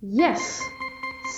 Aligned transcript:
Yes! 0.00 0.70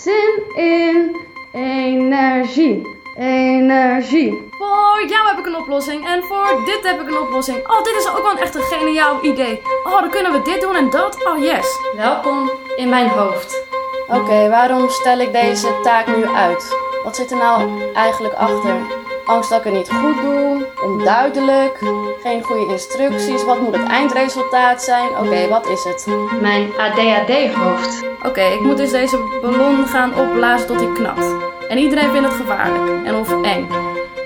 Zin 0.02 0.42
in 0.56 1.16
energie. 1.52 2.82
Energie. 3.18 4.48
Voor 4.58 5.04
jou 5.08 5.28
heb 5.28 5.38
ik 5.38 5.46
een 5.46 5.56
oplossing 5.56 6.06
en 6.06 6.22
voor 6.22 6.62
dit 6.64 6.80
heb 6.82 7.00
ik 7.00 7.08
een 7.08 7.18
oplossing. 7.18 7.68
Oh, 7.68 7.84
dit 7.84 7.94
is 7.94 8.08
ook 8.08 8.22
wel 8.22 8.36
echt 8.36 8.54
een 8.54 8.62
geniaal 8.62 9.24
idee. 9.24 9.62
Oh, 9.84 10.00
dan 10.00 10.10
kunnen 10.10 10.32
we 10.32 10.42
dit 10.42 10.60
doen 10.60 10.76
en 10.76 10.90
dat. 10.90 11.26
Oh, 11.26 11.38
yes. 11.38 11.78
Welkom 11.96 12.50
in 12.76 12.88
mijn 12.88 13.08
hoofd. 13.08 13.64
Oké, 14.08 14.48
waarom 14.48 14.88
stel 14.88 15.18
ik 15.18 15.32
deze 15.32 15.80
taak 15.82 16.16
nu 16.16 16.26
uit? 16.26 16.76
Wat 17.04 17.16
zit 17.16 17.30
er 17.30 17.36
nou 17.36 17.82
eigenlijk 17.94 18.34
achter? 18.34 18.99
Angst 19.30 19.50
dat 19.50 19.58
ik 19.58 19.64
het 19.64 19.74
niet 19.74 19.90
goed 19.90 20.22
doe, 20.22 20.66
onduidelijk, 20.82 21.78
geen 22.22 22.42
goede 22.42 22.72
instructies, 22.72 23.44
wat 23.44 23.60
moet 23.60 23.76
het 23.76 23.88
eindresultaat 23.88 24.82
zijn? 24.82 25.08
Oké, 25.08 25.48
wat 25.48 25.68
is 25.68 25.84
het? 25.84 26.06
Mijn 26.40 26.70
ADHD-hoofd. 26.78 28.04
Oké, 28.22 28.40
ik 28.40 28.60
moet 28.60 28.76
dus 28.76 28.90
deze 28.90 29.38
ballon 29.42 29.86
gaan 29.86 30.14
opblazen 30.14 30.66
tot 30.66 30.76
hij 30.76 30.92
knapt. 30.92 31.34
En 31.68 31.78
iedereen 31.78 32.10
vindt 32.10 32.28
het 32.28 32.36
gevaarlijk 32.36 33.06
en 33.06 33.14
of 33.14 33.42
eng. 33.42 33.68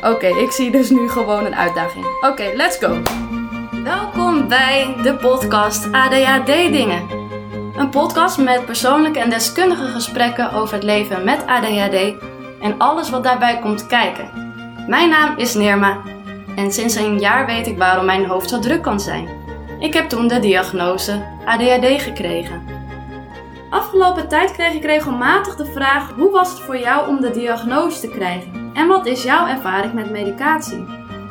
Oké, 0.02 0.26
ik 0.26 0.50
zie 0.50 0.70
dus 0.70 0.90
nu 0.90 1.08
gewoon 1.08 1.44
een 1.44 1.56
uitdaging. 1.56 2.06
Oké, 2.20 2.50
let's 2.54 2.76
go. 2.76 3.02
Welkom 3.82 4.48
bij 4.48 4.96
de 5.02 5.14
podcast 5.14 5.92
ADHD 5.92 6.46
Dingen. 6.46 7.02
Een 7.76 7.90
podcast 7.90 8.38
met 8.38 8.66
persoonlijke 8.66 9.18
en 9.18 9.30
deskundige 9.30 9.86
gesprekken 9.86 10.52
over 10.52 10.74
het 10.74 10.84
leven 10.84 11.24
met 11.24 11.46
ADHD 11.46 12.14
en 12.60 12.74
alles 12.78 13.10
wat 13.10 13.22
daarbij 13.22 13.58
komt 13.58 13.86
kijken. 13.86 14.43
Mijn 14.86 15.08
naam 15.08 15.36
is 15.36 15.54
Nirma 15.54 16.00
en 16.56 16.72
sinds 16.72 16.94
een 16.94 17.18
jaar 17.18 17.46
weet 17.46 17.66
ik 17.66 17.78
waarom 17.78 18.04
mijn 18.04 18.26
hoofd 18.26 18.48
zo 18.50 18.58
druk 18.58 18.82
kan 18.82 19.00
zijn. 19.00 19.28
Ik 19.78 19.94
heb 19.94 20.08
toen 20.08 20.28
de 20.28 20.38
diagnose 20.38 21.24
ADHD 21.44 22.02
gekregen. 22.02 22.62
Afgelopen 23.70 24.28
tijd 24.28 24.52
kreeg 24.52 24.72
ik 24.72 24.84
regelmatig 24.84 25.56
de 25.56 25.66
vraag: 25.66 26.10
hoe 26.16 26.30
was 26.30 26.50
het 26.50 26.60
voor 26.60 26.78
jou 26.78 27.08
om 27.08 27.20
de 27.20 27.30
diagnose 27.30 28.00
te 28.00 28.08
krijgen? 28.08 28.70
En 28.74 28.86
wat 28.86 29.06
is 29.06 29.22
jouw 29.22 29.46
ervaring 29.46 29.92
met 29.92 30.10
medicatie? 30.10 30.84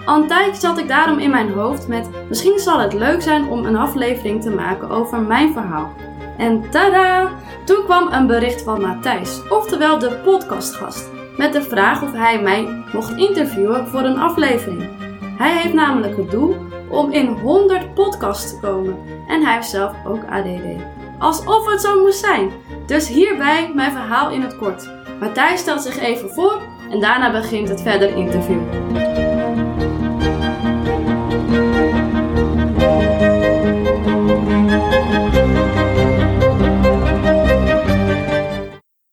Al 0.06 0.22
een 0.22 0.28
tijdje 0.28 0.62
zat 0.62 0.78
ik 0.78 0.88
daarom 0.88 1.20
in 1.20 1.30
mijn 1.30 1.52
hoofd 1.52 1.88
met: 1.88 2.10
misschien 2.30 2.60
zal 2.60 2.80
het 2.80 2.94
leuk 2.94 3.22
zijn 3.22 3.50
om 3.50 3.66
een 3.66 3.78
aflevering 3.78 4.42
te 4.42 4.50
maken 4.50 4.90
over 4.90 5.20
mijn 5.20 5.54
verhaal. 5.54 5.94
En 6.38 6.70
tada! 6.70 7.30
Toen 7.66 7.84
kwam 7.86 8.12
een 8.12 8.28
bericht 8.28 8.62
van 8.62 8.82
Matthijs, 8.82 9.42
oftewel 9.50 10.00
de 10.00 10.10
podcastgast 10.24 11.10
met 11.44 11.54
de 11.54 11.62
vraag 11.62 12.04
of 12.04 12.12
hij 12.12 12.42
mij 12.42 12.84
mocht 12.94 13.18
interviewen 13.18 13.88
voor 13.88 14.00
een 14.00 14.18
aflevering. 14.18 14.90
Hij 15.38 15.62
heeft 15.62 15.74
namelijk 15.74 16.18
het 16.18 16.32
doel 16.32 16.56
om 16.90 17.12
in 17.12 17.28
100 17.28 17.94
podcasts 17.94 18.50
te 18.50 18.60
komen 18.60 18.98
en 19.28 19.44
hij 19.44 19.54
heeft 19.54 19.70
zelf 19.70 19.96
ook 20.06 20.24
ADD. 20.30 20.82
Alsof 21.20 21.72
het 21.72 21.82
zo 21.82 22.02
moest 22.02 22.20
zijn. 22.20 22.52
Dus 22.86 23.08
hierbij 23.08 23.72
mijn 23.74 23.92
verhaal 23.92 24.32
in 24.32 24.42
het 24.42 24.58
kort. 24.58 24.90
Matthijs 25.20 25.60
stelt 25.60 25.82
zich 25.82 26.00
even 26.00 26.30
voor 26.30 26.62
en 26.90 27.00
daarna 27.00 27.32
begint 27.32 27.70
het 27.70 27.82
verder 27.82 28.16
interview. 28.16 28.62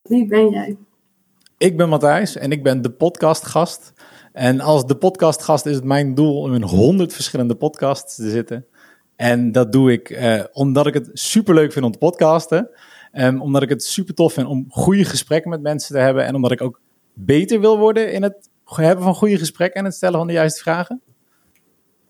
Wie 0.03 0.27
ben 0.27 0.51
jij? 0.51 0.77
Ik 1.61 1.77
ben 1.77 1.89
Matthijs 1.89 2.37
en 2.37 2.53
ik 2.53 2.63
ben 2.63 2.83
de 2.83 2.91
podcastgast. 2.91 3.93
En 4.33 4.61
als 4.61 4.87
de 4.87 4.95
podcastgast 4.95 5.67
is 5.67 5.75
het 5.75 5.85
mijn 5.85 6.15
doel 6.15 6.41
om 6.41 6.55
in 6.55 6.63
honderd 6.63 7.13
verschillende 7.13 7.55
podcasts 7.55 8.15
te 8.15 8.31
zitten. 8.31 8.67
En 9.17 9.53
dat 9.53 9.73
doe 9.73 9.93
ik 9.93 10.11
eh, 10.11 10.45
omdat 10.53 10.87
ik 10.87 10.95
het 10.95 11.11
super 11.13 11.55
leuk 11.55 11.73
vind 11.73 11.85
om 11.85 11.93
te 11.93 11.99
podcasten. 11.99 12.71
Um, 13.13 13.41
omdat 13.41 13.63
ik 13.63 13.69
het 13.69 13.85
super 13.85 14.15
tof 14.15 14.33
vind 14.33 14.47
om 14.47 14.67
goede 14.69 15.05
gesprekken 15.05 15.51
met 15.51 15.63
mensen 15.63 15.95
te 15.95 16.01
hebben. 16.01 16.27
En 16.27 16.35
omdat 16.35 16.53
ik 16.53 16.63
ook 16.63 16.81
beter 17.15 17.61
wil 17.61 17.79
worden 17.79 18.13
in 18.13 18.23
het 18.23 18.51
hebben 18.65 19.05
van 19.05 19.15
goede 19.15 19.39
gesprekken 19.39 19.81
en 19.81 19.87
het 19.87 19.95
stellen 19.95 20.19
van 20.19 20.27
de 20.27 20.33
juiste 20.33 20.61
vragen. 20.61 21.03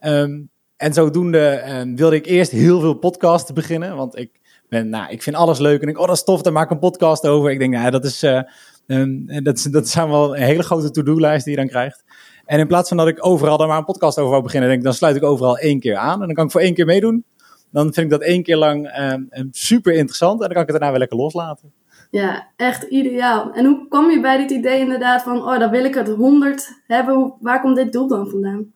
Um, 0.00 0.50
en 0.76 0.92
zodoende 0.94 1.62
um, 1.68 1.96
wilde 1.96 2.16
ik 2.16 2.26
eerst 2.26 2.50
heel 2.50 2.80
veel 2.80 2.94
podcasts 2.94 3.52
beginnen. 3.52 3.96
Want 3.96 4.18
ik, 4.18 4.40
ben, 4.68 4.88
nou, 4.88 5.10
ik 5.10 5.22
vind 5.22 5.36
alles 5.36 5.58
leuk. 5.58 5.82
En 5.82 5.88
ik, 5.88 5.98
oh, 5.98 6.06
dat 6.06 6.16
is 6.16 6.24
tof, 6.24 6.42
daar 6.42 6.52
maak 6.52 6.64
ik 6.64 6.70
een 6.70 6.78
podcast 6.78 7.26
over. 7.26 7.50
Ik 7.50 7.58
denk, 7.58 7.72
nou, 7.72 7.90
dat 7.90 8.04
is, 8.04 8.22
uh, 8.22 8.42
en 8.90 9.40
dat, 9.42 9.68
dat 9.70 9.88
zijn 9.88 10.08
wel 10.08 10.36
een 10.36 10.42
hele 10.42 10.62
grote 10.62 10.90
to-do-lijst 10.90 11.44
die 11.44 11.54
je 11.54 11.60
dan 11.60 11.68
krijgt. 11.68 12.04
En 12.44 12.58
in 12.58 12.66
plaats 12.66 12.88
van 12.88 12.96
dat 12.96 13.08
ik 13.08 13.26
overal 13.26 13.56
daar 13.56 13.68
maar 13.68 13.78
een 13.78 13.84
podcast 13.84 14.18
over 14.18 14.30
wou 14.30 14.42
beginnen, 14.42 14.68
denk 14.68 14.80
ik, 14.80 14.86
dan 14.86 14.94
sluit 14.94 15.16
ik 15.16 15.22
overal 15.22 15.58
één 15.58 15.80
keer 15.80 15.96
aan. 15.96 16.20
En 16.20 16.26
dan 16.26 16.34
kan 16.34 16.44
ik 16.44 16.50
voor 16.50 16.60
één 16.60 16.74
keer 16.74 16.86
meedoen. 16.86 17.24
Dan 17.70 17.82
vind 17.82 17.96
ik 17.96 18.10
dat 18.10 18.22
één 18.22 18.42
keer 18.42 18.56
lang 18.56 18.98
um, 18.98 19.48
super 19.50 19.92
interessant. 19.92 20.40
En 20.40 20.46
dan 20.46 20.52
kan 20.52 20.62
ik 20.62 20.68
het 20.68 20.76
daarna 20.76 20.90
weer 20.90 20.98
lekker 20.98 21.18
loslaten. 21.18 21.72
Ja, 22.10 22.48
echt 22.56 22.82
ideaal. 22.82 23.52
En 23.52 23.64
hoe 23.64 23.88
kwam 23.88 24.10
je 24.10 24.20
bij 24.20 24.36
dit 24.36 24.50
idee 24.50 24.80
inderdaad 24.80 25.22
van, 25.22 25.36
oh, 25.36 25.58
dan 25.58 25.70
wil 25.70 25.84
ik 25.84 25.94
het 25.94 26.08
100 26.08 26.82
hebben. 26.86 27.34
Waar 27.40 27.60
komt 27.60 27.76
dit 27.76 27.92
doel 27.92 28.08
dan 28.08 28.28
vandaan? 28.28 28.72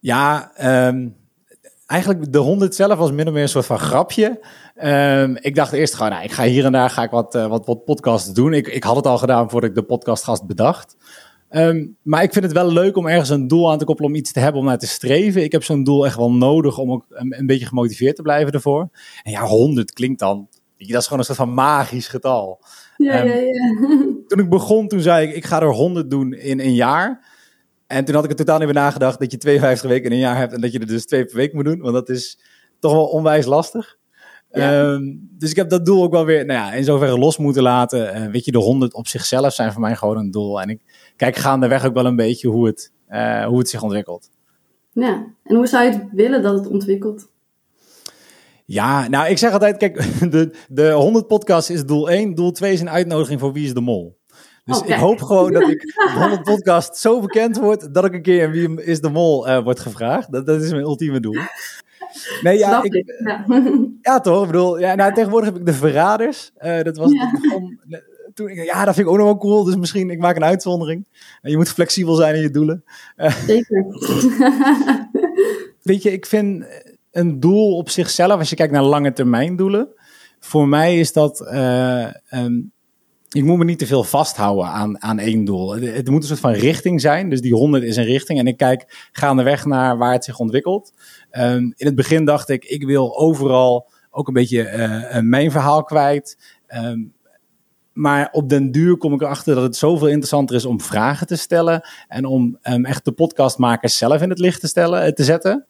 Ja, 0.00 0.50
um, 0.88 1.16
eigenlijk 1.86 2.32
de 2.32 2.38
100 2.38 2.74
zelf 2.74 2.98
was 2.98 3.12
min 3.12 3.26
of 3.26 3.32
meer 3.32 3.42
een 3.42 3.48
soort 3.48 3.66
van 3.66 3.78
grapje. 3.78 4.40
Um, 4.84 5.36
ik 5.40 5.54
dacht 5.54 5.72
eerst 5.72 5.94
gewoon, 5.94 6.10
nou, 6.10 6.24
ik 6.24 6.32
ga 6.32 6.44
hier 6.44 6.64
en 6.64 6.72
daar 6.72 6.90
ga 6.90 7.02
ik 7.02 7.10
wat, 7.10 7.34
uh, 7.34 7.46
wat, 7.46 7.66
wat 7.66 7.84
podcasts 7.84 8.32
doen. 8.32 8.52
Ik, 8.52 8.66
ik 8.66 8.84
had 8.84 8.96
het 8.96 9.06
al 9.06 9.18
gedaan 9.18 9.50
voordat 9.50 9.70
ik 9.70 9.76
de 9.76 9.82
podcastgast 9.82 10.46
bedacht. 10.46 10.96
Um, 11.50 11.96
maar 12.02 12.22
ik 12.22 12.32
vind 12.32 12.44
het 12.44 12.54
wel 12.54 12.72
leuk 12.72 12.96
om 12.96 13.06
ergens 13.06 13.28
een 13.28 13.48
doel 13.48 13.70
aan 13.70 13.78
te 13.78 13.84
koppelen 13.84 14.10
om 14.10 14.16
iets 14.16 14.32
te 14.32 14.40
hebben 14.40 14.60
om 14.60 14.66
naar 14.66 14.78
te 14.78 14.86
streven. 14.86 15.42
Ik 15.42 15.52
heb 15.52 15.64
zo'n 15.64 15.84
doel 15.84 16.06
echt 16.06 16.16
wel 16.16 16.32
nodig 16.32 16.78
om 16.78 16.92
ook 16.92 17.04
een, 17.08 17.38
een, 17.38 17.46
beetje 17.46 17.66
gemotiveerd 17.66 18.16
te 18.16 18.22
blijven 18.22 18.52
ervoor. 18.52 18.88
En 19.22 19.32
ja, 19.32 19.42
100 19.42 19.92
klinkt 19.92 20.18
dan, 20.18 20.48
dat 20.78 20.88
is 20.88 21.04
gewoon 21.04 21.18
een 21.18 21.24
soort 21.24 21.38
van 21.38 21.54
magisch 21.54 22.08
getal. 22.08 22.60
Ja, 22.96 23.20
um, 23.22 23.28
ja, 23.28 23.34
ja. 23.34 23.74
Toen 24.28 24.38
ik 24.38 24.48
begon, 24.48 24.88
toen 24.88 25.00
zei 25.00 25.28
ik, 25.28 25.34
ik 25.34 25.44
ga 25.44 25.60
er 25.60 25.72
100 25.72 26.10
doen 26.10 26.32
in 26.32 26.60
een 26.60 26.74
jaar. 26.74 27.34
En 27.86 28.04
toen 28.04 28.14
had 28.14 28.24
ik 28.24 28.30
er 28.30 28.36
totaal 28.36 28.58
niet 28.58 28.66
meer 28.66 28.74
nagedacht 28.74 29.18
dat 29.18 29.30
je 29.30 29.38
52 29.38 29.90
weken 29.90 30.06
in 30.06 30.12
een 30.12 30.18
jaar 30.18 30.36
hebt 30.36 30.52
en 30.52 30.60
dat 30.60 30.72
je 30.72 30.78
er 30.78 30.86
dus 30.86 31.06
twee 31.06 31.24
per 31.24 31.36
week 31.36 31.52
moet 31.52 31.64
doen. 31.64 31.80
Want 31.80 31.94
dat 31.94 32.08
is 32.08 32.38
toch 32.78 32.92
wel 32.92 33.06
onwijs 33.06 33.46
lastig. 33.46 33.96
Ja. 34.50 34.90
Um, 34.90 35.28
dus 35.38 35.50
ik 35.50 35.56
heb 35.56 35.68
dat 35.68 35.86
doel 35.86 36.02
ook 36.02 36.12
wel 36.12 36.24
weer, 36.24 36.44
nou 36.46 36.58
ja, 36.58 36.72
in 36.72 36.84
zoverre 36.84 37.18
los 37.18 37.36
moeten 37.36 37.62
laten. 37.62 38.16
Uh, 38.16 38.30
weet 38.30 38.44
je, 38.44 38.52
de 38.52 38.58
100 38.58 38.94
op 38.94 39.06
zichzelf 39.06 39.52
zijn 39.52 39.72
voor 39.72 39.80
mij 39.80 39.96
gewoon 39.96 40.16
een 40.16 40.30
doel. 40.30 40.60
En 40.60 40.68
ik 40.68 40.80
kijk 41.16 41.36
gaandeweg 41.36 41.86
ook 41.86 41.94
wel 41.94 42.06
een 42.06 42.16
beetje 42.16 42.48
hoe 42.48 42.66
het, 42.66 42.92
uh, 43.10 43.44
hoe 43.44 43.58
het 43.58 43.68
zich 43.68 43.82
ontwikkelt. 43.82 44.30
Ja, 44.92 45.26
en 45.44 45.56
hoe 45.56 45.66
zou 45.66 45.84
je 45.84 45.90
het 45.90 46.04
willen 46.12 46.42
dat 46.42 46.54
het 46.54 46.66
ontwikkelt? 46.66 47.28
Ja, 48.64 49.08
nou, 49.08 49.28
ik 49.28 49.38
zeg 49.38 49.52
altijd, 49.52 49.76
kijk, 49.76 49.96
de, 50.32 50.54
de 50.68 50.90
100 50.90 51.26
podcast 51.26 51.70
is 51.70 51.84
doel 51.84 52.10
1. 52.10 52.34
Doel 52.34 52.52
2 52.52 52.72
is 52.72 52.80
een 52.80 52.90
uitnodiging 52.90 53.40
voor 53.40 53.52
Wie 53.52 53.64
is 53.64 53.74
de 53.74 53.80
Mol. 53.80 54.16
Dus 54.66 54.78
okay. 54.78 54.90
ik 54.90 55.00
hoop 55.00 55.22
gewoon 55.22 55.52
dat 55.52 55.68
ik 55.68 55.80
de 56.14 56.18
100 56.18 56.42
podcast 56.42 56.96
zo 56.96 57.20
bekend 57.20 57.56
word 57.56 57.94
dat 57.94 58.04
ik 58.04 58.12
een 58.12 58.22
keer 58.22 58.42
in 58.42 58.50
Wie 58.50 58.84
is 58.84 59.00
de 59.00 59.10
Mol 59.10 59.48
uh, 59.48 59.62
wordt 59.62 59.80
gevraagd. 59.80 60.32
Dat, 60.32 60.46
dat 60.46 60.62
is 60.62 60.70
mijn 60.70 60.82
ultieme 60.82 61.20
doel. 61.20 61.36
Nee, 62.42 62.58
ja, 62.58 62.82
ik, 62.82 63.14
ja. 63.24 63.44
ja. 64.00 64.20
toch? 64.20 64.40
Ik 64.40 64.46
bedoel, 64.46 64.78
ja, 64.78 64.94
nou, 64.94 65.14
tegenwoordig 65.14 65.48
heb 65.48 65.58
ik 65.58 65.66
de 65.66 65.72
Verraders. 65.72 66.52
Uh, 66.58 66.82
dat 66.82 66.96
was 66.96 67.12
ja. 67.12 67.30
begon, 67.30 67.80
toen 68.34 68.48
ik, 68.48 68.64
ja, 68.64 68.84
dat 68.84 68.94
vind 68.94 69.06
ik 69.06 69.12
ook 69.12 69.18
nog 69.18 69.26
wel 69.26 69.38
cool. 69.38 69.64
Dus 69.64 69.76
misschien, 69.76 70.10
ik 70.10 70.18
maak 70.18 70.36
een 70.36 70.44
uitzondering. 70.44 71.04
Uh, 71.42 71.50
je 71.50 71.56
moet 71.56 71.68
flexibel 71.68 72.14
zijn 72.14 72.34
in 72.34 72.40
je 72.40 72.50
doelen. 72.50 72.84
Uh, 73.16 73.36
Zeker. 73.36 73.84
weet 75.82 76.02
je, 76.02 76.12
ik 76.12 76.26
vind 76.26 76.64
een 77.10 77.40
doel 77.40 77.76
op 77.76 77.90
zichzelf, 77.90 78.38
als 78.38 78.50
je 78.50 78.56
kijkt 78.56 78.72
naar 78.72 78.82
lange 78.82 79.12
termijn 79.12 79.56
doelen. 79.56 79.88
Voor 80.40 80.68
mij 80.68 80.98
is 80.98 81.12
dat, 81.12 81.52
um, 82.34 82.72
ik 83.28 83.44
moet 83.44 83.58
me 83.58 83.64
niet 83.64 83.78
te 83.78 83.86
veel 83.86 84.04
vasthouden 84.04 84.66
aan, 84.66 85.02
aan 85.02 85.18
één 85.18 85.44
doel. 85.44 85.76
Het, 85.76 86.10
moet 86.10 86.22
een 86.22 86.28
soort 86.28 86.40
van 86.40 86.52
richting 86.52 87.00
zijn. 87.00 87.30
Dus 87.30 87.40
die 87.40 87.54
100 87.54 87.84
is 87.84 87.96
een 87.96 88.04
richting. 88.04 88.38
En 88.38 88.46
ik 88.46 88.56
kijk 88.56 89.08
gaandeweg 89.12 89.64
naar 89.64 89.98
waar 89.98 90.12
het 90.12 90.24
zich 90.24 90.38
ontwikkelt. 90.38 90.92
Um, 91.32 91.72
in 91.76 91.86
het 91.86 91.94
begin 91.94 92.24
dacht 92.24 92.48
ik, 92.48 92.64
ik 92.64 92.84
wil 92.84 93.18
overal 93.18 93.90
ook 94.10 94.28
een 94.28 94.34
beetje 94.34 94.72
uh, 95.12 95.20
mijn 95.20 95.50
verhaal 95.50 95.82
kwijt. 95.82 96.38
Um, 96.68 97.14
maar 97.92 98.28
op 98.32 98.48
den 98.48 98.70
duur 98.70 98.96
kom 98.96 99.12
ik 99.12 99.22
erachter 99.22 99.54
dat 99.54 99.64
het 99.64 99.76
zoveel 99.76 100.06
interessanter 100.06 100.56
is 100.56 100.64
om 100.64 100.80
vragen 100.80 101.26
te 101.26 101.36
stellen. 101.36 101.88
En 102.08 102.24
om 102.24 102.58
um, 102.62 102.84
echt 102.84 103.04
de 103.04 103.12
podcastmakers 103.12 103.98
zelf 103.98 104.22
in 104.22 104.30
het 104.30 104.38
licht 104.38 104.60
te, 104.60 104.66
stellen, 104.66 105.14
te 105.14 105.24
zetten. 105.24 105.66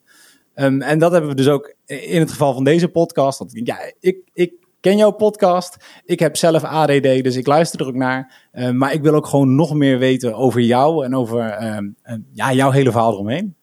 en 0.55 0.99
dat 0.99 1.13
hebben 1.13 1.31
we 1.31 1.37
dus 1.37 1.49
ook 1.49 1.75
in 1.87 2.21
het 2.21 2.31
geval 2.31 2.55
van 2.55 2.65
deze 2.65 2.89
podcast. 2.89 3.45
Ja, 3.47 3.93
ik, 4.01 4.19
ik 4.33 4.66
ken 4.81 4.97
jouw 4.97 5.11
podcast. 5.11 5.77
Ik 6.05 6.19
heb 6.19 6.37
zelf 6.37 6.65
ADD, 6.65 7.03
dus 7.03 7.37
ik 7.37 7.47
luister 7.47 7.81
er 7.81 7.87
ook 7.87 7.95
naar. 7.95 8.49
Uh, 8.53 8.71
maar 8.71 8.93
ik 8.93 9.03
wil 9.03 9.15
ook 9.15 9.27
gewoon 9.27 9.55
nog 9.55 9.75
meer 9.75 9.99
weten 9.99 10.35
over 10.35 10.61
jou 10.61 11.05
en 11.05 11.15
over 11.15 11.63
uh, 11.63 11.79
ja, 12.33 12.53
jouw 12.53 12.71
hele 12.71 12.91
verhaal 12.91 13.13
eromheen. 13.13 13.55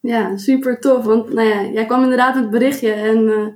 Ja, 0.00 0.36
super 0.36 0.80
tof. 0.80 1.04
Want 1.04 1.32
nou 1.32 1.48
ja, 1.48 1.62
jij 1.62 1.86
kwam 1.86 2.02
inderdaad 2.02 2.34
met 2.34 2.42
het 2.42 2.52
berichtje. 2.52 2.92
En 2.92 3.18
uh, 3.18 3.46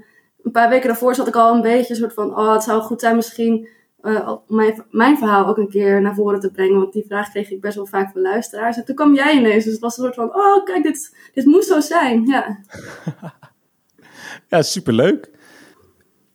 een 0.43 0.53
paar 0.53 0.69
weken 0.69 0.87
daarvoor 0.87 1.15
zat 1.15 1.29
ik 1.29 1.37
al 1.37 1.55
een 1.55 1.63
beetje 1.63 1.95
een 1.95 2.01
soort 2.01 2.15
van... 2.15 2.39
Oh, 2.39 2.53
het 2.53 2.63
zou 2.63 2.83
goed 2.83 3.01
zijn 3.01 3.17
misschien 3.17 3.69
om 4.27 4.43
mijn, 4.47 4.85
mijn 4.91 5.19
verhaal 5.19 5.47
ook 5.47 5.57
een 5.57 5.69
keer 5.69 6.01
naar 6.01 6.15
voren 6.15 6.41
te 6.41 6.51
brengen. 6.51 6.79
Want 6.79 6.93
die 6.93 7.05
vraag 7.07 7.31
kreeg 7.31 7.51
ik 7.51 7.61
best 7.61 7.77
wel 7.77 7.87
vaak 7.87 8.13
van 8.13 8.21
luisteraars. 8.21 8.77
En 8.77 8.85
toen 8.85 8.95
kwam 8.95 9.15
jij 9.15 9.37
ineens. 9.37 9.65
Dus 9.65 9.73
het 9.73 9.83
was 9.83 9.97
een 9.97 10.05
soort 10.05 10.15
van... 10.15 10.35
Oh, 10.35 10.65
kijk, 10.65 10.83
dit, 10.83 11.17
dit 11.35 11.45
moest 11.45 11.69
zo 11.69 11.81
zijn. 11.81 12.27
Ja, 12.27 12.59
ja 14.51 14.63
superleuk. 14.63 15.31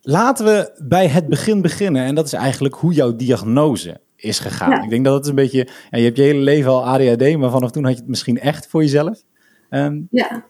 Laten 0.02 0.44
we 0.44 0.82
bij 0.88 1.08
het 1.08 1.28
begin 1.28 1.62
beginnen. 1.62 2.04
En 2.04 2.14
dat 2.14 2.26
is 2.26 2.32
eigenlijk 2.32 2.74
hoe 2.74 2.92
jouw 2.92 3.16
diagnose 3.16 4.00
is 4.16 4.38
gegaan. 4.38 4.70
Ja. 4.70 4.82
Ik 4.82 4.90
denk 4.90 5.04
dat 5.04 5.14
het 5.14 5.26
een 5.26 5.34
beetje... 5.34 5.68
Ja, 5.90 5.98
je 5.98 6.04
hebt 6.04 6.16
je 6.16 6.22
hele 6.22 6.40
leven 6.40 6.70
al 6.70 6.86
ADHD, 6.86 7.36
maar 7.36 7.50
vanaf 7.50 7.70
toen 7.70 7.84
had 7.84 7.92
je 7.92 7.98
het 7.98 8.08
misschien 8.08 8.40
echt 8.40 8.66
voor 8.66 8.80
jezelf. 8.82 9.22
Ehm, 9.70 10.00
Ja, 10.10 10.44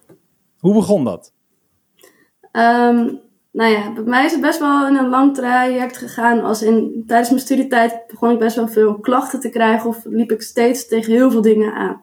hoe 0.59 0.75
begon 0.75 1.05
dat? 1.05 1.33
Ehm, 2.53 3.09
nou 3.53 3.71
ja, 3.71 3.93
bij 3.93 4.03
mij 4.03 4.25
is 4.25 4.33
het 4.33 4.41
best 4.41 4.59
wel 4.59 4.87
in 4.87 4.97
een 4.97 5.09
lang 5.09 5.35
traject 5.35 5.97
gegaan. 5.97 6.43
Als 6.43 6.63
in, 6.63 7.05
tijdens 7.07 7.29
mijn 7.29 7.41
studietijd 7.41 8.05
begon 8.09 8.31
ik 8.31 8.39
best 8.39 8.57
wel 8.57 8.69
veel 8.69 8.99
klachten 8.99 9.41
te 9.41 9.49
krijgen 9.49 9.89
of 9.89 10.05
liep 10.05 10.33
ik 10.33 10.43
steeds 10.43 10.89
tegen 10.89 11.13
heel 11.13 11.31
veel 11.31 11.43
dingen 11.43 11.73
aan. 11.75 12.01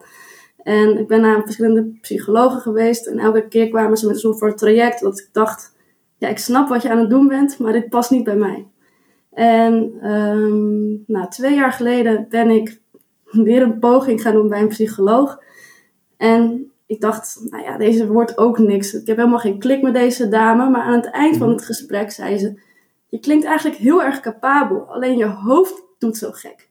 En 0.62 0.98
ik 0.98 1.08
ben 1.08 1.20
naar 1.20 1.42
verschillende 1.42 1.98
psychologen 2.00 2.60
geweest 2.60 3.06
en 3.06 3.18
elke 3.18 3.48
keer 3.48 3.68
kwamen 3.68 3.96
ze 3.96 4.06
met 4.06 4.20
zo'n 4.20 4.34
soort 4.34 4.58
traject 4.58 5.00
dat 5.00 5.18
ik 5.18 5.28
dacht, 5.32 5.72
ja, 6.20 6.28
ik 6.28 6.38
snap 6.38 6.68
wat 6.68 6.82
je 6.82 6.90
aan 6.90 6.98
het 6.98 7.10
doen 7.10 7.28
bent, 7.28 7.58
maar 7.58 7.72
dit 7.72 7.88
past 7.88 8.10
niet 8.10 8.24
bij 8.24 8.36
mij. 8.36 8.66
En 9.32 9.92
ehm, 10.02 11.12
nou, 11.12 11.28
twee 11.28 11.54
jaar 11.54 11.72
geleden 11.72 12.26
ben 12.28 12.50
ik 12.50 12.80
weer 13.48 13.62
een 13.62 13.78
poging 13.78 14.22
gaan 14.22 14.32
doen 14.32 14.48
bij 14.48 14.60
een 14.60 14.68
psycholoog. 14.68 15.42
En 16.16 16.72
ik 16.86 17.00
dacht, 17.00 17.40
nou 17.50 17.64
ja, 17.64 17.76
deze 17.76 18.06
wordt 18.06 18.38
ook 18.38 18.58
niks. 18.58 18.94
Ik 18.94 19.06
heb 19.06 19.16
helemaal 19.16 19.38
geen 19.38 19.58
klik 19.58 19.82
met 19.82 19.94
deze 19.94 20.28
dame. 20.28 20.70
Maar 20.70 20.82
aan 20.82 21.00
het 21.00 21.10
eind 21.10 21.36
van 21.36 21.48
het 21.48 21.64
gesprek 21.64 22.10
zei 22.10 22.38
ze: 22.38 22.60
Je 23.08 23.18
klinkt 23.18 23.44
eigenlijk 23.44 23.78
heel 23.80 24.02
erg 24.02 24.20
capabel, 24.20 24.80
alleen 24.80 25.16
je 25.16 25.26
hoofd 25.26 25.82
doet 25.98 26.16
zo 26.16 26.30
gek. 26.32 26.69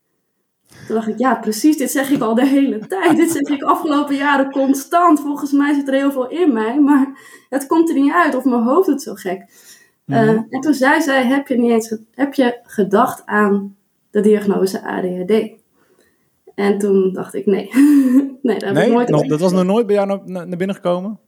Toen 0.87 0.95
dacht 0.95 1.07
ik, 1.07 1.17
ja, 1.17 1.35
precies, 1.35 1.77
dit 1.77 1.91
zeg 1.91 2.09
ik 2.09 2.21
al 2.21 2.35
de 2.35 2.45
hele 2.45 2.87
tijd. 2.87 3.15
Dit 3.15 3.31
zeg 3.31 3.57
ik 3.57 3.63
afgelopen 3.63 4.15
jaren 4.15 4.51
constant. 4.51 5.19
Volgens 5.19 5.51
mij 5.51 5.73
zit 5.73 5.87
er 5.87 5.93
heel 5.93 6.11
veel 6.11 6.29
in 6.29 6.53
mij, 6.53 6.79
maar 6.79 7.07
het 7.49 7.67
komt 7.67 7.89
er 7.89 7.95
niet 7.95 8.13
uit 8.13 8.35
of 8.35 8.43
mijn 8.43 8.63
hoofd 8.63 8.87
doet 8.87 9.01
zo 9.01 9.13
gek. 9.13 9.45
Uh, 10.05 10.29
en 10.29 10.59
toen 10.59 10.73
zei 10.73 11.01
zij: 11.01 11.25
heb 11.25 11.47
je, 11.47 11.57
niet 11.57 11.71
eens, 11.71 11.97
heb 12.13 12.33
je 12.33 12.59
gedacht 12.63 13.21
aan 13.25 13.75
de 14.11 14.21
diagnose 14.21 14.83
ADHD? 14.83 15.51
En 16.55 16.77
toen 16.77 17.13
dacht 17.13 17.33
ik, 17.33 17.45
nee. 17.45 17.69
nee, 18.41 18.59
dat, 18.59 18.61
heb 18.61 18.73
Nee, 18.73 18.85
ik 18.85 18.93
nooit 18.93 19.09
nog, 19.09 19.27
dat 19.27 19.39
was 19.39 19.51
nog 19.51 19.63
nooit 19.63 19.85
bij 19.85 19.95
jou 19.95 20.07
naar, 20.07 20.47
naar 20.47 20.57
binnen 20.57 20.75
gekomen? 20.75 21.19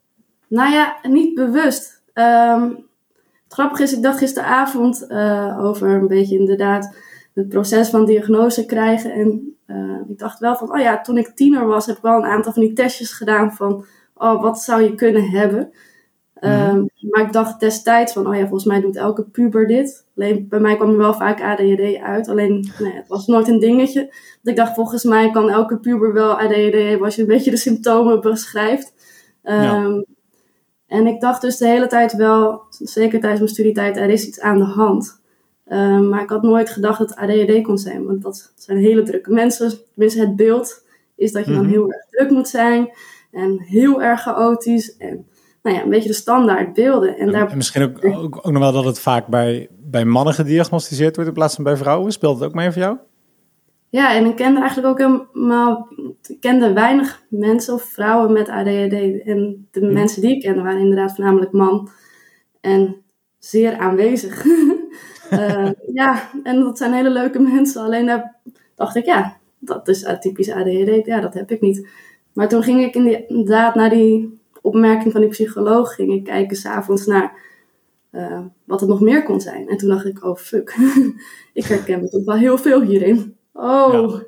Nou 0.48 0.72
ja, 0.72 0.98
niet 1.02 1.34
bewust. 1.34 2.02
Het 2.14 3.60
grappige 3.60 3.84
is, 3.84 3.94
ik 3.94 4.04
dacht 4.04 4.18
gisteravond 4.18 5.08
eh, 5.08 5.66
over 5.66 5.90
een 5.90 6.08
beetje 6.08 6.38
inderdaad 6.38 6.96
het 7.34 7.50
proces 7.50 7.90
van 7.90 8.06
diagnose 8.06 8.66
krijgen. 8.66 9.12
En 9.12 9.56
eh, 9.66 10.10
ik 10.10 10.18
dacht 10.18 10.40
wel 10.40 10.56
van, 10.56 10.74
oh 10.74 10.80
ja, 10.80 11.02
toen 11.02 11.18
ik 11.18 11.28
tiener 11.28 11.66
was, 11.66 11.86
heb 11.86 11.96
ik 11.96 12.02
wel 12.02 12.18
een 12.18 12.26
aantal 12.26 12.54
van 12.54 12.62
die 12.62 12.74
testjes 12.74 13.12
gedaan 13.12 13.54
van, 13.54 13.86
oh, 14.16 14.42
wat 14.42 14.62
zou 14.62 14.82
je 14.82 14.96
kunnen 14.96 15.30
hebben? 15.30 15.72
Ehm, 16.34 16.86
maar 17.10 17.22
ik 17.22 17.32
dacht 17.32 17.60
destijds 17.60 18.14
van, 18.14 18.28
oh 18.28 18.36
ja, 18.36 18.42
volgens 18.42 18.66
mij 18.66 18.82
doet 18.82 18.96
elke 18.96 19.24
puber 19.24 19.68
dit. 19.68 20.06
Alleen 20.16 20.46
bij 20.50 20.60
mij 20.60 20.76
kwam 20.76 20.90
er 20.90 20.98
wel 20.98 21.14
vaak 21.14 21.42
ADHD 21.42 21.98
uit. 22.02 22.28
Alleen, 22.28 22.72
nee, 22.80 22.94
het 22.94 23.08
was 23.08 23.28
nooit 23.28 23.48
een 23.48 23.60
dingetje. 23.60 24.00
Want 24.00 24.16
ik 24.44 24.56
dacht, 24.56 24.74
volgens 24.74 25.04
mij 25.04 25.32
kan 25.32 25.50
elke 25.50 25.80
puber 25.80 26.14
wel 26.14 26.40
ADHD 26.40 26.74
hebben 26.74 27.04
als 27.04 27.16
je 27.16 27.22
een 27.22 27.28
beetje 27.28 27.52
de 27.52 27.58
symptomen 27.58 28.22
beschrijft. 28.22 28.94
Um, 29.44 30.06
En 30.88 31.08
ik 31.08 31.22
dacht 31.22 31.42
dus 31.42 31.58
de 31.58 31.68
hele 31.68 31.88
tijd 31.88 32.14
wel, 32.14 32.62
zeker 32.70 33.20
tijdens 33.20 33.40
mijn 33.40 33.54
studietijd, 33.54 33.98
er 33.98 34.10
is 34.10 34.28
iets 34.28 34.40
aan 34.40 34.58
de 34.58 34.64
hand. 34.64 35.21
Um, 35.72 36.10
maar 36.10 36.22
ik 36.22 36.30
had 36.30 36.42
nooit 36.42 36.70
gedacht 36.70 37.00
dat 37.00 37.10
het 37.10 37.18
ADHD 37.18 37.62
kon 37.62 37.78
zijn. 37.78 38.06
Want 38.06 38.22
dat 38.22 38.54
zijn 38.56 38.78
hele 38.78 39.04
drukke 39.04 39.32
mensen. 39.32 39.72
Tenminste, 39.94 40.20
het 40.20 40.36
beeld 40.36 40.86
is 41.16 41.32
dat 41.32 41.46
je 41.46 41.54
dan 41.54 41.66
heel 41.66 41.92
erg 41.92 42.06
druk 42.10 42.30
moet 42.30 42.48
zijn. 42.48 42.90
En 43.32 43.60
heel 43.60 44.02
erg 44.02 44.22
chaotisch. 44.22 44.98
En 44.98 45.26
nou 45.64 45.76
ja, 45.76 45.84
een 45.84 45.90
beetje 45.90 46.10
de 46.10 46.16
standaard 46.16 46.74
beelden. 46.74 47.18
En, 47.18 47.32
daar... 47.32 47.50
en 47.50 47.58
misschien 47.58 47.84
ook, 47.84 48.06
ook, 48.06 48.38
ook, 48.38 48.52
nog 48.52 48.62
wel 48.62 48.72
dat 48.72 48.86
het 48.86 49.00
vaak 49.00 49.28
bij, 49.28 49.68
bij 49.72 50.06
mannen 50.06 50.34
gediagnosticeerd 50.34 51.16
wordt 51.16 51.30
in 51.30 51.36
plaats 51.36 51.56
van 51.56 51.64
bij 51.64 51.78
vrouwen. 51.78 52.12
Speelt 52.12 52.40
het 52.40 52.48
ook 52.48 52.56
mee 52.56 52.72
voor 52.72 52.82
jou? 52.82 52.98
Ja, 53.90 54.16
en 54.16 54.26
ik 54.26 54.36
kende 54.36 54.60
eigenlijk 54.60 54.88
ook 54.88 54.98
helemaal... 54.98 55.88
Ik 56.28 56.40
kende 56.40 56.74
weinig 56.74 57.24
mensen 57.30 57.74
of 57.74 57.84
vrouwen 57.84 58.34
met 58.34 58.50
ADHD. 58.50 59.24
En 59.26 59.68
de 59.72 59.80
hmm. 59.80 59.94
mensen 59.94 60.22
die 60.22 60.36
ik 60.36 60.42
kende 60.42 60.62
waren 60.62 60.80
inderdaad 60.80 61.16
voornamelijk 61.16 61.52
man. 61.52 61.90
En 62.62 62.96
zeer 63.40 63.78
aanwezig. 63.78 64.44
uh, 65.32 65.70
ja, 65.94 66.30
en 66.44 66.60
dat 66.60 66.78
zijn 66.78 66.94
hele 66.94 67.10
leuke 67.10 67.40
mensen. 67.40 67.82
Alleen 67.82 68.06
daar 68.06 68.36
dacht 68.76 68.96
ik, 68.96 69.06
ja, 69.06 69.38
dat 69.60 69.88
is 69.88 70.06
typisch 70.20 70.52
ADHD. 70.52 71.06
Ja, 71.06 71.20
dat 71.20 71.34
heb 71.34 71.52
ik 71.52 71.62
niet. 71.62 71.88
Maar 72.34 72.50
toen 72.50 72.64
ging 72.64 72.84
ik 72.84 72.96
inderdaad 73.30 73.76
naar 73.76 73.90
die 73.90 74.40
opmerking 74.62 75.12
van 75.12 75.22
die 75.22 75.30
psycholoog 75.30 75.96
ging 75.96 76.14
ik 76.14 76.24
kijken 76.24 76.58
s'avonds 76.58 77.06
naar 77.06 77.40
uh, 78.12 78.40
wat 78.64 78.80
het 78.80 78.90
nog 78.90 79.02
meer 79.02 79.24
kon 79.24 79.42
zijn. 79.42 79.68
En 79.70 79.78
toen 79.78 79.90
dacht 79.90 80.06
ik, 80.06 80.24
oh 80.24 80.36
fuck, 80.36 80.76
ik 81.54 81.66
herken 81.66 82.00
me 82.00 82.10
toch 82.10 82.26
wel 82.26 82.36
heel 82.36 82.58
veel 82.58 82.82
hierin. 82.82 83.36
Oh. 83.54 83.94
Ja. 83.94 84.24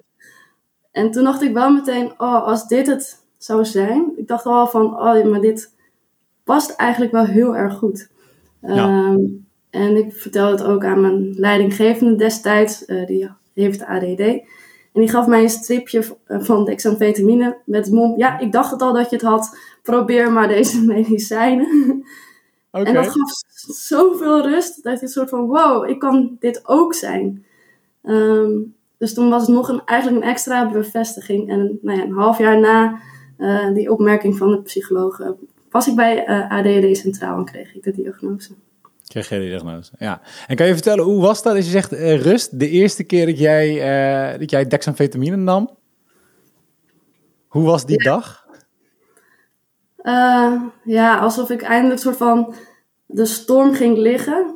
En 0.91 1.11
toen 1.11 1.23
dacht 1.23 1.41
ik 1.41 1.53
wel 1.53 1.71
meteen, 1.71 2.11
oh, 2.17 2.45
als 2.47 2.67
dit 2.67 2.88
het 2.88 3.25
zou 3.38 3.65
zijn. 3.65 4.13
Ik 4.15 4.27
dacht 4.27 4.45
al 4.45 4.67
van, 4.67 4.85
oh, 4.85 5.23
maar 5.23 5.41
dit 5.41 5.75
past 6.44 6.75
eigenlijk 6.75 7.11
wel 7.11 7.25
heel 7.25 7.55
erg 7.55 7.73
goed. 7.73 8.09
Ja. 8.61 9.09
Um, 9.09 9.42
en 9.73 9.95
ik 9.95 10.13
vertelde 10.13 10.51
het 10.51 10.63
ook 10.63 10.83
aan 10.83 11.01
mijn 11.01 11.33
leidinggevende 11.35 12.15
destijds, 12.15 12.83
uh, 12.87 13.05
die 13.05 13.29
heeft 13.53 13.83
ADD. 13.83 14.19
En 14.19 15.01
die 15.01 15.09
gaf 15.09 15.27
mij 15.27 15.41
een 15.41 15.49
stripje 15.49 16.03
van 16.27 16.65
dexamfetamine 16.65 17.57
met 17.65 17.91
mom. 17.91 18.17
Ja, 18.17 18.39
ik 18.39 18.51
dacht 18.51 18.71
het 18.71 18.81
al 18.81 18.93
dat 18.93 19.09
je 19.09 19.15
het 19.15 19.25
had. 19.25 19.57
Probeer 19.81 20.31
maar 20.31 20.47
deze 20.47 20.81
medicijnen. 20.93 22.03
Okay. 22.71 22.85
En 22.85 22.93
dat 22.93 23.07
gaf 23.07 23.31
zoveel 23.75 24.41
rust. 24.41 24.83
Dat 24.83 24.99
je 24.99 25.05
een 25.05 25.11
soort 25.11 25.29
van, 25.29 25.45
wow, 25.45 25.89
ik 25.89 25.99
kan 25.99 26.37
dit 26.39 26.61
ook 26.67 26.93
zijn. 26.93 27.45
Um, 28.03 28.75
dus 28.97 29.13
toen 29.13 29.29
was 29.29 29.41
het 29.41 29.55
nog 29.55 29.69
een, 29.69 29.81
eigenlijk 29.85 30.23
een 30.23 30.29
extra 30.29 30.71
bevestiging. 30.71 31.49
En 31.49 31.79
nou 31.81 31.97
ja, 31.97 32.03
een 32.03 32.11
half 32.11 32.37
jaar 32.37 32.59
na 32.59 32.99
uh, 33.37 33.73
die 33.73 33.91
opmerking 33.91 34.37
van 34.37 34.51
de 34.51 34.61
psycholoog 34.61 35.21
was 35.69 35.87
ik 35.87 35.95
bij 35.95 36.27
ADHD 36.49 36.97
Centraal 36.97 37.37
en 37.37 37.45
kreeg 37.45 37.75
ik 37.75 37.83
de 37.83 37.91
diagnose. 37.91 38.53
Kreeg 39.13 39.30
je 39.30 39.39
de 39.39 39.45
diagnose, 39.45 39.92
ja. 39.98 40.21
En 40.48 40.56
kan 40.56 40.68
je 40.68 40.74
vertellen, 40.74 41.04
hoe 41.04 41.21
was 41.21 41.44
dat 41.44 41.56
als 41.56 41.65
je 41.65 41.71
zegt 41.71 41.94
uh, 41.94 42.21
rust? 42.21 42.60
De 42.60 42.69
eerste 42.69 43.04
keer 43.04 43.25
dat 43.25 43.39
jij, 43.39 43.74
uh, 44.33 44.39
dat 44.39 44.50
jij 44.50 44.68
dexamfetamine 44.68 45.36
nam? 45.36 45.69
Hoe 47.48 47.63
was 47.63 47.86
die 47.86 48.04
ja. 48.04 48.12
dag? 48.12 48.48
Uh, 50.04 50.62
ja, 50.83 51.18
alsof 51.18 51.50
ik 51.50 51.62
eindelijk 51.62 52.01
soort 52.01 52.18
van 52.18 52.56
de 53.06 53.25
storm 53.25 53.74
ging 53.74 53.98
liggen. 53.98 54.54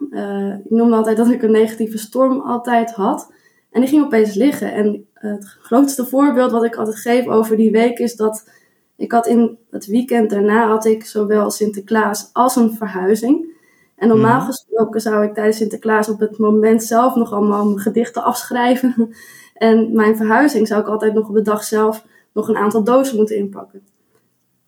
ik 0.64 0.70
noemde 0.70 0.96
altijd 0.96 1.18
dat 1.18 1.30
ik 1.30 1.42
een 1.42 1.52
negatieve 1.52 1.98
storm 1.98 2.42
altijd 2.42 2.92
had. 2.92 3.34
En 3.72 3.82
die 3.82 3.90
ging 3.90 4.06
opeens 4.06 4.34
liggen. 4.34 4.74
En 4.74 5.08
het 5.14 5.46
grootste 5.46 6.06
voorbeeld 6.06 6.52
wat 6.52 6.64
ik 6.64 6.76
altijd 6.76 6.98
geef 6.98 7.28
over 7.28 7.58
die 7.58 7.72
week 7.72 8.00
is 8.00 8.16
dat 8.16 8.50
ik 8.96 9.12
had 9.12 9.28
in 9.28 9.58
het 9.70 9.86
weekend 9.86 10.30
daarna 10.30 10.68
had 10.68 10.86
ik 10.86 11.06
zowel 11.06 11.52
Sinterklaas 11.52 12.30
als 12.34 12.56
een 12.56 12.74
verhuizing. 12.74 13.56
En 13.98 14.08
normaal 14.08 14.42
gesproken 14.42 15.02
zou 15.02 15.26
ik 15.26 15.34
tijdens 15.34 15.58
Sinterklaas 15.58 16.10
op 16.10 16.20
het 16.20 16.38
moment 16.38 16.84
zelf 16.84 17.16
nog 17.16 17.34
allemaal 17.34 17.66
mijn 17.66 17.80
gedichten 17.80 18.24
afschrijven. 18.24 18.96
En 19.54 19.94
mijn 19.94 20.18
verhuizing 20.18 20.68
zou 20.68 20.82
ik 20.82 20.88
altijd 20.88 21.14
nog 21.14 21.30
op 21.30 21.36
de 21.36 21.42
dag 21.42 21.64
zelf 21.64 22.06
nog 22.34 22.48
een 22.48 22.58
aantal 22.58 22.84
dozen 22.84 23.18
moeten 23.18 23.38
inpakken. 23.38 23.82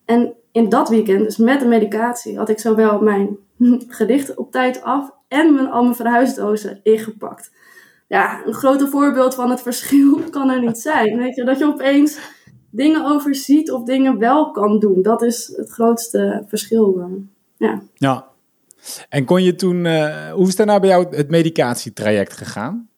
En 0.05 0.33
in 0.51 0.69
dat 0.69 0.89
weekend, 0.89 1.23
dus 1.23 1.37
met 1.37 1.59
de 1.59 1.65
medicatie, 1.65 2.37
had 2.37 2.49
ik 2.49 2.59
zowel 2.59 3.01
mijn 3.01 3.37
gedichten 3.87 4.37
op 4.37 4.51
tijd 4.51 4.81
af 4.81 5.11
en 5.27 5.53
mijn, 5.53 5.71
al 5.71 5.83
mijn 5.83 5.95
verhuisdozen 5.95 6.79
ingepakt. 6.83 7.51
Ja, 8.07 8.45
een 8.45 8.53
grote 8.53 8.87
voorbeeld 8.87 9.35
van 9.35 9.49
het 9.49 9.61
verschil 9.61 10.19
kan 10.29 10.49
er 10.49 10.61
niet 10.61 10.77
zijn. 10.77 11.17
Weet 11.17 11.35
je, 11.35 11.43
dat 11.43 11.59
je 11.59 11.65
opeens 11.65 12.19
dingen 12.69 13.05
overziet 13.05 13.71
of 13.71 13.83
dingen 13.83 14.17
wel 14.17 14.51
kan 14.51 14.79
doen. 14.79 15.01
Dat 15.01 15.21
is 15.21 15.53
het 15.55 15.69
grootste 15.69 16.43
verschil. 16.47 17.09
Ja. 17.57 17.81
ja. 17.93 18.28
En 19.09 19.25
kon 19.25 19.43
je 19.43 19.55
toen, 19.55 19.85
uh, 19.85 20.31
hoe 20.31 20.47
is 20.47 20.55
daarna 20.55 20.79
bij 20.79 20.89
jou 20.89 21.15
het 21.15 21.29
medicatietraject 21.29 22.33
gegaan? 22.33 22.89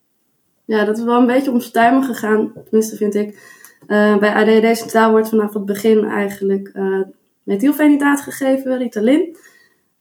Ja, 0.66 0.86
dat 0.86 0.98
is 0.98 1.04
wel 1.04 1.20
een 1.20 1.28
beetje 1.28 1.52
onstuimig 1.52 2.06
gegaan, 2.06 2.52
tenminste 2.64 2.96
vind 2.96 3.16
ik. 3.16 3.60
Uh, 3.88 4.18
bij 4.18 4.34
ADHD 4.34 4.78
Centraal 4.78 5.12
wordt 5.12 5.30
vanaf 5.30 5.54
het 5.54 5.66
begin 5.66 6.06
eigenlijk 6.06 6.72
uh, 6.74 7.02
methylfenidaat 7.44 8.22
gegeven, 8.22 8.78
Ritalin. 8.78 9.38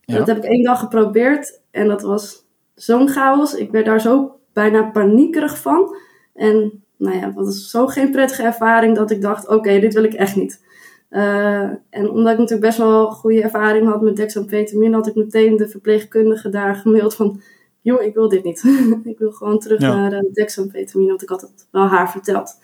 Ja. 0.00 0.16
Dat 0.16 0.26
heb 0.26 0.36
ik 0.36 0.44
één 0.44 0.64
dag 0.64 0.78
geprobeerd 0.78 1.60
en 1.70 1.88
dat 1.88 2.02
was 2.02 2.46
zo'n 2.74 3.08
chaos. 3.08 3.54
Ik 3.54 3.70
werd 3.70 3.86
daar 3.86 4.00
zo 4.00 4.40
bijna 4.52 4.82
paniekerig 4.82 5.58
van. 5.58 5.96
En 6.34 6.84
nou 6.96 7.16
ja, 7.16 7.26
dat 7.26 7.34
was 7.34 7.70
zo 7.70 7.86
geen 7.86 8.10
prettige 8.10 8.42
ervaring 8.42 8.96
dat 8.96 9.10
ik 9.10 9.20
dacht, 9.20 9.44
oké, 9.44 9.54
okay, 9.54 9.80
dit 9.80 9.94
wil 9.94 10.04
ik 10.04 10.14
echt 10.14 10.36
niet. 10.36 10.64
Uh, 11.10 11.62
en 11.90 12.10
omdat 12.10 12.32
ik 12.32 12.38
natuurlijk 12.38 12.60
best 12.60 12.78
wel 12.78 13.10
goede 13.10 13.42
ervaring 13.42 13.88
had 13.88 14.02
met 14.02 14.16
dexamfetamine, 14.16 14.94
had 14.94 15.06
ik 15.06 15.14
meteen 15.14 15.56
de 15.56 15.68
verpleegkundige 15.68 16.48
daar 16.48 16.74
gemaild 16.74 17.14
van, 17.14 17.40
joh, 17.80 18.02
ik 18.02 18.14
wil 18.14 18.28
dit 18.28 18.44
niet. 18.44 18.64
ik 19.04 19.18
wil 19.18 19.32
gewoon 19.32 19.58
terug 19.58 19.80
ja. 19.80 19.94
naar 19.94 20.12
uh, 20.12 20.32
dexamfetamine, 20.32 21.08
want 21.08 21.22
ik 21.22 21.28
had 21.28 21.40
het 21.40 21.68
wel 21.70 21.86
haar 21.86 22.10
verteld. 22.10 22.58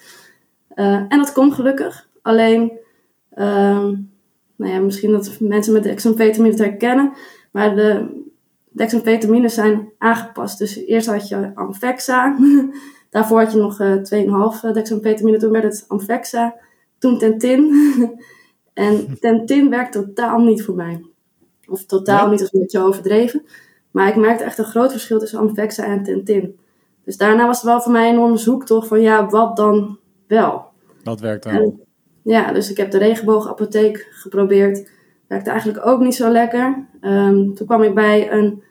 Uh, 0.74 0.86
en 0.86 1.18
dat 1.18 1.32
kon 1.32 1.52
gelukkig. 1.52 2.08
Alleen, 2.22 2.72
nou 4.56 4.72
ja, 4.72 4.78
misschien 4.78 5.12
dat 5.12 5.36
mensen 5.40 5.72
met 5.72 5.82
dexamfetamine 5.82 6.50
het 6.54 6.64
herkennen, 6.64 7.12
maar 7.50 7.76
de, 7.76 8.24
dexamfetamines 8.76 9.54
zijn 9.54 9.92
aangepast. 9.98 10.58
Dus 10.58 10.76
eerst 10.76 11.06
had 11.06 11.28
je 11.28 11.50
Amvexa. 11.54 12.36
Daarvoor 13.10 13.40
had 13.40 13.52
je 13.52 13.58
nog 13.58 13.80
uh, 13.80 14.66
2,5 14.66 14.72
dexamfetamine. 14.72 15.38
Toen 15.38 15.52
werd 15.52 15.64
het 15.64 15.84
Amvexa. 15.88 16.54
Toen 16.98 17.18
Tentin. 17.18 17.70
en 18.76 19.18
Tentin 19.20 19.70
werkt 19.70 19.92
totaal 19.92 20.38
niet 20.38 20.62
voor 20.62 20.74
mij. 20.74 21.04
Of 21.68 21.84
totaal 21.84 22.30
niet, 22.30 22.40
is 22.40 22.52
een 22.52 22.60
beetje 22.60 22.80
overdreven. 22.80 23.42
Maar 23.90 24.08
ik 24.08 24.16
merkte 24.16 24.44
echt 24.44 24.58
een 24.58 24.64
groot 24.64 24.90
verschil 24.90 25.18
tussen 25.18 25.38
Amvexa 25.38 25.84
en 25.84 26.02
Tentin. 26.02 26.58
Dus 27.04 27.16
daarna 27.16 27.46
was 27.46 27.56
het 27.56 27.66
wel 27.66 27.80
voor 27.80 27.92
mij 27.92 28.08
een 28.08 28.14
enorme 28.14 28.36
zoektocht 28.36 28.88
van 28.88 29.00
ja, 29.00 29.28
wat 29.28 29.56
dan 29.56 29.98
wel? 30.26 30.64
Dat 31.02 31.20
werkt. 31.20 31.46
En, 31.46 31.80
ja, 32.22 32.52
dus 32.52 32.70
ik 32.70 32.76
heb 32.76 32.90
de 32.90 32.98
regenboogapotheek 32.98 34.08
geprobeerd. 34.10 34.90
Werkte 35.26 35.50
eigenlijk 35.50 35.86
ook 35.86 36.00
niet 36.00 36.14
zo 36.14 36.30
lekker. 36.30 36.86
Ehm, 37.00 37.52
toen 37.52 37.66
kwam 37.66 37.82
ik 37.82 37.94
bij 37.94 38.32
een 38.32 38.62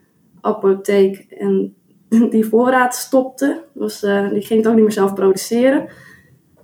apotheek 0.42 1.26
en 1.30 1.76
die 2.30 2.46
voorraad 2.46 2.96
stopte. 2.96 3.64
Dus 3.74 4.04
eh, 4.04 4.30
die 4.30 4.42
ging 4.42 4.60
het 4.60 4.68
ook 4.68 4.76
niet 4.76 4.84
meer 4.84 4.94
zelf 4.94 5.14
produceren. 5.14 5.88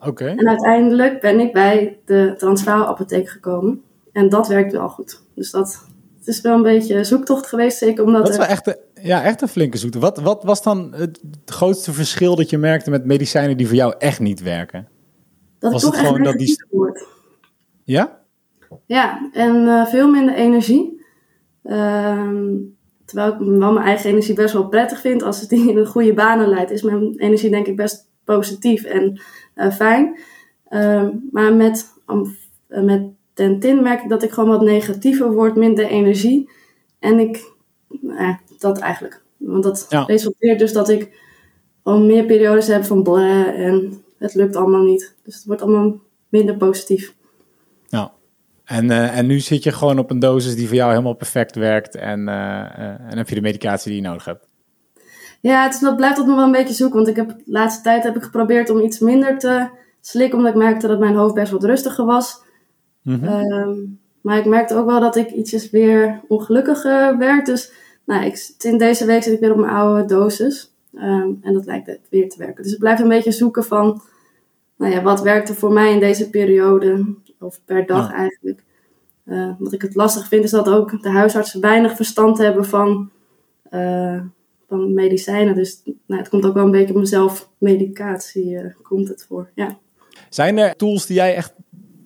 Oké. 0.05 0.25
En 0.25 0.47
uiteindelijk 0.47 1.21
ben 1.21 1.39
ik 1.39 1.53
bij 1.53 1.99
de 2.05 2.33
Transvaal 2.37 2.85
apotheek 2.85 3.29
gekomen. 3.29 3.81
En 4.11 4.29
dat 4.29 4.47
werkt 4.47 4.71
wel 4.71 4.89
goed. 4.89 5.21
Dus 5.35 5.51
dat 5.51 5.85
het 6.17 6.27
is 6.27 6.41
wel 6.41 6.55
een 6.55 6.61
beetje 6.61 7.03
zoektocht 7.03 7.47
geweest. 7.47 7.77
Zeker 7.77 8.03
omdat 8.03 8.21
Dat 8.21 8.31
is 8.31 8.37
wel 8.37 8.45
echt, 8.47 8.67
een- 8.67 8.77
ja, 9.03 9.23
echt 9.23 9.41
een 9.41 9.47
flinke 9.47 9.77
zoekte. 9.77 9.99
Wat, 9.99 10.19
wat 10.19 10.43
was 10.43 10.63
dan 10.63 10.93
het 10.95 11.19
grootste 11.45 11.93
verschil 11.93 12.35
dat 12.35 12.49
je 12.49 12.57
merkte 12.57 12.89
met 12.89 13.05
medicijnen 13.05 13.57
die 13.57 13.67
voor 13.67 13.75
jou 13.75 13.93
echt 13.97 14.19
niet 14.19 14.41
werken? 14.41 14.87
dat 15.59 15.71
was 15.71 15.83
het 15.83 15.95
gewoon 15.95 16.23
dat 16.23 16.37
die-. 16.37 16.65
Ja? 17.83 18.19
Ja, 18.85 19.29
en 19.33 19.67
eh, 19.67 19.85
veel 19.85 20.09
minder 20.09 20.33
energie. 20.35 21.05
Ehm, 21.63 22.55
terwijl 23.05 23.31
ik 23.33 23.37
wel 23.39 23.71
mijn 23.73 23.85
eigen 23.85 24.09
energie 24.09 24.35
best 24.35 24.53
wel 24.53 24.67
prettig 24.67 24.99
vind. 24.99 25.23
Als 25.23 25.39
het 25.41 25.49
die 25.49 25.69
in 25.69 25.77
een 25.77 25.85
goede 25.85 26.13
banen 26.13 26.47
leidt, 26.47 26.71
is 26.71 26.81
mijn 26.81 27.13
energie 27.17 27.49
denk 27.49 27.67
ik 27.67 27.75
best 27.75 28.09
positief 28.35 28.83
en 28.83 29.21
eh, 29.53 29.71
fijn. 29.71 30.19
Ehm, 30.67 31.09
maar 31.31 31.53
met, 31.53 31.85
eh, 32.67 32.81
met 32.81 33.03
Tentin 33.33 33.81
merk 33.83 34.03
ik 34.03 34.09
dat 34.09 34.23
ik 34.23 34.31
gewoon 34.31 34.49
wat 34.49 34.61
negatiever 34.61 35.33
word, 35.33 35.55
minder 35.55 35.85
energie. 35.85 36.49
En 36.99 37.19
ik, 37.19 37.51
eh, 38.17 38.35
dat 38.57 38.79
eigenlijk. 38.79 39.21
Want 39.37 39.63
dat 39.63 39.85
Ja. 39.89 40.03
resulteert 40.03 40.59
dus 40.59 40.73
dat 40.73 40.89
ik 40.89 41.19
al 41.83 41.99
meer 41.99 42.25
periodes 42.25 42.67
heb 42.67 42.83
van 42.83 43.03
bleh 43.03 43.67
en 43.67 44.03
het 44.17 44.33
lukt 44.33 44.55
allemaal 44.55 44.83
niet. 44.83 45.15
Dus 45.23 45.35
het 45.35 45.45
wordt 45.45 45.61
allemaal 45.61 45.99
minder 46.29 46.57
positief. 46.57 47.13
Nou. 47.89 48.09
En, 48.63 48.91
en 48.91 49.25
nu 49.25 49.39
zit 49.39 49.63
je 49.63 49.71
gewoon 49.71 49.99
op 49.99 50.11
een 50.11 50.19
dosis 50.19 50.55
die 50.55 50.67
voor 50.67 50.75
jou 50.75 50.89
helemaal 50.89 51.13
perfect 51.13 51.55
werkt. 51.55 51.95
En, 51.95 52.27
en 52.27 53.17
heb 53.17 53.29
je 53.29 53.35
de 53.35 53.41
medicatie 53.41 53.91
die 53.91 54.01
je 54.01 54.07
nodig 54.07 54.25
hebt. 54.25 54.47
Ja, 55.41 55.63
het 55.63 55.73
is, 55.73 55.79
dat 55.79 55.95
blijft 55.95 56.17
dat 56.17 56.25
nog 56.25 56.35
wel 56.35 56.45
een 56.45 56.51
beetje 56.51 56.73
zoeken. 56.73 56.95
Want 56.95 57.07
ik 57.07 57.15
heb, 57.15 57.29
de 57.29 57.41
laatste 57.45 57.83
tijd 57.83 58.03
heb 58.03 58.15
ik 58.15 58.23
geprobeerd 58.23 58.69
om 58.69 58.79
iets 58.79 58.99
minder 58.99 59.37
te 59.37 59.67
slikken. 60.01 60.37
Omdat 60.37 60.53
ik 60.53 60.59
merkte 60.59 60.87
dat 60.87 60.99
mijn 60.99 61.15
hoofd 61.15 61.33
best 61.33 61.51
wat 61.51 61.63
rustiger 61.63 62.05
was. 62.05 62.41
Mhm. 63.01 63.25
Ehm, 63.25 63.75
maar 64.21 64.37
ik 64.37 64.45
merkte 64.45 64.75
ook 64.75 64.85
wel 64.85 64.99
dat 64.99 65.15
ik 65.15 65.29
ietsjes 65.31 65.69
weer 65.69 66.21
ongelukkiger 66.27 67.17
werd. 67.17 67.45
Dus 67.45 67.71
nou, 68.05 68.25
ik, 68.25 68.53
in 68.59 68.77
deze 68.77 69.05
week 69.05 69.23
zit 69.23 69.33
ik 69.33 69.39
weer 69.39 69.51
op 69.51 69.57
mijn 69.57 69.73
oude 69.73 70.05
dosis. 70.05 70.73
Ehm, 70.95 71.29
en 71.41 71.53
dat 71.53 71.65
lijkt 71.65 71.99
weer 72.09 72.29
te 72.29 72.37
werken. 72.37 72.63
Dus 72.63 72.73
ik 72.73 72.79
blijf 72.79 72.99
een 72.99 73.07
beetje 73.07 73.31
zoeken 73.31 73.63
van... 73.63 74.01
Nou 74.77 74.93
ja, 74.93 75.01
wat 75.01 75.21
werkte 75.21 75.53
voor 75.53 75.71
mij 75.71 75.93
in 75.93 75.99
deze 75.99 76.29
periode? 76.29 77.15
Of 77.39 77.59
per 77.65 77.85
dag 77.85 78.09
Ja. 78.09 78.15
eigenlijk. 78.15 78.63
Eh, 79.25 79.49
wat 79.59 79.73
ik 79.73 79.81
het 79.81 79.95
lastig 79.95 80.27
vind 80.27 80.43
is 80.43 80.51
dat 80.51 80.69
ook 80.69 81.01
de 81.01 81.09
huisartsen 81.09 81.61
weinig 81.61 81.95
verstand 81.95 82.37
hebben 82.37 82.65
van, 82.65 83.09
eh, 83.69 84.19
van 84.71 84.93
medicijnen. 84.93 85.55
Dus 85.55 85.81
nou, 86.05 86.21
het 86.21 86.29
komt 86.29 86.45
ook 86.45 86.53
wel 86.53 86.65
een 86.65 86.71
beetje 86.71 86.93
op 86.93 86.99
mezelf 86.99 87.49
medicatie 87.57 88.57
eh, 88.57 88.65
komt 88.81 89.07
het 89.07 89.25
voor. 89.27 89.49
Ja. 89.55 89.77
Zijn 90.29 90.57
er 90.57 90.75
tools 90.75 91.05
die 91.05 91.15
jij 91.15 91.35
echt 91.35 91.53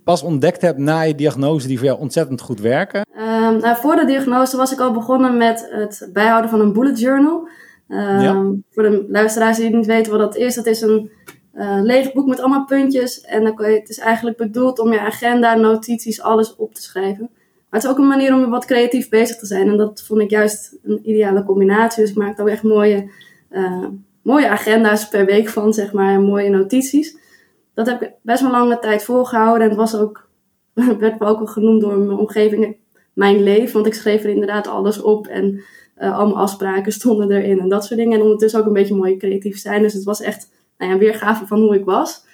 pas 0.03 0.23
ontdekt 0.23 0.61
hebt 0.61 0.77
na 0.77 1.01
je 1.01 1.15
diagnose 1.15 1.67
die 1.67 1.77
voor 1.77 1.87
jou 1.87 1.99
ontzettend 1.99 2.41
goed 2.41 2.59
werken? 2.59 3.05
Ehm, 3.15 3.57
nou, 3.57 3.75
voor 3.75 3.95
de 3.95 4.05
diagnose 4.05 4.57
was 4.57 4.71
ik 4.71 4.79
al 4.79 4.91
begonnen 4.91 5.37
met 5.37 5.67
het 5.71 6.09
bijhouden 6.13 6.49
van 6.49 6.59
een 6.59 6.73
bullet 6.73 6.99
journal. 6.99 7.47
Ehm, 7.87 8.21
Ja. 8.21 8.51
Voor 8.71 8.83
de 8.83 9.05
luisteraars 9.09 9.57
die 9.57 9.75
niet 9.75 9.85
weten 9.85 10.11
wat 10.11 10.21
dat 10.21 10.35
is, 10.35 10.55
dat 10.55 10.65
is 10.65 10.81
een 10.81 11.11
eh, 11.53 11.79
leeg 11.81 12.13
boek 12.13 12.27
met 12.27 12.39
allemaal 12.39 12.65
puntjes. 12.65 13.21
En 13.21 13.43
dan 13.43 13.53
je, 13.57 13.79
het 13.79 13.89
is 13.89 13.97
eigenlijk 13.99 14.37
bedoeld 14.37 14.79
om 14.79 14.91
je 14.91 14.99
agenda, 14.99 15.55
notities, 15.55 16.21
alles 16.21 16.55
op 16.55 16.73
te 16.73 16.81
schrijven. 16.81 17.29
Maar 17.75 17.83
het 17.83 17.93
is 17.93 17.97
ook 17.99 18.03
een 18.03 18.17
manier 18.17 18.33
om 18.33 18.49
wat 18.49 18.65
creatief 18.65 19.09
bezig 19.09 19.37
te 19.37 19.45
zijn. 19.45 19.67
En 19.67 19.77
dat 19.77 20.01
vond 20.01 20.21
ik 20.21 20.29
juist 20.29 20.77
een 20.83 20.99
ideale 21.03 21.43
combinatie. 21.43 22.01
Dus 22.01 22.11
ik 22.11 22.17
maakte 22.17 22.41
ook 22.41 22.47
echt 22.47 22.63
mooie, 22.63 23.11
eh, 23.49 23.85
mooie 24.21 24.49
agenda's 24.49 25.07
per 25.07 25.25
week 25.25 25.49
van, 25.49 25.73
zeg 25.73 25.93
maar, 25.93 26.13
en 26.13 26.23
mooie 26.23 26.49
notities. 26.49 27.17
Dat 27.73 27.87
heb 27.87 28.01
ik 28.01 28.11
best 28.21 28.41
wel 28.41 28.51
lange 28.51 28.79
tijd 28.79 29.03
volgehouden. 29.03 29.61
En 29.63 29.69
het 29.69 29.77
was 29.77 29.95
ook, 29.95 30.27
werd 30.99 31.19
me 31.19 31.25
ook 31.25 31.39
al 31.39 31.45
genoemd 31.45 31.81
door 31.81 31.97
mijn 31.97 32.17
omgeving 32.17 32.77
mijn 33.13 33.43
leven. 33.43 33.73
Want 33.73 33.85
ik 33.85 33.93
schreef 33.93 34.23
er 34.23 34.29
inderdaad 34.29 34.67
alles 34.67 35.01
op 35.01 35.27
en 35.27 35.63
eh 35.95 36.17
al 36.17 36.25
mijn 36.25 36.37
afspraken 36.37 36.91
stonden 36.91 37.31
erin 37.31 37.59
en 37.59 37.69
dat 37.69 37.85
soort 37.85 37.99
dingen. 37.99 38.17
En 38.17 38.23
ondertussen 38.23 38.59
ook 38.59 38.65
een 38.65 38.73
beetje 38.73 38.95
mooi 38.95 39.17
creatief 39.17 39.57
zijn. 39.57 39.81
Dus 39.81 39.93
het 39.93 40.03
was 40.03 40.21
echt 40.21 40.49
nou 40.77 40.89
ja, 40.89 40.97
een 40.97 41.03
weergave 41.03 41.47
van 41.47 41.59
hoe 41.59 41.75
ik 41.75 41.85
was. 41.85 42.24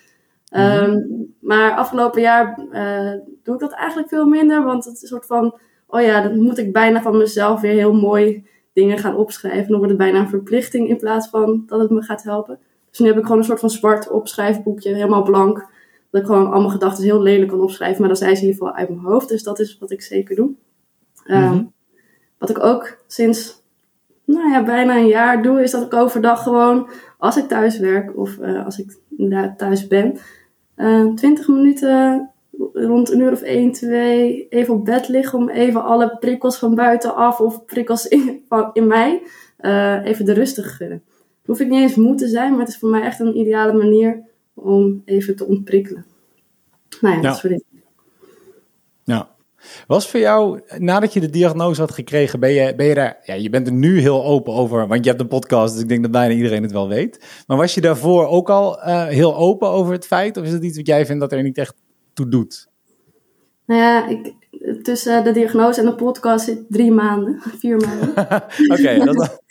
Ehm, 0.52 1.00
maar 1.40 1.76
afgelopen 1.76 2.22
jaar 2.22 2.68
eh, 2.72 3.20
doe 3.44 3.54
ik 3.54 3.60
dat 3.60 3.72
eigenlijk 3.72 4.10
veel 4.10 4.26
minder. 4.26 4.64
Want 4.64 4.86
het 4.86 4.96
is 4.96 5.02
een 5.02 5.08
soort 5.08 5.26
van, 5.26 5.60
oh 5.88 6.02
ja, 6.02 6.22
dan 6.22 6.40
moet 6.40 6.58
ik 6.58 6.74
bijna 6.74 7.02
van 7.02 7.18
mezelf 7.18 7.62
weer 7.62 7.72
heel 7.74 7.94
mooi 7.94 8.46
dingen 8.74 8.98
gaan 8.98 9.16
opschrijven. 9.16 9.68
Dan 9.68 9.78
wordt 9.78 9.90
het 9.90 9.98
bijna 9.98 10.20
een 10.20 10.30
verplichting 10.30 10.90
in 10.90 10.98
plaats 10.98 11.30
van 11.30 11.64
dat 11.68 11.80
het 11.80 11.90
me 11.90 12.02
gaat 12.02 12.24
helpen. 12.24 12.60
Dus 12.90 13.00
nu 13.00 13.08
heb 13.08 13.18
ik 13.18 13.24
gewoon 13.24 13.38
een 13.38 13.44
soort 13.44 13.60
van 13.60 13.70
zwart 13.70 14.10
opschrijfboekje, 14.10 14.94
helemaal 14.94 15.24
blank. 15.24 15.66
Dat 16.12 16.22
ik 16.22 16.28
gewoon 16.28 16.52
allemaal 16.52 16.70
gedachten 16.70 17.04
heel 17.04 17.22
lelijk 17.22 17.50
kan 17.50 17.62
opschrijven. 17.62 18.00
Maar 18.00 18.08
dan 18.10 18.18
zijn 18.18 18.36
ze 18.36 18.42
in 18.42 18.48
ieder 18.48 18.62
geval 18.64 18.80
uit 18.80 18.90
mijn 18.90 19.02
hoofd. 19.02 19.30
Dus 19.30 19.44
dat 19.44 19.60
is 19.60 19.78
wat 19.80 19.92
ik 19.92 20.02
zeker 20.02 20.36
doe. 20.36 20.52
Ehm, 21.26 21.54
Mhm. 21.54 21.64
Wat 22.38 22.50
ik 22.50 22.64
ook 22.64 22.98
sinds 23.08 23.62
nou 24.26 24.50
ja, 24.52 24.64
bijna 24.64 24.96
een 24.98 25.08
jaar 25.08 25.44
doe, 25.44 25.64
is 25.64 25.72
dat 25.72 25.82
ik 25.86 25.94
overdag 25.94 26.44
gewoon, 26.44 26.90
als 27.18 27.38
ik 27.38 27.48
thuis 27.48 27.80
werk 27.80 28.18
of 28.18 28.38
eh, 28.38 28.66
als 28.66 28.80
ik 28.80 28.98
inderdaad 29.18 29.58
thuis 29.58 29.88
ben, 29.88 30.18
20 31.16 31.48
minuten 31.48 32.30
rond 32.74 33.12
een 33.12 33.20
uur 33.20 33.32
of 33.32 33.42
1, 33.42 33.72
2 33.72 34.48
even 34.50 34.74
op 34.74 34.86
bed 34.86 35.08
liggen 35.08 35.40
om 35.40 35.50
even 35.50 35.84
alle 35.84 36.18
prikkels 36.20 36.58
van 36.58 36.76
buitenaf 36.76 37.40
of 37.40 37.66
prikkels 37.66 38.08
in, 38.08 38.44
van, 38.48 38.70
in 38.74 38.88
mij 38.88 39.22
eh, 39.58 40.06
even 40.06 40.26
de 40.26 40.34
rust 40.34 40.56
te 40.56 40.64
gunnen. 40.64 41.04
Hoef 41.46 41.60
ik 41.60 41.70
niet 41.70 41.82
eens 41.82 41.96
moe 41.96 42.16
te 42.16 42.28
zijn, 42.28 42.52
maar 42.52 42.60
het 42.60 42.70
is 42.70 42.78
voor 42.78 42.90
mij 42.90 43.02
echt 43.02 43.20
een 43.20 43.38
ideale 43.38 43.74
manier 43.74 44.24
om 44.54 45.02
even 45.06 45.36
te 45.36 45.46
ontprikkelen. 45.46 46.06
Nou 47.02 47.16
ja, 47.16 47.22
Ja. 47.22 47.28
dat 47.28 47.38
soort 47.38 47.54
dingen. 47.54 47.66
Was 49.88 50.10
voor 50.10 50.20
jou, 50.20 50.62
nadat 50.78 51.14
je 51.14 51.20
de 51.20 51.30
diagnose 51.30 51.82
had 51.82 51.92
gekregen, 51.92 52.40
ben 52.40 52.52
je, 52.52 52.76
ben 52.76 52.86
je 52.86 52.94
daar, 52.94 53.20
ja, 53.24 53.34
je 53.34 53.50
bent 53.50 53.68
er 53.68 53.74
nu 53.74 54.00
heel 54.00 54.26
open 54.26 54.54
over, 54.54 54.88
want 54.88 55.04
je 55.04 55.10
hebt 55.10 55.22
een 55.22 55.28
podcast, 55.28 55.74
dus 55.74 55.82
ik 55.82 55.90
denk 55.90 56.02
dat 56.02 56.12
bijna 56.12 56.34
iedereen 56.34 56.64
het 56.64 56.72
wel 56.72 56.88
weet. 56.88 57.44
Maar 57.48 57.58
was 57.58 57.74
je 57.74 57.82
daarvoor 57.82 58.28
ook 58.28 58.50
al 58.50 58.82
eh, 58.82 59.06
heel 59.06 59.36
open 59.36 59.68
over 59.68 59.94
het 59.94 60.08
feit, 60.08 60.38
of 60.38 60.46
is 60.46 60.52
het 60.52 60.64
iets 60.64 60.78
wat 60.78 60.88
jij 60.88 61.06
vindt 61.06 61.22
dat 61.22 61.32
er 61.32 61.44
niet 61.44 61.58
echt 61.58 61.74
toe 62.14 62.30
doet? 62.30 62.70
Nou 63.66 63.82
ja, 63.82 64.08
ik, 64.08 64.34
tussen 64.82 65.24
de 65.24 65.32
diagnose 65.32 65.80
en 65.80 65.86
de 65.86 65.96
podcast 65.96 66.46
zit 66.46 66.66
drie 66.70 66.92
maanden, 66.92 67.42
vier 67.60 67.78
maanden. 67.78 68.10
Oké, 68.74 69.06
dat, 69.06 69.42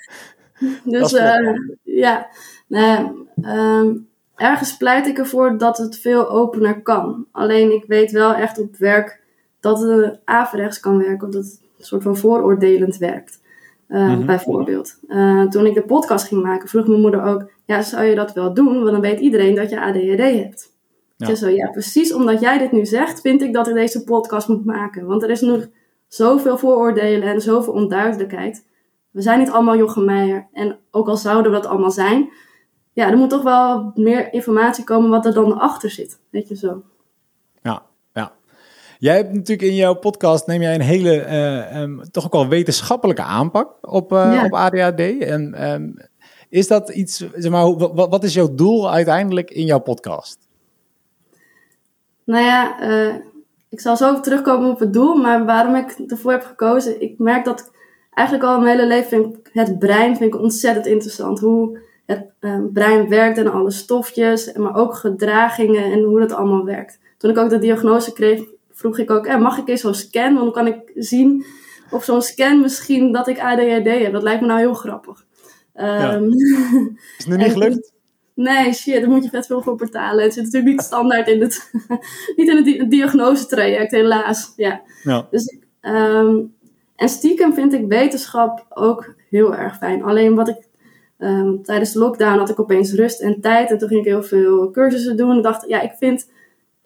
Dus 0.84 1.10
Dat 1.10 1.12
eh, 1.12 1.58
ja, 1.82 2.28
nou, 2.68 3.26
ehm, 3.42 3.96
ergens 4.34 4.76
pleit 4.76 5.06
ik 5.06 5.18
ervoor 5.18 5.58
dat 5.58 5.78
het 5.78 5.98
veel 5.98 6.30
opener 6.30 6.82
kan. 6.82 7.26
Alleen 7.32 7.72
ik 7.72 7.84
weet 7.86 8.10
wel 8.10 8.34
echt 8.34 8.58
op 8.58 8.76
werk 8.76 9.20
dat 9.60 9.80
het 9.80 10.18
averechts 10.24 10.80
kan 10.80 10.98
werken, 10.98 11.26
of 11.28 11.32
dat 11.34 11.44
het 11.44 11.60
een 11.78 11.84
soort 11.84 12.02
van 12.02 12.16
vooroordelend 12.16 12.96
werkt. 12.96 13.40
Eh, 13.86 14.06
Mhm. 14.08 14.26
Bijvoorbeeld. 14.26 14.98
Eh, 15.08 15.42
toen 15.42 15.66
ik 15.66 15.74
de 15.74 15.82
podcast 15.82 16.26
ging 16.26 16.42
maken, 16.42 16.68
vroeg 16.68 16.86
mijn 16.86 17.00
moeder 17.00 17.22
ook: 17.22 17.50
ja, 17.64 17.82
zou 17.82 18.04
je 18.04 18.14
dat 18.14 18.32
wel 18.32 18.54
doen? 18.54 18.78
Want 18.78 18.90
dan 18.90 19.00
weet 19.00 19.20
iedereen 19.20 19.54
dat 19.54 19.70
je 19.70 19.80
ADHD 19.80 20.18
hebt. 20.42 20.72
Ja. 21.16 21.28
Ja. 21.28 21.34
Zo, 21.34 21.48
ja, 21.48 21.70
precies 21.70 22.12
omdat 22.12 22.40
jij 22.40 22.58
dit 22.58 22.72
nu 22.72 22.86
zegt, 22.86 23.20
vind 23.20 23.42
ik 23.42 23.52
dat 23.52 23.68
ik 23.68 23.74
deze 23.74 24.04
podcast 24.04 24.48
moet 24.48 24.64
maken. 24.64 25.06
Want 25.06 25.22
er 25.22 25.30
is 25.30 25.40
nog 25.40 25.66
zoveel 26.08 26.58
vooroordelen 26.58 27.28
en 27.28 27.40
zoveel 27.40 27.72
onduidelijkheid. 27.72 28.64
We 29.10 29.20
zijn 29.22 29.38
niet 29.38 29.50
allemaal 29.50 29.76
Jochem 29.76 30.04
Meijer. 30.04 30.48
En 30.52 30.76
ook 30.90 31.08
al 31.08 31.16
zouden 31.16 31.52
we 31.52 31.58
dat 31.58 31.66
allemaal 31.66 31.90
zijn, 31.90 32.30
ja, 32.92 33.10
er 33.10 33.16
moet 33.16 33.30
toch 33.30 33.42
wel 33.42 33.92
meer 33.94 34.32
informatie 34.32 34.84
komen 34.84 35.10
wat 35.10 35.26
er 35.26 35.34
dan 35.34 35.58
achter 35.58 35.90
zit. 35.90 36.20
Weet 36.30 36.48
je 36.48 36.56
zo. 36.56 36.82
ja. 37.62 37.82
Jij 39.00 39.16
hebt 39.16 39.32
natuurlijk 39.32 39.68
in 39.68 39.74
jouw 39.74 39.94
podcast, 39.94 40.46
neem 40.46 40.62
jij 40.62 40.74
een 40.74 40.80
hele, 40.80 41.20
eh, 41.20 41.76
ehm, 41.82 41.98
toch 42.10 42.24
ook 42.24 42.32
wel 42.32 42.48
wetenschappelijke 42.48 43.22
aanpak 43.22 43.76
op, 43.80 44.12
eh, 44.12 44.32
Ja. 44.32 44.44
op 44.44 44.54
ADHD. 44.54 45.18
En 45.18 45.54
ehm, 45.54 45.88
is 46.48 46.66
dat 46.66 46.88
iets, 46.90 47.24
zeg 47.34 47.50
maar, 47.50 47.76
wat, 47.76 48.08
wat 48.10 48.24
is 48.24 48.34
jouw 48.34 48.54
doel 48.54 48.90
uiteindelijk 48.90 49.50
in 49.50 49.64
jouw 49.64 49.78
podcast? 49.78 50.38
Nou 52.24 52.44
ja, 52.44 52.80
eh, 52.80 53.14
ik 53.68 53.80
zal 53.80 53.96
zo 53.96 54.20
terugkomen 54.20 54.70
op 54.70 54.78
het 54.78 54.92
doel, 54.92 55.14
maar 55.14 55.44
waarom 55.44 55.74
ik 55.74 55.98
ervoor 56.06 56.32
heb 56.32 56.42
gekozen, 56.42 57.02
ik 57.02 57.18
merk 57.18 57.44
dat 57.44 57.60
ik 57.60 57.66
eigenlijk 58.14 58.48
al 58.48 58.60
mijn 58.60 58.76
hele 58.76 58.86
leven 58.88 59.08
vind 59.08 59.36
ik 59.36 59.50
het 59.52 59.78
brein 59.78 60.16
vind 60.16 60.34
ik 60.34 60.40
ontzettend 60.40 60.86
interessant. 60.86 61.40
Hoe 61.40 61.78
het 62.06 62.26
uh, 62.40 62.58
brein 62.72 63.08
werkt 63.08 63.38
en 63.38 63.52
alle 63.52 63.70
stofjes, 63.70 64.52
maar 64.52 64.74
ook 64.74 64.94
gedragingen 64.94 65.92
en 65.92 66.02
hoe 66.02 66.20
dat 66.20 66.32
allemaal 66.32 66.64
werkt. 66.64 66.98
Toen 67.18 67.30
ik 67.30 67.38
ook 67.38 67.50
de 67.50 67.58
diagnose 67.58 68.12
kreeg, 68.12 68.42
vroeg 68.80 68.98
ik 68.98 69.10
ook, 69.10 69.26
eh, 69.26 69.38
mag 69.38 69.58
ik 69.58 69.68
eens 69.68 69.80
zo'n 69.80 69.94
scan? 69.94 70.34
Want 70.34 70.54
dan 70.54 70.64
kan 70.64 70.66
ik 70.66 70.92
zien 70.94 71.44
op 71.90 72.02
zo'n 72.02 72.22
scan 72.22 72.60
misschien 72.60 73.12
dat 73.12 73.28
ik 73.28 73.40
ADHD 73.40 73.84
heb. 73.84 74.12
Dat 74.12 74.22
lijkt 74.22 74.40
me 74.40 74.46
nou 74.46 74.58
heel 74.58 74.74
grappig. 74.74 75.24
Um, 75.74 76.32
Is 77.18 77.24
het 77.24 77.26
nog 77.26 77.38
niet 77.38 77.52
gelukt? 77.58 77.92
Nee, 78.34 78.72
shit, 78.72 79.00
daar 79.00 79.10
moet 79.10 79.24
je 79.24 79.30
vet 79.30 79.46
veel 79.46 79.62
voor 79.62 79.76
betalen. 79.76 80.24
Het 80.24 80.32
zit 80.32 80.44
natuurlijk 80.44 80.72
niet 80.72 80.82
standaard 80.82 81.28
in 81.28 81.40
het, 81.40 81.70
niet 82.36 82.48
in 82.48 82.56
het 82.56 82.64
di 82.64 82.88
diagnosetraject, 82.88 83.90
helaas. 83.90 84.52
Ja. 84.56 84.82
ja. 85.02 85.26
Dus, 85.30 85.58
um, 85.80 86.54
en 86.96 87.08
stiekem 87.08 87.54
vind 87.54 87.72
ik 87.72 87.86
wetenschap 87.88 88.66
ook 88.68 89.14
heel 89.30 89.56
erg 89.56 89.76
fijn. 89.76 90.02
Alleen 90.02 90.34
wat 90.34 90.48
ik 90.48 90.68
um, 91.18 91.62
tijdens 91.62 91.92
de 91.92 91.98
lockdown 91.98 92.38
had 92.38 92.50
ik 92.50 92.60
opeens 92.60 92.92
rust 92.92 93.20
en 93.20 93.40
tijd. 93.40 93.70
En 93.70 93.78
toen 93.78 93.88
ging 93.88 94.00
ik 94.00 94.06
heel 94.06 94.22
veel 94.22 94.70
cursussen 94.70 95.16
doen. 95.16 95.30
En 95.30 95.42
dacht, 95.42 95.68
ja, 95.68 95.80
ik 95.80 95.92
vind 95.98 96.28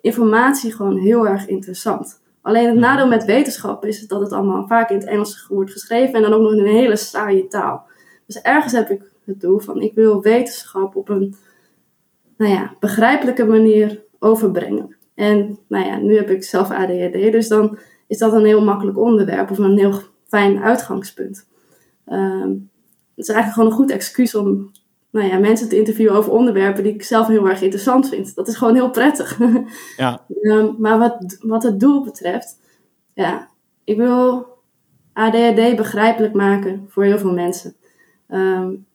informatie 0.04 0.72
gewoon 0.72 0.96
heel 0.96 1.28
erg 1.28 1.46
interessant. 1.46 2.22
Alleen 2.42 2.66
het 2.66 2.78
nadeel 2.78 3.08
met 3.08 3.24
wetenschap 3.24 3.84
is 3.84 4.06
dat 4.06 4.20
het 4.20 4.32
allemaal 4.32 4.66
vaak 4.66 4.90
in 4.90 4.96
het 4.96 5.06
Engels 5.06 5.46
wordt 5.48 5.72
geschreven 5.72 6.14
en 6.14 6.22
dan 6.22 6.32
ook 6.32 6.42
nog 6.42 6.52
in 6.52 6.58
een 6.58 6.66
hele 6.66 6.96
saaie 6.96 7.46
taal. 7.46 7.86
Dus 8.26 8.40
ergens 8.40 8.72
heb 8.72 8.90
ik 8.90 9.02
het 9.24 9.40
doel 9.40 9.58
van 9.58 9.80
ik 9.80 9.94
wil 9.94 10.22
wetenschap 10.22 10.96
op 10.96 11.08
een 11.08 11.34
nou 12.36 12.52
ja, 12.52 12.74
begrijpelijke 12.80 13.44
manier 13.44 14.02
overbrengen. 14.18 14.96
En 15.14 15.58
nou 15.68 15.86
ja, 15.86 15.96
nu 15.96 16.16
heb 16.16 16.30
ik 16.30 16.44
zelf 16.44 16.70
ADHD, 16.70 17.32
dus 17.32 17.48
dan 17.48 17.78
is 18.06 18.18
dat 18.18 18.32
een 18.32 18.44
heel 18.44 18.64
makkelijk 18.64 18.98
onderwerp 18.98 19.50
of 19.50 19.58
een 19.58 19.78
heel 19.78 20.00
fijn 20.26 20.62
uitgangspunt. 20.62 21.46
Um, 22.06 22.70
het 23.14 23.28
is 23.28 23.34
eigenlijk 23.34 23.54
gewoon 23.54 23.70
een 23.70 23.76
goed 23.76 23.90
excuus 23.90 24.34
om 24.34 24.70
nou 25.14 25.28
ja, 25.28 25.38
mensen 25.38 25.68
te 25.68 25.76
interviewen 25.76 26.14
over 26.14 26.32
onderwerpen 26.32 26.82
die 26.82 26.94
ik 26.94 27.02
zelf 27.02 27.26
heel 27.26 27.48
erg 27.48 27.62
interessant 27.62 28.08
vind. 28.08 28.34
Dat 28.34 28.48
is 28.48 28.56
gewoon 28.56 28.74
heel 28.74 28.90
prettig. 28.90 29.38
Ja. 29.96 30.26
um, 30.42 30.74
maar 30.78 30.98
wat, 30.98 31.38
wat 31.40 31.62
het 31.62 31.80
doel 31.80 32.04
betreft, 32.04 32.58
ja, 33.12 33.48
ik 33.84 33.96
wil 33.96 34.46
ADHD 35.12 35.76
begrijpelijk 35.76 36.34
maken 36.34 36.86
voor 36.88 37.04
heel 37.04 37.18
veel 37.18 37.32
mensen. 37.32 37.74
Um, 38.28 38.86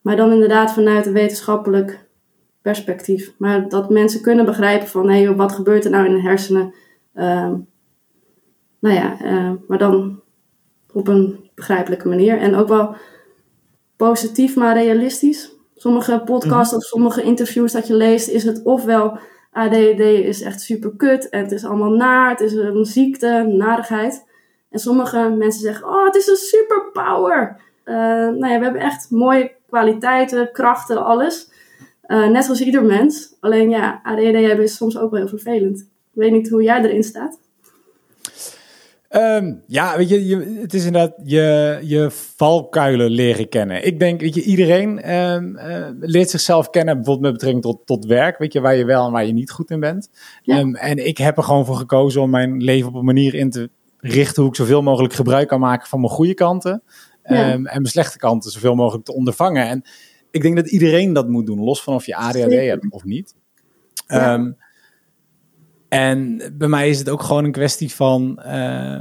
maar 0.00 0.16
dan 0.16 0.32
inderdaad 0.32 0.72
vanuit 0.72 1.06
een 1.06 1.12
wetenschappelijk 1.12 2.06
perspectief. 2.62 3.32
Maar 3.38 3.68
dat 3.68 3.90
mensen 3.90 4.22
kunnen 4.22 4.44
begrijpen 4.44 4.88
van, 4.88 5.08
hé, 5.08 5.22
hey, 5.22 5.34
wat 5.34 5.52
gebeurt 5.52 5.84
er 5.84 5.90
nou 5.90 6.06
in 6.06 6.14
de 6.14 6.20
hersenen? 6.22 6.74
Um, 7.14 7.66
nou 8.78 8.94
ja, 8.94 9.24
uh, 9.24 9.52
maar 9.68 9.78
dan 9.78 10.20
op 10.92 11.08
een 11.08 11.50
begrijpelijke 11.54 12.08
manier. 12.08 12.38
En 12.38 12.54
ook 12.54 12.68
wel 12.68 12.96
positief, 14.06 14.56
maar 14.56 14.74
realistisch. 14.74 15.50
Sommige 15.76 16.22
podcasts 16.24 16.74
of 16.74 16.82
sommige 16.82 17.22
interviews 17.22 17.72
dat 17.72 17.86
je 17.86 17.94
leest, 17.94 18.28
is 18.28 18.44
het 18.44 18.62
ofwel 18.64 19.18
ADD 19.52 20.00
is 20.00 20.42
echt 20.42 20.60
super 20.60 20.92
kut 20.96 21.28
en 21.28 21.42
het 21.42 21.52
is 21.52 21.64
allemaal 21.64 21.90
naar, 21.90 22.30
het 22.30 22.40
is 22.40 22.52
een 22.52 22.84
ziekte, 22.84 23.44
narigheid. 23.48 24.26
En 24.70 24.78
sommige 24.78 25.34
mensen 25.38 25.60
zeggen, 25.60 25.86
oh, 25.86 26.04
het 26.04 26.14
is 26.14 26.26
een 26.26 26.36
superpower. 26.36 27.60
Uh, 27.84 27.94
nou 27.94 28.48
ja, 28.48 28.58
we 28.58 28.64
hebben 28.64 28.80
echt 28.80 29.10
mooie 29.10 29.52
kwaliteiten, 29.68 30.52
krachten, 30.52 31.04
alles. 31.04 31.50
Uh, 32.06 32.28
net 32.28 32.44
zoals 32.44 32.60
ieder 32.60 32.84
mens. 32.84 33.36
Alleen 33.40 33.70
ja, 33.70 34.00
ADD 34.02 34.32
hebben 34.32 34.64
is 34.64 34.76
soms 34.76 34.98
ook 34.98 35.10
wel 35.10 35.20
heel 35.20 35.28
vervelend. 35.28 35.80
Ik 35.80 36.20
weet 36.20 36.32
niet 36.32 36.50
hoe 36.50 36.62
jij 36.62 36.82
erin 36.82 37.02
staat. 37.02 37.38
Um, 39.16 39.62
ja, 39.66 39.96
weet 39.96 40.08
je, 40.08 40.26
je, 40.26 40.58
het 40.60 40.74
is 40.74 40.84
inderdaad 40.84 41.14
je, 41.24 41.78
je 41.82 42.10
valkuilen 42.10 43.10
leren 43.10 43.48
kennen. 43.48 43.86
Ik 43.86 43.98
denk, 43.98 44.20
weet 44.20 44.34
je, 44.34 44.42
iedereen 44.42 45.14
um, 45.14 45.56
uh, 45.56 45.86
leert 46.00 46.30
zichzelf 46.30 46.70
kennen, 46.70 46.94
bijvoorbeeld 46.94 47.24
met 47.24 47.32
betrekking 47.32 47.62
tot, 47.62 47.86
tot 47.86 48.06
werk, 48.06 48.38
weet 48.38 48.52
je, 48.52 48.60
waar 48.60 48.74
je 48.74 48.84
wel 48.84 49.06
en 49.06 49.12
waar 49.12 49.26
je 49.26 49.32
niet 49.32 49.50
goed 49.50 49.70
in 49.70 49.80
bent. 49.80 50.10
Ja. 50.42 50.58
Um, 50.58 50.74
en 50.74 51.06
ik 51.06 51.18
heb 51.18 51.36
er 51.36 51.42
gewoon 51.42 51.66
voor 51.66 51.76
gekozen 51.76 52.22
om 52.22 52.30
mijn 52.30 52.62
leven 52.62 52.88
op 52.88 52.94
een 52.94 53.04
manier 53.04 53.34
in 53.34 53.50
te 53.50 53.70
richten 53.98 54.42
hoe 54.42 54.50
ik 54.50 54.56
zoveel 54.56 54.82
mogelijk 54.82 55.14
gebruik 55.14 55.48
kan 55.48 55.60
maken 55.60 55.88
van 55.88 56.00
mijn 56.00 56.12
goede 56.12 56.34
kanten. 56.34 56.82
Ja. 57.24 57.50
en 57.52 57.62
mijn 57.62 57.86
slechte 57.86 58.18
kanten 58.18 58.50
zoveel 58.50 58.74
mogelijk 58.74 59.04
te 59.04 59.14
ondervangen. 59.14 59.68
En 59.68 59.82
ik 60.30 60.42
denk 60.42 60.56
dat 60.56 60.70
iedereen 60.70 61.12
dat 61.12 61.28
moet 61.28 61.46
doen, 61.46 61.60
los 61.60 61.82
van 61.82 61.94
of 61.94 62.06
je 62.06 62.16
ADHD 62.16 62.34
Zeker. 62.34 62.68
hebt 62.68 62.90
of 62.90 63.04
niet. 63.04 63.34
Ja. 64.06 64.54
En 65.92 66.42
bij 66.52 66.68
mij 66.68 66.88
is 66.88 66.98
het 66.98 67.08
ook 67.08 67.22
gewoon 67.22 67.44
een 67.44 67.52
kwestie 67.52 67.94
van 67.94 68.42
uh, 68.46 69.00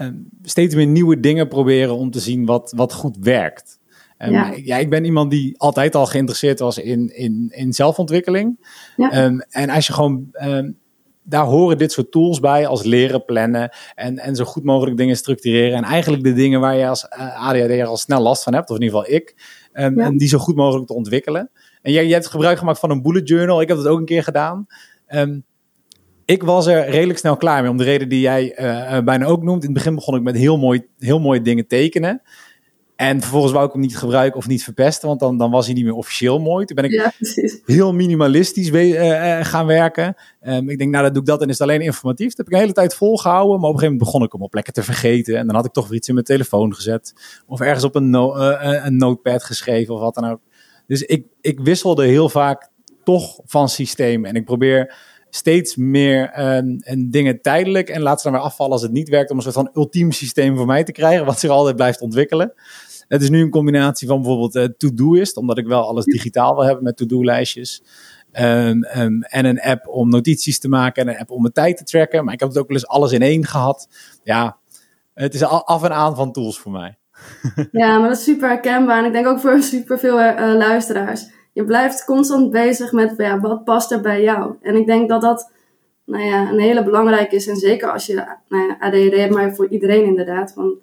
uh, 0.00 0.08
steeds 0.42 0.74
meer 0.74 0.86
nieuwe 0.86 1.20
dingen 1.20 1.48
proberen 1.48 1.96
om 1.96 2.10
te 2.10 2.20
zien 2.20 2.46
wat, 2.46 2.72
wat 2.76 2.92
goed 2.92 3.16
werkt. 3.20 3.78
En 4.16 4.32
ja. 4.32 4.52
ja. 4.62 4.76
ik 4.76 4.90
ben 4.90 5.04
iemand 5.04 5.30
die 5.30 5.58
altijd 5.58 5.94
al 5.94 6.06
geïnteresseerd 6.06 6.58
was 6.58 6.78
in, 6.78 7.16
in, 7.16 7.48
in 7.54 7.72
zelfontwikkeling. 7.72 8.70
Ja. 8.96 9.24
Um, 9.24 9.40
en 9.40 9.70
als 9.70 9.86
je 9.86 9.92
gewoon, 9.92 10.28
um, 10.42 10.78
daar 11.22 11.44
horen 11.44 11.78
dit 11.78 11.92
soort 11.92 12.10
tools 12.10 12.40
bij 12.40 12.66
als 12.66 12.82
leren, 12.82 13.24
plannen 13.24 13.70
en, 13.94 14.18
en 14.18 14.36
zo 14.36 14.44
goed 14.44 14.64
mogelijk 14.64 14.96
dingen 14.96 15.16
structureren. 15.16 15.76
En 15.76 15.84
eigenlijk 15.84 16.22
de 16.22 16.32
dingen 16.32 16.60
waar 16.60 16.76
je 16.76 16.88
als 16.88 17.06
uh, 17.18 17.48
ADHD 17.48 17.86
al 17.86 17.96
snel 17.96 18.20
last 18.20 18.42
van 18.42 18.54
hebt, 18.54 18.70
of 18.70 18.76
in 18.76 18.82
ieder 18.82 18.98
geval 18.98 19.14
ik, 19.14 19.34
ja. 19.72 19.90
en 19.90 20.16
die 20.16 20.28
zo 20.28 20.38
goed 20.38 20.56
mogelijk 20.56 20.86
te 20.86 20.94
ontwikkelen. 20.94 21.50
En 21.82 21.92
jij, 21.92 22.04
jij 22.04 22.14
hebt 22.14 22.26
gebruik 22.26 22.58
gemaakt 22.58 22.78
van 22.78 22.90
een 22.90 23.02
bullet 23.02 23.28
journal. 23.28 23.60
Ik 23.60 23.68
heb 23.68 23.76
dat 23.76 23.86
ook 23.86 23.98
een 23.98 24.04
keer 24.04 24.22
gedaan. 24.22 24.66
Um, 25.08 25.44
ik 26.28 26.42
was 26.42 26.66
er 26.66 26.90
redelijk 26.90 27.18
snel 27.18 27.36
klaar 27.36 27.62
mee, 27.62 27.70
om 27.70 27.76
de 27.76 27.84
reden 27.84 28.08
die 28.08 28.20
jij 28.20 28.60
uh, 28.60 28.98
bijna 29.04 29.24
ook 29.24 29.42
noemt. 29.42 29.62
In 29.62 29.68
het 29.68 29.78
begin 29.78 29.94
begon 29.94 30.16
ik 30.16 30.22
met 30.22 30.36
heel 30.36 30.58
mooi, 30.58 30.86
heel 30.98 31.20
mooie 31.20 31.42
dingen 31.42 31.66
tekenen. 31.66 32.22
En 32.96 33.20
vervolgens 33.20 33.52
wou 33.52 33.66
ik 33.66 33.72
hem 33.72 33.80
niet 33.80 33.96
gebruiken 33.96 34.38
of 34.38 34.46
niet 34.46 34.64
verpesten, 34.64 35.08
want 35.08 35.20
dan, 35.20 35.38
dan 35.38 35.50
was 35.50 35.66
hij 35.66 35.74
niet 35.74 35.84
meer 35.84 35.94
officieel 35.94 36.38
mooi. 36.38 36.64
Toen 36.64 36.76
ben 36.76 36.84
ik 36.84 36.90
ja, 36.90 37.12
heel 37.64 37.92
minimalistisch 37.92 38.70
we, 38.70 38.88
uh, 38.88 39.44
gaan 39.44 39.66
werken. 39.66 40.14
Um, 40.42 40.68
ik 40.68 40.78
denk, 40.78 40.90
nou, 40.90 41.04
dan 41.04 41.12
doe 41.12 41.22
ik 41.22 41.28
dat 41.28 41.42
en 41.42 41.48
is 41.48 41.58
het 41.58 41.68
alleen 41.68 41.80
informatief. 41.80 42.28
Dat 42.28 42.36
heb 42.36 42.46
ik 42.46 42.52
een 42.52 42.58
hele 42.58 42.72
tijd 42.72 42.94
volgehouden, 42.94 43.60
maar 43.60 43.68
op 43.68 43.74
een 43.74 43.80
gegeven 43.80 43.92
moment 43.92 44.04
begon 44.04 44.22
ik 44.22 44.32
hem 44.32 44.42
op 44.42 44.50
plekken 44.50 44.72
te 44.72 44.82
vergeten. 44.82 45.36
En 45.36 45.46
dan 45.46 45.56
had 45.56 45.64
ik 45.64 45.72
toch 45.72 45.88
weer 45.88 45.96
iets 45.96 46.08
in 46.08 46.14
mijn 46.14 46.26
telefoon 46.26 46.74
gezet. 46.74 47.14
Of 47.46 47.60
ergens 47.60 47.84
op 47.84 47.94
een, 47.94 48.10
no 48.10 48.36
uh, 48.36 48.84
een 48.84 48.96
notepad 48.96 49.44
geschreven 49.44 49.94
of 49.94 50.00
wat 50.00 50.14
dan 50.14 50.30
ook. 50.30 50.40
Dus 50.86 51.02
ik, 51.02 51.26
ik 51.40 51.60
wisselde 51.60 52.06
heel 52.06 52.28
vaak 52.28 52.70
toch 53.04 53.40
van 53.44 53.68
systeem. 53.68 54.24
En 54.24 54.34
ik 54.34 54.44
probeer 54.44 54.94
steeds 55.30 55.76
meer 55.76 56.40
um, 56.56 56.78
en 56.80 57.10
dingen 57.10 57.40
tijdelijk 57.40 57.88
en 57.88 58.00
laat 58.00 58.20
ze 58.20 58.28
dan 58.28 58.36
weer 58.36 58.46
afvallen 58.46 58.72
als 58.72 58.82
het 58.82 58.92
niet 58.92 59.08
werkt 59.08 59.30
om 59.30 59.36
een 59.36 59.42
soort 59.42 59.54
van 59.54 59.70
ultiem 59.74 60.12
systeem 60.12 60.56
voor 60.56 60.66
mij 60.66 60.84
te 60.84 60.92
krijgen, 60.92 61.26
wat 61.26 61.38
zich 61.38 61.50
altijd 61.50 61.76
blijft 61.76 62.00
ontwikkelen. 62.00 62.52
Het 63.08 63.22
is 63.22 63.30
nu 63.30 63.42
een 63.42 63.50
combinatie 63.50 64.08
van 64.08 64.16
bijvoorbeeld 64.16 64.54
uh, 64.54 64.64
To-Doist, 64.64 65.36
omdat 65.36 65.58
ik 65.58 65.66
wel 65.66 65.88
alles 65.88 66.04
digitaal 66.04 66.54
wil 66.54 66.64
hebben 66.64 66.84
met 66.84 66.96
to-do-lijstjes. 66.96 67.82
Um, 68.32 68.84
um, 68.96 69.22
en 69.22 69.44
een 69.44 69.60
app 69.60 69.88
om 69.88 70.08
notities 70.08 70.58
te 70.58 70.68
maken 70.68 71.02
en 71.02 71.14
een 71.14 71.20
app 71.20 71.30
om 71.30 71.40
mijn 71.40 71.52
tijd 71.52 71.76
te 71.76 71.84
tracken. 71.84 72.24
Maar 72.24 72.34
ik 72.34 72.40
heb 72.40 72.48
het 72.48 72.58
ook 72.58 72.68
wel 72.68 72.76
eens 72.76 72.86
alles 72.86 73.12
in 73.12 73.22
één 73.22 73.46
gehad. 73.46 73.88
Ja, 74.22 74.56
het 75.14 75.34
is 75.34 75.42
af 75.42 75.82
en 75.82 75.92
aan 75.92 76.16
van 76.16 76.32
tools 76.32 76.58
voor 76.58 76.72
mij. 76.72 76.98
Ja, 77.72 77.98
maar 77.98 78.08
dat 78.08 78.18
is 78.18 78.24
super 78.24 78.48
herkenbaar. 78.48 78.98
En 78.98 79.04
ik 79.04 79.12
denk 79.12 79.26
ook 79.26 79.40
voor 79.40 79.62
super 79.62 79.98
veel 79.98 80.20
uh, 80.20 80.34
luisteraars 80.36 81.26
je 81.58 81.64
blijft 81.64 82.04
constant 82.04 82.50
bezig 82.50 82.92
met 82.92 83.14
ja, 83.16 83.40
wat 83.40 83.64
past 83.64 83.90
er 83.92 84.00
bij 84.00 84.22
jou. 84.22 84.54
En 84.62 84.76
ik 84.76 84.86
denk 84.86 85.08
dat 85.08 85.20
dat 85.20 85.52
nou 86.04 86.24
ja, 86.24 86.50
een 86.50 86.58
hele 86.58 86.84
belangrijke 86.84 87.34
is. 87.34 87.46
En 87.46 87.56
zeker 87.56 87.90
als 87.90 88.06
je 88.06 88.14
nou 88.48 88.66
ja, 88.66 88.76
ADHD 88.80 89.16
hebt, 89.16 89.34
maar 89.34 89.54
voor 89.54 89.68
iedereen 89.68 90.04
inderdaad. 90.04 90.54
Want 90.54 90.74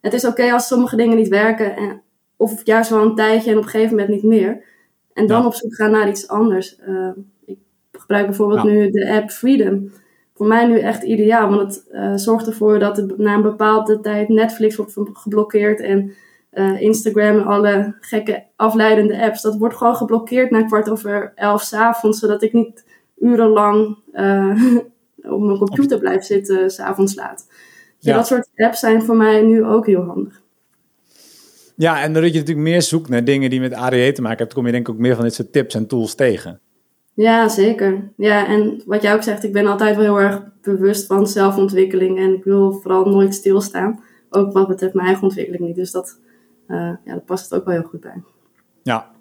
het 0.00 0.12
is 0.12 0.24
oké 0.24 0.40
okay 0.40 0.52
als 0.52 0.66
sommige 0.66 0.96
dingen 0.96 1.16
niet 1.16 1.28
werken. 1.28 1.76
En, 1.76 2.02
of 2.36 2.60
juist 2.64 2.90
wel 2.90 3.02
een 3.02 3.14
tijdje 3.14 3.50
en 3.50 3.56
op 3.56 3.62
een 3.62 3.68
gegeven 3.68 3.96
moment 3.96 4.14
niet 4.14 4.22
meer. 4.22 4.64
En 5.12 5.26
dan 5.26 5.40
ja. 5.40 5.46
op 5.46 5.54
zoek 5.54 5.74
gaan 5.74 5.90
naar 5.90 6.08
iets 6.08 6.28
anders. 6.28 6.78
Uh, 6.88 7.10
ik 7.44 7.58
gebruik 7.92 8.26
bijvoorbeeld 8.26 8.62
ja. 8.62 8.68
nu 8.68 8.90
de 8.90 9.12
app 9.12 9.30
Freedom. 9.30 9.92
Voor 10.34 10.46
mij 10.46 10.66
nu 10.66 10.78
echt 10.78 11.02
ideaal. 11.02 11.48
Want 11.48 11.60
het 11.60 11.84
uh, 11.92 12.12
zorgt 12.14 12.46
ervoor 12.46 12.78
dat 12.78 12.96
het 12.96 13.18
na 13.18 13.34
een 13.34 13.42
bepaalde 13.42 14.00
tijd 14.00 14.28
Netflix 14.28 14.76
wordt 14.76 14.94
geblokkeerd. 15.12 15.80
En 15.80 16.12
uh, 16.56 16.80
Instagram 16.80 17.38
en 17.38 17.46
alle 17.46 17.94
gekke 18.00 18.44
afleidende 18.56 19.22
apps. 19.22 19.42
Dat 19.42 19.56
wordt 19.56 19.76
gewoon 19.76 19.96
geblokkeerd 19.96 20.50
na 20.50 20.62
kwart 20.62 20.88
over 20.88 21.32
elf 21.34 21.62
s 21.62 21.72
avonds, 21.72 22.18
zodat 22.18 22.42
ik 22.42 22.52
niet 22.52 22.84
urenlang 23.18 23.98
uh, 24.12 24.76
op 25.34 25.40
mijn 25.40 25.58
computer 25.58 25.98
blijf 25.98 26.24
zitten 26.24 26.70
s 26.70 26.78
avonds 26.78 27.14
laat. 27.14 27.46
Ja. 27.98 28.14
Dat 28.14 28.26
soort 28.26 28.48
apps 28.56 28.80
zijn 28.80 29.02
voor 29.02 29.16
mij 29.16 29.42
nu 29.42 29.64
ook 29.64 29.86
heel 29.86 30.02
handig. 30.02 30.42
Ja, 31.76 32.02
en 32.02 32.12
doordat 32.12 32.32
je 32.32 32.38
natuurlijk 32.38 32.66
meer 32.66 32.82
zoekt 32.82 33.08
naar 33.08 33.24
dingen 33.24 33.50
die 33.50 33.60
met 33.60 33.72
ADHD 33.72 34.14
te 34.14 34.22
maken 34.22 34.38
hebben, 34.38 34.54
kom 34.54 34.66
je 34.66 34.72
denk 34.72 34.88
ik 34.88 34.94
ook 34.94 35.00
meer 35.00 35.14
van 35.14 35.24
dit 35.24 35.34
soort 35.34 35.52
tips 35.52 35.74
en 35.74 35.86
tools 35.86 36.14
tegen. 36.14 36.60
Ja, 37.14 37.48
zeker. 37.48 38.12
Ja, 38.16 38.46
en 38.46 38.82
wat 38.86 39.02
jij 39.02 39.14
ook 39.14 39.22
zegt, 39.22 39.44
ik 39.44 39.52
ben 39.52 39.66
altijd 39.66 39.96
wel 39.96 40.04
heel 40.04 40.20
erg 40.20 40.42
bewust 40.62 41.06
van 41.06 41.26
zelfontwikkeling 41.26 42.18
en 42.18 42.34
ik 42.34 42.44
wil 42.44 42.72
vooral 42.72 43.04
nooit 43.04 43.34
stilstaan. 43.34 44.00
Ook 44.30 44.52
wat 44.52 44.68
betreft 44.68 44.94
mijn 44.94 45.06
eigen 45.06 45.24
ontwikkeling 45.24 45.62
niet. 45.62 45.76
Dus 45.76 45.90
dat, 45.90 46.20
uh, 46.68 46.92
ja, 47.04 47.14
dat 47.14 47.24
past 47.24 47.50
het 47.50 47.58
ook 47.58 47.66
wel 47.66 47.74
heel 47.74 47.88
goed 47.88 48.00
bij. 48.00 48.22
Ja. 48.82 49.14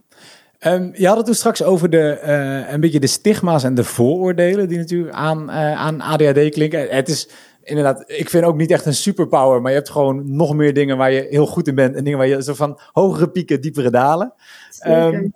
Um, 0.60 0.91
je 0.93 1.08
had 1.08 1.17
het 1.17 1.25
toen 1.25 1.36
straks 1.36 1.63
over 1.63 1.89
de, 1.89 2.21
uh, 2.25 2.71
een 2.71 2.79
beetje 2.79 2.99
de 2.99 3.08
stigma's 3.08 3.63
en 3.63 3.75
de 3.75 3.84
vooroordelen 3.84 4.67
die 4.67 4.77
natuurlijk 4.77 5.15
aan, 5.15 5.49
uh, 5.49 5.79
aan 5.79 6.01
ADHD 6.01 6.49
klinken. 6.49 6.88
Het 6.89 7.10
is 7.10 7.29
inderdaad, 7.63 8.03
ik 8.08 8.29
vind 8.29 8.43
ook 8.43 8.55
niet 8.55 8.71
echt 8.71 8.86
een 8.86 8.93
superpower, 8.93 9.62
maar 9.62 9.71
je 9.71 9.77
hebt 9.77 9.89
gewoon 9.89 10.36
nog 10.36 10.55
meer 10.55 10.73
dingen 10.73 10.97
waar 10.97 11.12
je 11.12 11.27
heel 11.29 11.45
goed 11.45 11.67
in 11.67 11.75
bent 11.75 11.95
en 11.95 12.03
dingen 12.03 12.19
waar 12.19 12.27
je 12.27 12.43
zo 12.43 12.53
van 12.53 12.79
hogere 12.91 13.29
pieken, 13.29 13.62
diepere 13.62 13.89
dalen. 13.89 14.34
Um, 14.88 15.34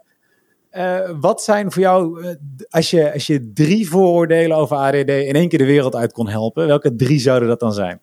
uh, 0.72 1.10
wat 1.19 1.43
zijn 1.43 1.72
voor 1.72 1.82
jou, 1.82 2.24
uh, 2.24 2.30
als, 2.69 2.89
je, 2.89 3.13
als 3.13 3.28
je 3.28 3.52
drie 3.54 3.89
vooroordelen 3.89 4.58
over 4.58 4.78
ADD 4.78 5.10
in 5.10 5.36
één 5.36 5.50
keer 5.50 5.60
de 5.60 5.65
wereld 5.65 5.95
uit 5.95 6.12
kon 6.12 6.28
helpen, 6.30 6.67
welke 6.67 6.95
drie 6.95 7.19
zouden 7.19 7.48
dat 7.48 7.60
dan 7.60 7.74
zijn? 7.74 8.00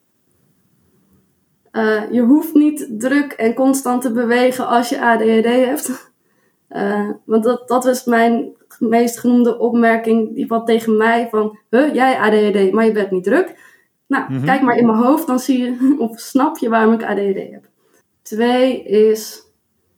Uh, 1.76 2.12
je 2.12 2.20
hoeft 2.20 2.54
niet 2.54 2.86
druk 2.98 3.32
en 3.32 3.54
constant 3.54 4.02
te 4.02 4.12
bewegen 4.12 4.66
als 4.66 4.88
je 4.88 5.00
ADHD 5.00 5.44
hebt. 5.44 6.12
want 7.24 7.44
dat, 7.44 7.68
dat 7.68 7.84
was 7.84 8.04
mijn 8.04 8.54
meest 8.78 9.18
genoemde 9.18 9.58
opmerking, 9.58 10.34
die 10.34 10.46
wat 10.46 10.66
tegen 10.66 10.96
mij 10.96 11.28
van, 11.30 11.58
huh, 11.70 11.94
jij 11.94 12.18
ADHD, 12.18 12.72
maar 12.72 12.84
je 12.84 12.92
bent 12.92 13.10
niet 13.10 13.24
druk. 13.24 13.54
Nou, 14.06 14.24
mm 14.28 14.36
-hmm. 14.36 14.44
kijk 14.44 14.62
maar 14.62 14.76
in 14.76 14.86
mijn 14.86 14.98
hoofd, 14.98 15.26
dan 15.26 15.38
zie 15.38 15.58
je 15.58 15.96
of 15.98 16.20
snap 16.20 16.58
je 16.58 16.68
waarom 16.68 16.92
ik 16.92 17.04
ADHD 17.04 17.50
heb. 17.50 17.68
Twee 18.22 18.82
is 18.82 19.42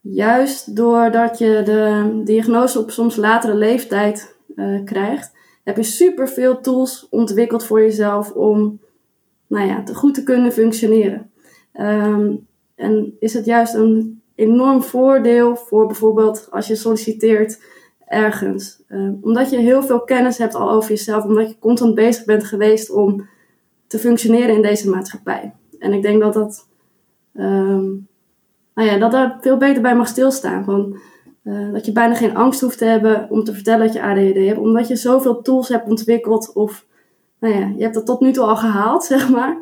juist 0.01 0.77
doordat 0.77 1.38
je 1.38 1.62
de 1.64 2.11
diagnose 2.25 2.79
op 2.79 2.91
soms 2.91 3.17
latere 3.17 3.55
leeftijd 3.55 4.37
uh, 4.57 4.85
krijgt, 4.85 5.33
heb 5.64 5.77
je 5.77 5.83
superveel 5.83 6.61
tools 6.61 7.07
ontwikkeld 7.11 7.64
voor 7.64 7.81
jezelf 7.81 8.33
om 8.33 8.81
nou 9.47 9.67
ja, 9.67 9.83
te 9.83 9.95
goed 9.95 10.14
te 10.14 10.23
kunnen 10.23 10.53
functioneren. 10.53 11.28
Um, 11.81 12.47
en 12.75 13.17
is 13.21 13.35
het 13.35 13.45
juist 13.45 13.75
een 13.75 14.23
enorm 14.35 14.83
voordeel 14.83 15.57
voor 15.57 15.87
bijvoorbeeld 15.87 16.49
als 16.51 16.67
je 16.67 16.75
solliciteert 16.75 17.62
ergens. 18.07 18.83
Uh, 18.88 19.11
omdat 19.21 19.51
je 19.51 19.57
heel 19.57 19.83
veel 19.83 20.01
kennis 20.01 20.38
hebt 20.38 20.55
al 20.55 20.71
over 20.71 20.91
jezelf, 20.91 21.25
omdat 21.25 21.49
je 21.49 21.59
constant 21.59 21.95
bezig 21.95 22.25
bent 22.25 22.45
geweest 22.45 22.91
om 22.91 23.29
te 23.87 23.99
functioneren 23.99 24.55
in 24.55 24.62
deze 24.62 24.91
maatschappij. 24.91 25.55
En 25.79 25.93
ik 25.93 26.03
denk 26.03 26.21
dat 26.21 26.35
dat 26.35 26.69
um, 27.35 28.09
nou 28.75 28.88
ja, 28.88 28.99
dat 28.99 29.12
daar 29.12 29.38
veel 29.41 29.57
beter 29.57 29.83
bij 29.83 29.97
mag 29.97 30.09
stilstaan. 30.09 30.64
Van, 30.64 30.99
uh, 31.45 31.73
dat 31.73 31.87
je 31.87 31.93
bijna 31.93 32.14
geen 32.14 32.37
angst 32.37 32.61
hoeft 32.61 32.79
te 32.79 32.85
hebben 32.85 33.31
om 33.31 33.45
te 33.45 33.55
vertellen 33.55 33.87
dat 33.87 33.95
je 33.95 34.03
ADHD 34.03 34.47
hebt, 34.47 34.59
omdat 34.59 34.88
je 34.88 34.97
zoveel 34.97 35.43
tools 35.43 35.69
hebt 35.69 35.88
ontwikkeld 35.88 36.53
of 36.53 36.87
nou 37.41 37.55
ja, 37.55 37.73
je 37.77 37.83
hebt 37.83 37.95
dat 37.95 38.07
tot 38.07 38.21
nu 38.21 38.33
toe 38.33 38.45
al 38.45 38.57
gehaald, 38.57 39.05
zeg 39.14 39.29
maar. 39.31 39.57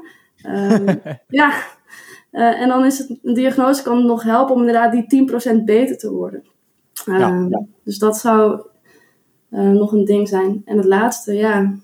Um, 0.46 1.00
ja, 1.28 1.52
uh, 2.36 2.60
en 2.60 2.68
dan 2.68 2.84
is 2.84 2.98
het, 2.98 3.18
een 3.22 3.34
diagnose 3.34 3.82
kan 3.82 4.06
nog 4.06 4.22
helpen 4.22 4.54
om 4.54 4.60
inderdaad 4.60 5.08
die 5.08 5.28
10% 5.60 5.64
beter 5.64 5.98
te 5.98 6.12
worden. 6.12 6.44
Uh, 7.08 7.18
ja, 7.18 7.46
ja. 7.50 7.64
Dus 7.84 7.98
dat 7.98 8.16
zou 8.16 8.60
uh, 9.50 9.70
nog 9.70 9.92
een 9.92 10.04
ding 10.04 10.28
zijn. 10.28 10.62
En 10.64 10.76
het 10.76 10.86
laatste, 10.86 11.32
ja, 11.32 11.74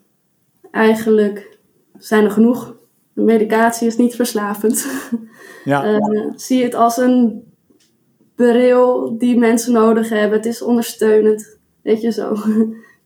eigenlijk 0.71 1.59
zijn 1.99 2.25
er 2.25 2.31
genoeg. 2.31 2.75
De 3.13 3.23
medicatie 3.23 3.87
is 3.87 3.97
niet 3.97 4.15
verslavend. 4.15 4.87
Ja. 5.65 5.93
Uh, 5.93 6.33
zie 6.35 6.63
het 6.63 6.75
als 6.75 6.97
een 6.97 7.45
bril 8.35 9.19
die 9.19 9.39
mensen 9.39 9.73
nodig 9.73 10.09
hebben. 10.09 10.37
Het 10.37 10.47
is 10.47 10.63
ondersteunend. 10.63 11.59
Weet 11.83 12.01
je 12.01 12.13
zo. 12.13 12.35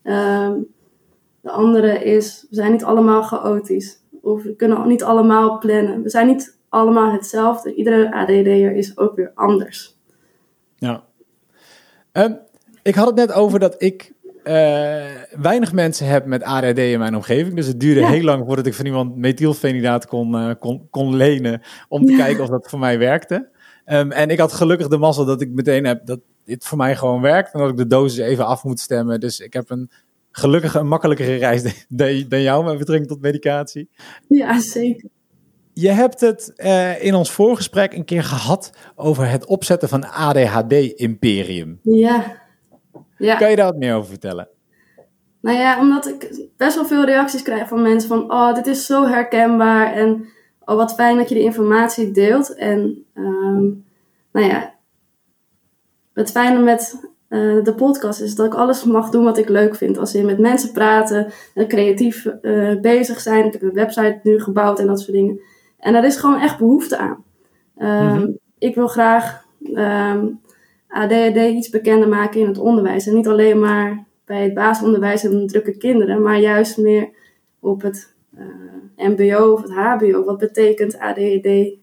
um, 0.03 0.67
de 1.41 1.51
andere 1.51 2.05
is, 2.05 2.47
we 2.51 2.55
zijn 2.55 2.73
niet 2.73 2.85
allemaal 2.85 3.23
chaotisch. 3.23 4.01
Of 4.23 4.43
we 4.43 4.55
kunnen 4.55 4.89
niet 4.89 5.03
allemaal 5.03 5.59
plannen. 5.59 6.03
We 6.03 6.09
zijn 6.09 6.27
niet 6.27 6.56
allemaal 6.68 7.12
hetzelfde. 7.12 7.74
Iedere 7.74 8.12
ADD'er 8.12 8.76
is 8.76 8.98
ook 8.98 9.16
weer 9.16 9.33
anders. 9.35 9.96
Ja. 10.76 11.05
Um, 12.12 12.38
ik 12.83 12.94
had 12.94 13.07
het 13.07 13.16
net 13.16 13.33
over 13.33 13.59
dat 13.59 13.74
ik 13.79 14.12
uh, 14.44 14.52
weinig 15.40 15.72
mensen 15.72 16.07
heb 16.07 16.26
met 16.26 16.42
ADD 16.42 16.79
in 16.79 16.98
mijn 16.98 17.14
omgeving. 17.14 17.57
Dus 17.57 17.66
het 17.66 17.81
duurde 17.81 18.00
ja. 18.00 18.09
heel 18.09 18.24
lang 18.24 18.44
voordat 18.46 18.66
ik 18.66 18.74
van 18.74 18.87
iemand 18.87 19.16
methylfenidaat 19.16 20.07
kon, 20.07 20.35
uh, 20.35 20.50
kon, 20.59 20.87
kon 20.90 21.16
lenen. 21.16 21.62
Om 21.88 22.07
te 22.07 22.12
ja. 22.12 22.18
kijken 22.18 22.42
of 22.42 22.48
dat 22.48 22.70
voor 22.70 22.79
mij 22.79 22.98
werkte. 22.98 23.48
Um, 23.87 24.12
en 24.12 24.31
ik 24.31 24.38
had 24.38 24.52
gelukkig 24.52 24.88
de 24.88 24.96
mazzel 24.96 25.24
dat 25.24 25.40
ik 25.40 25.50
meteen 25.50 25.85
heb 25.85 26.07
dat 26.07 26.20
dit 26.44 26.64
voor 26.64 26.79
mij 26.79 26.96
gewoon 26.96 27.20
werkt. 27.20 27.52
En 27.52 27.61
dat 27.61 27.70
ik 27.70 27.76
de 27.76 27.87
dosis 27.87 28.18
even 28.18 28.46
af 28.46 28.64
moet 28.64 28.81
stemmen. 28.81 29.20
Dus 29.20 29.40
ik 29.40 29.52
heb 29.52 29.70
een 29.70 29.90
gelukkig 30.31 30.74
een 30.74 30.88
makkelijkere 30.88 31.37
reis 31.37 31.87
dan 32.29 32.42
jou 32.42 32.64
met 32.64 32.79
betrekking 32.79 33.09
tot 33.09 33.20
medicatie. 33.20 33.88
Ja, 34.29 34.61
zeker. 34.61 35.09
Je 35.79 35.91
hebt 35.91 36.21
het 36.21 36.53
uh, 36.57 37.05
in 37.05 37.15
ons 37.15 37.31
voorgesprek 37.31 37.93
een 37.93 38.05
keer 38.05 38.23
gehad 38.23 38.71
over 38.95 39.29
het 39.29 39.47
opzetten 39.47 39.89
van 39.89 40.11
ADHD-imperium. 40.11 41.81
Ja. 41.83 42.25
Ja. 43.19 43.37
Kan 43.37 43.51
je 43.51 43.57
daar 43.57 43.67
wat 43.67 43.77
meer 43.77 43.95
over 43.95 44.09
vertellen? 44.09 44.49
Nou 45.41 45.59
ja, 45.59 45.81
omdat 45.81 46.07
ik 46.07 46.49
best 46.57 46.75
wel 46.75 46.85
veel 46.85 47.05
reacties 47.05 47.43
krijg 47.43 47.69
van 47.69 47.83
mensen 47.83 48.09
van... 48.09 48.33
Oh, 48.33 48.55
dit 48.55 48.67
is 48.67 48.87
zo 48.87 49.07
herkenbaar 49.07 49.93
en 49.93 50.29
oh, 50.65 50.77
wat 50.77 50.95
fijn 50.95 51.17
dat 51.17 51.29
je 51.29 51.35
die 51.35 51.45
informatie 51.45 52.11
deelt. 52.11 52.55
En 52.55 53.05
um, 53.15 53.85
nou 54.33 54.47
ja, 54.47 54.75
het 56.12 56.31
fijne 56.31 56.59
met 56.59 57.01
uh, 57.29 57.65
de 57.65 57.75
podcast 57.75 58.21
is 58.21 58.35
dat 58.35 58.47
ik 58.47 58.55
alles 58.55 58.85
mag 58.85 59.11
doen 59.11 59.25
wat 59.25 59.39
ik 59.39 59.49
leuk 59.49 59.77
vind. 59.77 59.99
Als 59.99 60.12
je 60.12 60.25
met 60.25 60.39
mensen 60.39 60.73
praten 60.73 61.33
en 61.55 61.69
creatief 61.69 62.27
uh, 62.43 62.81
bezig 62.81 63.21
zijn. 63.21 63.45
Ik 63.45 63.53
heb 63.53 63.62
een 63.62 63.73
website 63.73 64.21
nu 64.23 64.41
gebouwd 64.41 64.81
en 64.81 64.87
dat 64.87 65.01
soort 65.01 65.12
dingen. 65.12 65.41
En 65.79 65.93
daar 65.93 66.05
is 66.05 66.17
gewoon 66.17 66.41
echt 66.41 66.59
behoefte 66.59 66.97
aan. 66.99 67.25
Um, 67.79 67.87
mm-hmm. 67.89 68.39
Ik 68.59 68.75
wil 68.75 68.89
graag 68.89 69.45
um, 69.75 70.41
ADHD 70.89 71.37
iets 71.37 71.69
bekender 71.69 72.09
maken 72.09 72.41
in 72.41 72.47
het 72.47 72.59
onderwijs. 72.59 73.07
En 73.07 73.15
niet 73.15 73.29
alleen 73.29 73.61
maar 73.61 74.05
bij 74.25 74.43
het 74.43 74.55
basisonderwijs 74.55 75.25
en 75.25 75.47
drukke 75.47 75.77
kinderen, 75.77 76.23
maar 76.23 76.39
juist 76.39 76.79
meer 76.79 77.09
op 77.61 77.83
het 77.83 78.15
uh, 78.39 79.09
MBO 79.09 79.53
of 79.53 79.62
het 79.62 79.73
HBO. 79.73 80.25
Wat 80.25 80.39
betekent 80.39 80.99
ADHD 80.99 81.47
uh, 81.47 81.79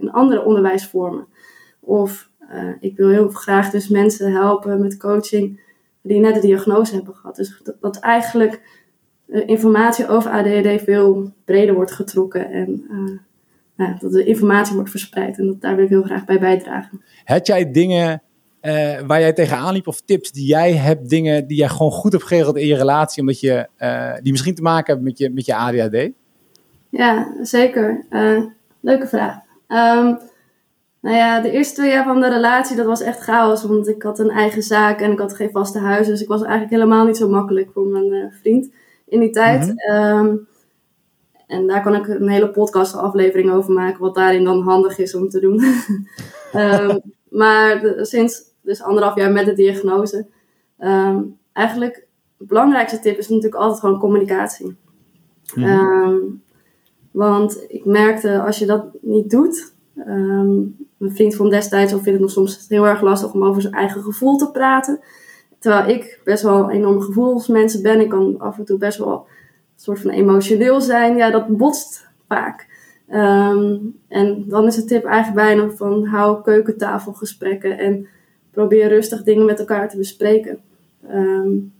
in 0.00 0.10
andere 0.10 0.44
onderwijsvormen? 0.44 1.26
Of 1.80 2.30
uh, 2.52 2.70
ik 2.80 2.96
wil 2.96 3.08
heel 3.08 3.28
graag 3.28 3.70
dus 3.70 3.88
mensen 3.88 4.32
helpen 4.32 4.80
met 4.80 4.96
coaching 4.96 5.60
die 6.02 6.20
net 6.20 6.34
de 6.34 6.40
diagnose 6.40 6.94
hebben 6.94 7.14
gehad. 7.14 7.36
Dus 7.36 7.60
dat, 7.62 7.76
dat 7.80 7.98
eigenlijk 7.98 8.60
informatie 9.28 10.08
over 10.08 10.30
ADHD 10.30 10.82
veel 10.82 11.32
breder 11.44 11.74
wordt 11.74 11.92
getrokken 11.92 12.50
en 12.50 12.86
nou, 13.78 13.96
dat 13.98 14.12
de 14.12 14.24
informatie 14.24 14.74
wordt 14.74 14.90
verspreid. 14.90 15.38
En 15.38 15.46
dat, 15.46 15.60
daar 15.60 15.74
wil 15.76 15.84
ik 15.84 15.90
heel 15.90 16.02
graag 16.02 16.24
bij 16.24 16.38
bijdragen. 16.38 17.02
Had 17.24 17.46
jij 17.46 17.70
dingen 17.70 18.22
uh, 18.62 19.00
waar 19.06 19.20
jij 19.20 19.32
tegenaan 19.32 19.72
liep 19.72 19.86
of 19.86 20.00
tips 20.00 20.32
die 20.32 20.46
jij 20.46 20.72
hebt, 20.72 21.08
dingen 21.08 21.46
die 21.46 21.56
jij 21.56 21.68
gewoon 21.68 21.92
goed 21.92 22.12
hebt 22.12 22.24
geregeld 22.24 22.56
in 22.56 22.66
je 22.66 22.76
relatie, 22.76 23.20
omdat 23.20 23.40
je, 23.40 23.68
uh, 23.78 24.14
die 24.22 24.32
misschien 24.32 24.54
te 24.54 24.62
maken 24.62 24.86
hebben 24.86 25.04
met 25.04 25.18
je, 25.18 25.30
met 25.30 25.46
je 25.46 25.54
ADHD? 25.54 26.10
Ja, 26.88 27.32
zeker. 27.42 28.04
Uh, 28.10 28.42
leuke 28.80 29.06
vraag. 29.06 29.34
Um, 29.68 30.18
nou 31.00 31.16
ja, 31.16 31.40
de 31.40 31.50
eerste 31.50 31.74
twee 31.74 31.90
jaar 31.90 32.04
van 32.04 32.20
de 32.20 32.28
relatie, 32.28 32.76
dat 32.76 32.86
was 32.86 33.00
echt 33.00 33.20
chaos, 33.20 33.64
want 33.64 33.88
ik 33.88 34.02
had 34.02 34.18
een 34.18 34.30
eigen 34.30 34.62
zaak 34.62 35.00
en 35.00 35.12
ik 35.12 35.18
had 35.18 35.34
geen 35.34 35.50
vaste 35.50 35.78
huis, 35.78 36.06
dus 36.06 36.22
ik 36.22 36.28
was 36.28 36.42
eigenlijk 36.42 36.72
helemaal 36.72 37.06
niet 37.06 37.16
zo 37.16 37.28
makkelijk 37.28 37.70
voor 37.72 37.86
mijn 37.86 38.32
vriend 38.40 38.70
in 39.08 39.20
die 39.20 39.30
tijd. 39.30 39.66
Mm 39.66 39.74
-hmm. 39.76 40.26
um, 40.26 40.46
en 41.46 41.66
daar 41.66 41.82
kan 41.82 41.94
ik 41.94 42.08
een 42.08 42.28
hele 42.28 42.50
podcast 42.50 42.94
aflevering 42.94 43.50
over 43.50 43.72
maken, 43.72 44.00
wat 44.00 44.14
daarin 44.14 44.44
dan 44.44 44.60
handig 44.60 44.98
is 44.98 45.14
om 45.14 45.28
te 45.28 45.40
doen. 45.40 45.62
um, 46.54 47.00
maar 47.40 47.80
de, 47.80 48.04
sinds 48.04 48.42
dus 48.62 48.82
anderhalf 48.82 49.14
jaar 49.16 49.32
met 49.32 49.46
de 49.46 49.52
diagnose. 49.52 50.26
Um, 50.78 51.38
eigenlijk, 51.52 52.06
de 52.36 52.44
belangrijkste 52.44 53.00
tip 53.00 53.18
is 53.18 53.28
natuurlijk 53.28 53.62
altijd 53.62 53.80
gewoon 53.80 53.98
communicatie. 53.98 54.76
Mm 55.54 55.64
um, 55.64 56.42
want 57.10 57.64
ik 57.68 57.84
merkte, 57.84 58.42
als 58.42 58.58
je 58.58 58.66
dat 58.66 58.84
niet 59.00 59.30
doet... 59.30 59.76
Mijn 60.98 61.14
vriend 61.14 61.34
van 61.34 61.50
destijds 61.50 61.92
vindt 61.92 62.06
het 62.06 62.20
nog 62.20 62.30
soms 62.30 62.64
heel 62.68 62.86
erg 62.86 63.00
lastig 63.00 63.32
om 63.32 63.44
over 63.44 63.62
zijn 63.62 63.74
eigen 63.74 64.02
gevoel 64.02 64.36
te 64.36 64.50
praten. 64.50 65.00
Terwijl 65.58 65.88
ik 65.88 66.20
best 66.24 66.42
wel 66.42 66.64
een 66.64 66.70
enorme 66.70 67.00
gevoelsmensen 67.00 67.82
ben. 67.82 68.00
Ik 68.00 68.08
kan 68.08 68.38
af 68.38 68.58
en 68.58 68.64
toe 68.64 68.78
best 68.78 68.98
wel 68.98 69.12
een 69.12 69.24
soort 69.76 70.00
van 70.00 70.10
emotioneel 70.10 70.80
zijn. 70.80 71.16
Ja, 71.16 71.30
dat 71.30 71.56
botst 71.56 72.08
vaak. 72.28 72.66
Um, 73.12 73.98
en 74.08 74.44
dan 74.48 74.66
is 74.66 74.74
de 74.74 74.84
tip 74.84 75.04
eigenlijk 75.04 75.46
bijna 75.46 75.70
van 75.70 76.04
hou 76.06 76.42
keukentafelgesprekken 76.42 77.78
en 77.78 78.06
probeer 78.50 78.88
rustig 78.88 79.22
dingen 79.22 79.44
met 79.44 79.58
elkaar 79.58 79.88
te 79.88 79.96
bespreken. 79.96 80.58
Um, 81.12 81.72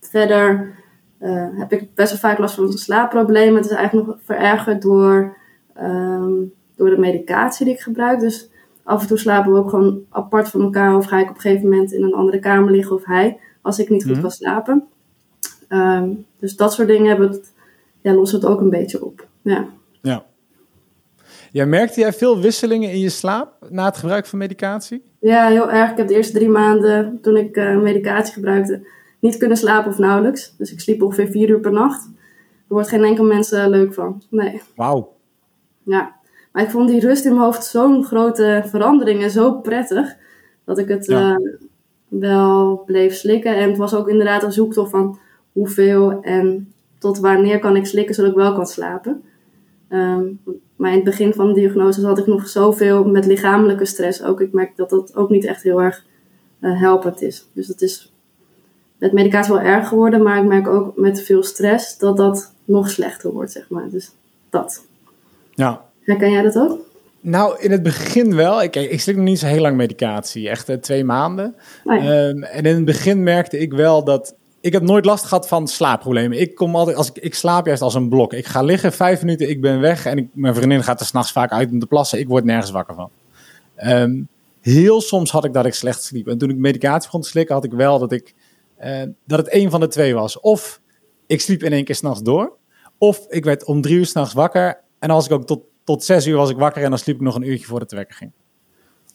verder 0.00 0.74
uh, 1.20 1.48
heb 1.52 1.72
ik 1.72 1.94
best 1.94 2.10
wel 2.10 2.30
vaak 2.30 2.38
last 2.38 2.54
van 2.54 2.72
slaapproblemen. 2.72 3.54
Het 3.54 3.70
is 3.70 3.76
eigenlijk 3.76 4.06
nog 4.06 4.18
verergerd 4.22 4.82
door, 4.82 5.36
um, 5.80 6.52
door 6.76 6.90
de 6.90 6.98
medicatie 6.98 7.64
die 7.64 7.74
ik 7.74 7.80
gebruik. 7.80 8.20
Dus 8.20 8.50
af 8.84 9.00
en 9.02 9.06
toe 9.06 9.18
slapen 9.18 9.52
we 9.52 9.58
ook 9.58 9.70
gewoon 9.70 10.00
apart 10.10 10.48
van 10.48 10.60
elkaar. 10.60 10.96
Of 10.96 11.06
ga 11.06 11.18
ik 11.18 11.28
op 11.28 11.34
een 11.34 11.40
gegeven 11.40 11.68
moment 11.68 11.92
in 11.92 12.02
een 12.02 12.14
andere 12.14 12.38
kamer 12.38 12.70
liggen 12.70 12.96
of 12.96 13.04
hij. 13.04 13.38
Als 13.62 13.78
ik 13.78 13.88
niet 13.88 14.04
goed 14.04 14.14
mm. 14.14 14.20
kan 14.20 14.30
slapen. 14.30 14.86
Um, 15.68 16.26
dus 16.38 16.56
dat 16.56 16.72
soort 16.72 16.88
dingen 16.88 17.06
hebben 17.06 17.28
het, 17.30 17.52
ja, 18.00 18.12
lossen 18.12 18.40
het 18.40 18.48
ook 18.48 18.60
een 18.60 18.70
beetje 18.70 19.04
op. 19.04 19.26
Ja. 19.42 19.66
ja. 20.02 20.24
Ja, 21.52 21.64
merkte 21.64 22.00
jij 22.00 22.12
veel 22.12 22.40
wisselingen 22.40 22.90
in 22.90 22.98
je 22.98 23.08
slaap 23.08 23.52
na 23.70 23.84
het 23.84 23.96
gebruik 23.96 24.26
van 24.26 24.38
medicatie? 24.38 25.02
Ja, 25.20 25.46
heel 25.46 25.70
erg. 25.70 25.90
Ik 25.90 25.96
heb 25.96 26.08
de 26.08 26.14
eerste 26.14 26.32
drie 26.32 26.48
maanden, 26.48 27.18
toen 27.20 27.36
ik 27.36 27.56
uh, 27.56 27.78
medicatie 27.78 28.32
gebruikte, 28.32 28.86
niet 29.18 29.36
kunnen 29.36 29.56
slapen 29.56 29.90
of 29.90 29.98
nauwelijks. 29.98 30.54
Dus 30.58 30.72
ik 30.72 30.80
sliep 30.80 31.02
ongeveer 31.02 31.28
vier 31.28 31.48
uur 31.48 31.60
per 31.60 31.72
nacht. 31.72 32.10
wordt 32.66 32.88
geen 32.88 33.04
enkel 33.04 33.24
mens 33.24 33.52
eh, 33.52 33.66
leuk 33.66 33.94
van. 33.94 34.22
Nee. 34.30 34.62
Wauw. 34.76 35.12
Ja. 35.82 36.16
Maar 36.52 36.62
ik 36.62 36.70
vond 36.70 36.88
die 36.88 37.00
rust 37.00 37.24
in 37.24 37.30
mijn 37.32 37.44
hoofd 37.44 37.64
zo'n 37.64 38.04
grote 38.04 38.62
verandering 38.66 39.22
en 39.22 39.30
zo 39.30 39.52
prettig. 39.52 40.16
Dat 40.64 40.78
ik 40.78 40.88
het 40.88 41.06
Ja. 41.06 41.30
eh, 41.30 41.36
wel 42.08 42.82
bleef 42.86 43.14
slikken. 43.14 43.56
En 43.56 43.68
het 43.68 43.78
was 43.78 43.94
ook 43.94 44.08
inderdaad 44.08 44.42
een 44.42 44.52
zoektocht 44.52 44.90
van 44.90 45.18
hoeveel 45.52 46.22
en 46.22 46.72
tot 46.98 47.18
wanneer 47.18 47.58
kan 47.58 47.76
ik 47.76 47.86
slikken 47.86 48.14
zodat 48.14 48.30
ik 48.30 48.36
wel 48.36 48.54
kan 48.54 48.66
slapen. 48.66 49.22
Ehm, 49.88 50.24
maar 50.76 50.90
in 50.90 50.96
het 50.96 51.04
begin 51.04 51.32
van 51.34 51.46
de 51.46 51.54
diagnose 51.60 52.06
had 52.06 52.18
ik 52.18 52.26
nog 52.26 52.48
zoveel 52.48 53.04
met 53.04 53.26
lichamelijke 53.26 53.84
stress 53.84 54.22
ook. 54.22 54.40
Ik 54.40 54.52
merk 54.52 54.76
dat 54.76 54.90
dat 54.90 55.16
ook 55.16 55.30
niet 55.30 55.44
echt 55.44 55.62
heel 55.62 55.82
erg 55.82 56.04
eh, 56.60 56.80
helpend 56.80 57.22
is. 57.22 57.46
Dus 57.52 57.66
dat 57.66 57.80
is 57.80 58.12
met 58.98 59.12
medicatie 59.12 59.52
wel 59.52 59.62
erg 59.62 59.88
geworden, 59.88 60.22
maar 60.22 60.38
ik 60.38 60.44
merk 60.48 60.68
ook 60.68 60.96
met 60.96 61.22
veel 61.22 61.42
stress 61.42 61.98
dat 61.98 62.16
dat 62.16 62.54
nog 62.64 62.90
slechter 62.90 63.32
wordt, 63.32 63.52
zeg 63.52 63.68
maar. 63.68 63.88
Dus 63.90 64.12
dat. 64.50 64.86
Ja. 65.54 65.84
Herken 66.04 66.30
jij 66.30 66.42
dat 66.42 66.56
ook? 66.56 66.78
Nou, 67.20 67.60
in 67.60 67.70
het 67.70 67.82
begin 67.82 68.34
wel. 68.34 68.62
Ik, 68.62 68.76
ik 68.76 69.00
slik 69.00 69.16
nog 69.16 69.24
niet 69.24 69.38
zo 69.38 69.46
heel 69.46 69.60
lang 69.60 69.76
medicatie. 69.76 70.48
Echt 70.48 70.68
eh, 70.68 70.76
twee 70.76 71.04
maanden. 71.04 71.54
Oh 71.84 72.02
ja. 72.02 72.28
Ehm, 72.28 72.42
en 72.42 72.64
in 72.64 72.74
het 72.74 72.84
begin 72.84 73.22
merkte 73.22 73.58
ik 73.58 73.72
wel 73.72 74.04
dat... 74.04 74.34
Ik 74.60 74.72
heb 74.72 74.82
nooit 74.82 75.04
last 75.04 75.24
gehad 75.24 75.48
van 75.48 75.68
slaapproblemen. 75.68 76.40
Ik 76.40 76.54
kom 76.54 76.76
altijd, 76.76 76.96
als 76.96 77.08
ik, 77.10 77.18
ik 77.18 77.34
slaap 77.34 77.66
juist 77.66 77.82
als 77.82 77.94
een 77.94 78.08
blok. 78.08 78.32
Ik 78.32 78.46
ga 78.46 78.62
liggen, 78.62 78.92
vijf 78.92 79.20
minuten, 79.20 79.48
ik 79.48 79.60
ben 79.60 79.80
weg. 79.80 80.06
En 80.06 80.18
ik, 80.18 80.28
mijn 80.32 80.54
vriendin 80.54 80.82
gaat 80.82 81.00
er 81.00 81.06
s'nachts 81.06 81.32
vaak 81.32 81.50
uit 81.50 81.70
om 81.70 81.78
te 81.78 81.86
plassen. 81.86 82.18
Ik 82.18 82.28
word 82.28 82.44
nergens 82.44 82.70
wakker 82.70 82.94
van. 82.94 83.10
Ehm, 83.76 84.22
heel 84.60 85.00
soms 85.00 85.30
had 85.30 85.44
ik 85.44 85.52
dat 85.52 85.66
ik 85.66 85.74
slecht 85.74 86.02
sliep. 86.02 86.28
En 86.28 86.38
toen 86.38 86.50
ik 86.50 86.56
medicatie 86.56 87.04
begon 87.04 87.20
te 87.20 87.28
slikken, 87.28 87.54
had 87.54 87.64
ik 87.64 87.72
wel 87.72 87.98
dat 87.98 88.12
ik... 88.12 88.34
eh, 88.76 89.02
dat 89.26 89.38
het 89.38 89.48
één 89.48 89.70
van 89.70 89.80
de 89.80 89.88
twee 89.88 90.14
was. 90.14 90.40
Of 90.40 90.80
ik 91.26 91.40
sliep 91.40 91.62
in 91.62 91.72
één 91.72 91.84
keer 91.84 91.94
s'nachts 91.94 92.22
door. 92.22 92.52
Of 92.98 93.26
ik 93.28 93.44
werd 93.44 93.64
om 93.64 93.80
drie 93.80 93.96
uur 93.96 94.06
s'nachts 94.06 94.32
wakker. 94.34 94.80
En 94.98 95.08
was 95.08 95.26
ik 95.26 95.32
ook 95.32 95.46
tot, 95.46 95.60
tot 95.84 96.04
zes 96.04 96.26
uur 96.26 96.36
was 96.36 96.50
ik 96.50 96.56
wakker. 96.56 96.82
En 96.82 96.90
dan 96.90 96.98
sliep 96.98 97.14
ik 97.14 97.20
nog 97.20 97.34
een 97.34 97.48
uurtje 97.48 97.66
voordat 97.66 97.90
de 97.90 97.96
wekker 97.96 98.16
ging. 98.16 98.32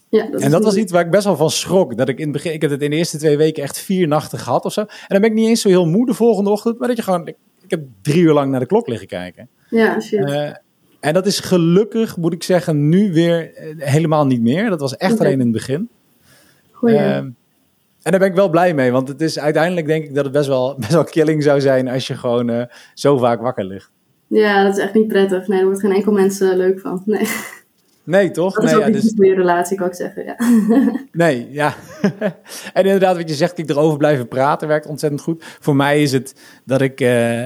Ja, 0.09 0.25
En 0.25 0.33
is 0.33 0.51
dat 0.51 0.63
was 0.63 0.75
iets 0.75 0.91
waar 0.91 1.05
ik 1.05 1.11
best 1.11 1.23
wel 1.23 1.35
van 1.35 1.49
schrok. 1.49 1.97
Dat 1.97 2.09
ik 2.09 2.17
in 2.17 2.23
het 2.23 2.31
begin, 2.31 2.53
ik 2.53 2.61
heb 2.61 2.71
het 2.71 2.81
in 2.81 2.89
de 2.89 2.95
eerste 2.95 3.17
twee 3.17 3.37
weken 3.37 3.63
echt 3.63 3.79
vier 3.79 4.07
nachten 4.07 4.39
gehad 4.39 4.65
of 4.65 4.73
zo. 4.73 4.81
En 4.81 4.87
dan 5.07 5.21
ben 5.21 5.29
ik 5.29 5.35
niet 5.35 5.47
eens 5.47 5.61
zo 5.61 5.69
heel 5.69 5.85
moe 5.85 6.05
de 6.05 6.13
volgende 6.13 6.49
ochtend. 6.49 6.79
Maar 6.79 6.87
dat 6.87 6.97
je 6.97 7.03
gewoon, 7.03 7.27
ik, 7.27 7.35
ik 7.63 7.69
heb 7.69 7.81
drie 8.01 8.21
uur 8.21 8.33
lang 8.33 8.51
naar 8.51 8.59
de 8.59 8.65
klok 8.65 8.87
liggen 8.87 9.07
kijken. 9.07 9.49
Ja, 9.69 9.99
shit. 9.99 10.25
Eh, 10.25 10.51
en 10.99 11.13
dat 11.13 11.25
is 11.25 11.39
gelukkig, 11.39 12.17
moet 12.17 12.33
ik 12.33 12.43
zeggen, 12.43 12.89
nu 12.89 13.13
weer 13.13 13.53
eh, 13.53 13.73
helemaal 13.77 14.25
niet 14.25 14.41
meer. 14.41 14.69
Dat 14.69 14.79
was 14.79 14.97
echt 14.97 15.19
alleen 15.19 15.31
in 15.31 15.39
het 15.39 15.51
begin. 15.51 15.89
Goeie. 16.71 16.97
Ehm, 16.97 17.29
en 18.01 18.11
daar 18.11 18.19
ben 18.19 18.29
ik 18.29 18.35
wel 18.35 18.49
blij 18.49 18.73
mee. 18.73 18.91
Want 18.91 19.07
het 19.07 19.21
is 19.21 19.39
uiteindelijk 19.39 19.87
denk 19.87 20.03
ik 20.03 20.15
dat 20.15 20.23
het 20.23 20.33
best 20.33 20.47
wel, 20.47 20.75
best 20.79 20.91
wel 20.91 21.03
killing 21.03 21.43
zou 21.43 21.61
zijn 21.61 21.87
als 21.87 22.07
je 22.07 22.15
gewoon 22.15 22.49
eh, 22.49 22.65
zo 22.93 23.17
vaak 23.17 23.41
wakker 23.41 23.65
ligt. 23.65 23.91
Ja, 24.27 24.63
dat 24.63 24.77
is 24.77 24.83
echt 24.83 24.93
niet 24.93 25.07
prettig. 25.07 25.47
Nee, 25.47 25.57
daar 25.57 25.67
wordt 25.67 25.81
geen 25.81 25.93
enkel 25.95 26.11
mens 26.11 26.39
eh, 26.39 26.55
leuk 26.55 26.79
van. 26.79 27.01
Nee, 27.05 27.27
Nee, 28.07 28.31
toch? 28.31 28.53
dat 28.53 28.63
is 28.63 28.69
nee, 28.69 28.79
ook 28.79 28.85
ja, 28.87 28.93
niet 28.93 29.01
dus- 29.01 29.13
goede 29.15 29.33
relatie, 29.33 29.77
kan 29.77 29.87
ik 29.87 29.95
zeggen. 29.95 30.25
Ja. 30.25 30.35
Nee, 31.11 31.47
ja. 31.51 31.73
en 32.73 32.83
inderdaad, 32.83 33.17
wat 33.17 33.29
je 33.29 33.35
zegt, 33.35 33.57
ik 33.57 33.69
erover 33.69 33.97
blijven 33.97 34.27
praten 34.27 34.67
werkt 34.67 34.85
ontzettend 34.85 35.21
goed. 35.21 35.43
Voor 35.59 35.75
mij 35.75 36.01
is 36.01 36.11
het 36.11 36.35
dat 36.65 36.81
ik, 36.81 37.01
eh, 37.01 37.45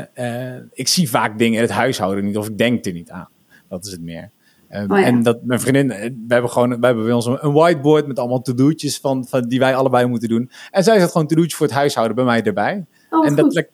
eh, 0.54 0.64
ik 0.74 0.88
zie 0.88 1.10
vaak 1.10 1.38
dingen 1.38 1.56
in 1.56 1.62
het 1.62 1.72
huishouden 1.72 2.26
niet 2.26 2.38
of 2.38 2.48
ik 2.48 2.58
denk 2.58 2.86
er 2.86 2.94
niet 2.94 3.10
aan. 3.10 3.30
Dat 3.70 3.86
is 3.86 3.92
het 3.92 4.02
meer. 4.02 4.30
Oh 4.70 4.84
ja. 4.88 5.04
En 5.04 5.24
dat 5.24 5.44
mijn 5.44 5.60
vriendin, 5.60 5.88
we 5.88 6.34
hebben 6.34 6.52
gewoon, 6.52 6.80
we 6.80 6.86
hebben 6.86 7.04
bij 7.04 7.14
ons 7.14 7.26
een 7.26 7.46
een 7.46 7.54
whiteboard 7.54 8.08
met 8.08 8.20
allemaal 8.20 8.42
to-do'tjes 8.42 9.00
van, 9.00 9.26
van 9.28 9.48
die 9.48 9.60
wij 9.60 9.76
allebei 9.76 10.06
moeten 10.06 10.30
doen. 10.30 10.50
En 10.72 10.84
zij 10.84 11.00
zet 11.00 11.12
gewoon 11.12 11.28
to-do'tjes 11.28 11.56
voor 11.56 11.66
het 11.66 11.76
huishouden 11.76 12.16
bij 12.16 12.26
mij 12.26 12.44
erbij. 12.44 12.86
Oh, 13.10 13.26
en 13.26 13.40
goed. 13.40 13.54
dat, 13.54 13.66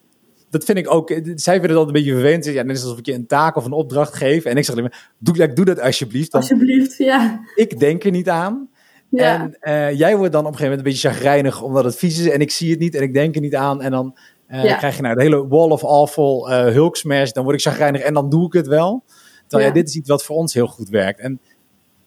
dat 0.50 0.64
vind 0.64 0.78
ik 0.78 0.94
ook, 0.94 1.10
zij 1.36 1.60
vinden 1.60 1.76
dat 1.78 1.88
een 1.88 1.94
beetje 1.94 2.12
vervelend. 2.14 2.46
Ja, 2.46 2.64
net 2.64 2.78
is 2.78 2.84
alsof 2.84 2.98
ik 2.98 3.06
je 3.06 3.14
een 3.14 3.28
taak 3.28 3.56
of 3.56 3.66
een 3.66 3.72
opdracht 3.72 4.14
geef. 4.14 4.46
En 4.46 4.58
ik 4.58 4.64
zeg 4.66 4.76
alleen 4.76 4.90
maar, 4.90 5.54
doe, 5.54 5.66
dat 5.66 5.80
alsjeblieft. 5.80 6.32
Want 6.32 6.44
Alsjeblieft, 6.50 6.98
ja. 6.98 7.40
ik 7.56 7.80
denk 7.80 8.04
er 8.04 8.12
niet 8.12 8.30
aan. 8.30 8.70
Ja, 9.10 9.42
En 9.42 9.58
eh, 9.60 9.98
jij 9.98 10.18
wordt 10.18 10.32
dan 10.32 10.46
op 10.46 10.52
een 10.52 10.58
gegeven 10.58 10.78
moment 10.78 10.78
een 10.80 10.94
beetje 10.94 11.10
chagrijnig 11.10 11.62
omdat 11.62 11.84
het 11.84 11.96
vies 11.96 12.20
is 12.20 12.30
en 12.30 12.42
ik 12.42 12.52
zie 12.52 12.70
het 12.70 12.80
niet 12.80 12.96
en 12.96 13.02
ik 13.02 13.14
denk 13.14 13.36
er 13.36 13.42
niet 13.42 13.56
aan. 13.56 13.82
En 13.82 13.92
dan 13.92 14.18
eh, 14.48 14.64
Ja. 14.64 14.78
krijg 14.78 14.96
je 14.96 15.02
nou 15.02 15.16
de 15.16 15.22
hele 15.22 15.48
wall 15.48 15.70
of 15.70 15.84
awful 15.84 16.52
eh 16.52 16.74
Hulk 16.74 16.96
smash. 16.96 17.32
Dan 17.32 17.44
word 17.44 17.56
ik 17.56 17.62
chagrijnig 17.62 18.02
en 18.02 18.14
dan 18.14 18.30
doe 18.30 18.46
ik 18.46 18.54
het 18.54 18.68
wel. 18.68 19.04
Terwijl 19.48 19.70
ja. 19.70 19.76
Dit 19.76 19.88
is 19.88 19.96
iets 19.96 20.10
wat 20.10 20.24
voor 20.24 20.36
ons 20.36 20.54
heel 20.54 20.68
goed 20.68 20.90
werkt. 20.90 21.20
En 21.20 21.40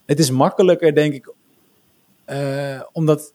het 0.07 0.19
is 0.19 0.31
makkelijker, 0.31 0.95
denk 0.95 1.15
ik, 1.15 1.33
eh, 2.25 2.81
om 2.93 3.07
dat 3.07 3.33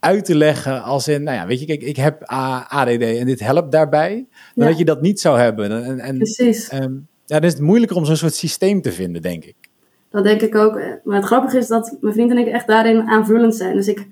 uit 0.00 0.24
te 0.24 0.34
leggen 0.34 0.82
als 0.82 1.08
in, 1.08 1.22
nou 1.22 1.36
ja, 1.36 1.46
weet 1.46 1.60
je, 1.60 1.66
kijk, 1.66 1.82
ik 1.82 1.96
heb 1.96 2.22
ADD 2.24 2.88
en 3.02 3.26
dit 3.26 3.40
helpt 3.40 3.72
daarbij. 3.72 4.26
Dan 4.54 4.64
Ja. 4.64 4.70
dat 4.70 4.78
je 4.78 4.84
dat 4.84 5.00
niet 5.00 5.20
zou 5.20 5.38
hebben. 5.38 5.84
En, 5.84 5.98
en 6.00 6.16
precies. 6.16 6.68
ehm, 6.68 6.92
ja, 7.26 7.38
dan 7.38 7.42
is 7.42 7.52
het 7.52 7.62
moeilijker 7.62 7.96
om 7.96 8.04
zo'n 8.04 8.16
soort 8.16 8.34
systeem 8.34 8.82
te 8.82 8.92
vinden, 8.92 9.22
denk 9.22 9.44
ik. 9.44 9.54
Dat 10.10 10.24
denk 10.24 10.40
ik 10.40 10.54
ook. 10.54 10.80
Maar 11.04 11.16
het 11.16 11.24
grappige 11.24 11.58
is 11.58 11.66
dat 11.66 11.96
mijn 12.00 12.14
vriend 12.14 12.30
en 12.30 12.38
ik 12.38 12.46
echt 12.46 12.66
daarin 12.66 13.00
aanvullend 13.08 13.56
zijn. 13.56 13.76
Dus 13.76 13.88
ik, 13.88 14.06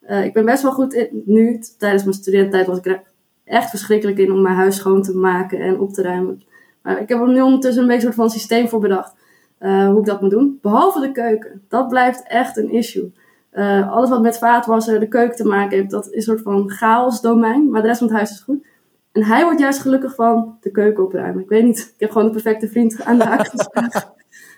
eh, 0.00 0.24
ik 0.24 0.32
ben 0.32 0.44
best 0.44 0.62
wel 0.62 0.72
goed 0.72 0.94
in, 0.94 1.22
nu, 1.26 1.62
tijdens 1.78 2.02
mijn 2.04 2.14
studententijd 2.16 2.66
was 2.66 2.78
ik 2.78 2.86
er 2.86 3.02
echt 3.44 3.70
verschrikkelijk 3.70 4.18
in 4.18 4.32
om 4.32 4.42
mijn 4.42 4.54
huis 4.54 4.76
schoon 4.76 5.02
te 5.02 5.16
maken 5.16 5.58
en 5.60 5.78
op 5.80 5.92
te 5.92 6.02
ruimen. 6.02 6.42
Maar 6.82 7.00
ik 7.00 7.08
heb 7.08 7.20
er 7.20 7.28
nu 7.32 7.40
ondertussen 7.40 7.82
een 7.82 7.88
beetje 7.88 8.06
een 8.06 8.12
soort 8.12 8.28
van 8.28 8.38
systeem 8.38 8.68
voor 8.68 8.80
bedacht. 8.80 9.14
eh, 9.58 9.86
hoe 9.86 9.98
ik 9.98 10.04
dat 10.06 10.20
moet 10.20 10.30
doen. 10.30 10.58
Behalve 10.62 11.00
de 11.00 11.12
keuken. 11.12 11.62
Dat 11.68 11.88
blijft 11.88 12.22
echt 12.28 12.56
een 12.56 12.70
issue. 12.72 13.12
Eh, 13.52 13.92
alles 13.92 14.08
wat 14.08 14.22
met 14.22 14.38
vaatwasser, 14.38 15.00
de 15.00 15.08
keuken 15.08 15.36
te 15.36 15.46
maken 15.46 15.76
heeft, 15.76 15.90
dat 15.90 16.06
is 16.06 16.14
een 16.14 16.22
soort 16.22 16.42
van 16.42 16.70
chaosdomein. 16.70 17.70
Maar 17.70 17.80
de 17.80 17.86
rest 17.86 17.98
van 17.98 18.08
het 18.08 18.16
huis 18.16 18.30
is 18.30 18.40
goed. 18.40 18.66
En 19.12 19.24
hij 19.24 19.44
wordt 19.44 19.60
juist 19.60 19.80
gelukkig 19.80 20.14
van 20.14 20.56
de 20.60 20.70
keuken 20.70 21.04
opruimen. 21.04 21.42
Ik 21.42 21.48
weet 21.48 21.64
niet, 21.64 21.78
ik 21.78 22.00
heb 22.00 22.10
gewoon 22.10 22.26
de 22.26 22.32
perfecte 22.32 22.68
vriend 22.68 23.04
aan 23.04 23.18
de 23.18 23.24
haak 23.24 23.48
geslagen. 23.48 24.12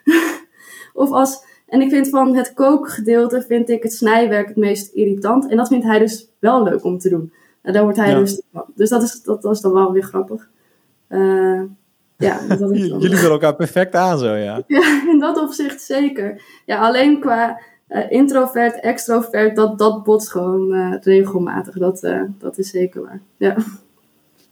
Of 0.92 1.11
als, 1.11 1.44
en 1.66 1.80
ik 1.80 1.90
vind 1.90 2.09
van 2.09 2.37
het 2.37 2.54
kookgedeelte 2.54 3.42
vind 3.42 3.68
ik 3.68 3.83
het 3.83 3.92
snijwerk 3.92 4.46
het 4.48 4.57
meest 4.57 4.92
irritant. 4.94 5.48
En 5.50 5.57
dat 5.57 5.68
vindt 5.68 5.85
hij 5.85 5.98
dus 5.98 6.28
wel 6.38 6.62
leuk 6.62 6.85
om 6.85 6.98
te 6.98 7.09
doen. 7.09 7.33
En 7.62 7.72
daar 7.72 7.83
wordt 7.83 7.98
hij 7.98 8.09
Ja. 8.11 8.14
rustig 8.18 8.44
van. 8.52 8.64
Dus 8.74 8.88
dat 8.88 9.02
is, 9.02 9.22
dat, 9.22 9.42
dat 9.42 9.54
is 9.54 9.61
dan 9.61 9.72
wel 9.72 9.92
weer 9.92 10.02
grappig. 10.02 10.48
Eh, 11.09 11.62
ja, 12.16 12.38
dat 12.48 12.70
is 12.70 12.87
Jullie 12.87 13.16
vullen 13.16 13.30
elkaar 13.33 13.54
perfect 13.57 13.94
aan 13.94 14.18
zo, 14.18 14.35
ja. 14.35 14.62
ja, 14.66 15.02
in 15.09 15.18
dat 15.18 15.40
opzicht 15.40 15.83
zeker. 15.83 16.42
Ja, 16.66 16.78
alleen 16.78 17.20
qua 17.20 17.61
eh, 17.86 18.10
introvert, 18.10 18.80
extrovert, 18.80 19.56
dat, 19.56 19.78
dat 19.78 20.04
botst 20.04 20.30
gewoon 20.30 20.72
eh, 20.72 20.94
regelmatig. 21.00 21.78
Dat, 21.78 22.02
eh, 22.02 22.22
dat 22.38 22.58
is 22.58 22.70
zeker 22.70 23.02
waar. 23.02 23.20
Ja. 23.36 23.56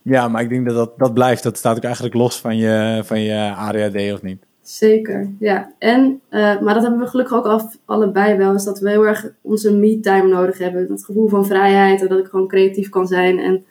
Ja, 0.02 0.28
maar 0.28 0.42
ik 0.42 0.48
denk 0.48 0.66
dat 0.66 0.74
dat, 0.74 0.98
dat 0.98 1.14
blijft. 1.14 1.42
Dat 1.42 1.56
staat 1.56 1.76
ook 1.76 1.82
eigenlijk 1.82 2.14
los 2.14 2.40
van 2.40 2.56
je, 2.56 3.02
van 3.04 3.20
je 3.20 3.52
ADHD 3.56 4.12
of 4.12 4.22
niet. 4.22 4.42
Zeker, 4.60 5.30
ja. 5.38 5.72
En, 5.78 6.20
maar 6.30 6.74
dat 6.74 6.82
hebben 6.82 7.00
we 7.00 7.06
gelukkig 7.06 7.36
ook 7.36 7.44
al, 7.44 7.70
allebei 7.84 8.36
wel. 8.36 8.54
Is 8.54 8.64
dat 8.64 8.78
we 8.78 8.90
heel 8.90 9.06
erg 9.06 9.32
onze 9.40 9.72
me-time 9.72 10.28
nodig 10.28 10.58
hebben. 10.58 10.88
Dat 10.88 11.04
gevoel 11.04 11.28
van 11.28 11.46
vrijheid 11.46 12.00
en 12.00 12.08
dat 12.08 12.18
ik 12.18 12.26
gewoon 12.26 12.48
creatief 12.48 12.88
kan 12.88 13.06
zijn. 13.06 13.38
En 13.38 13.64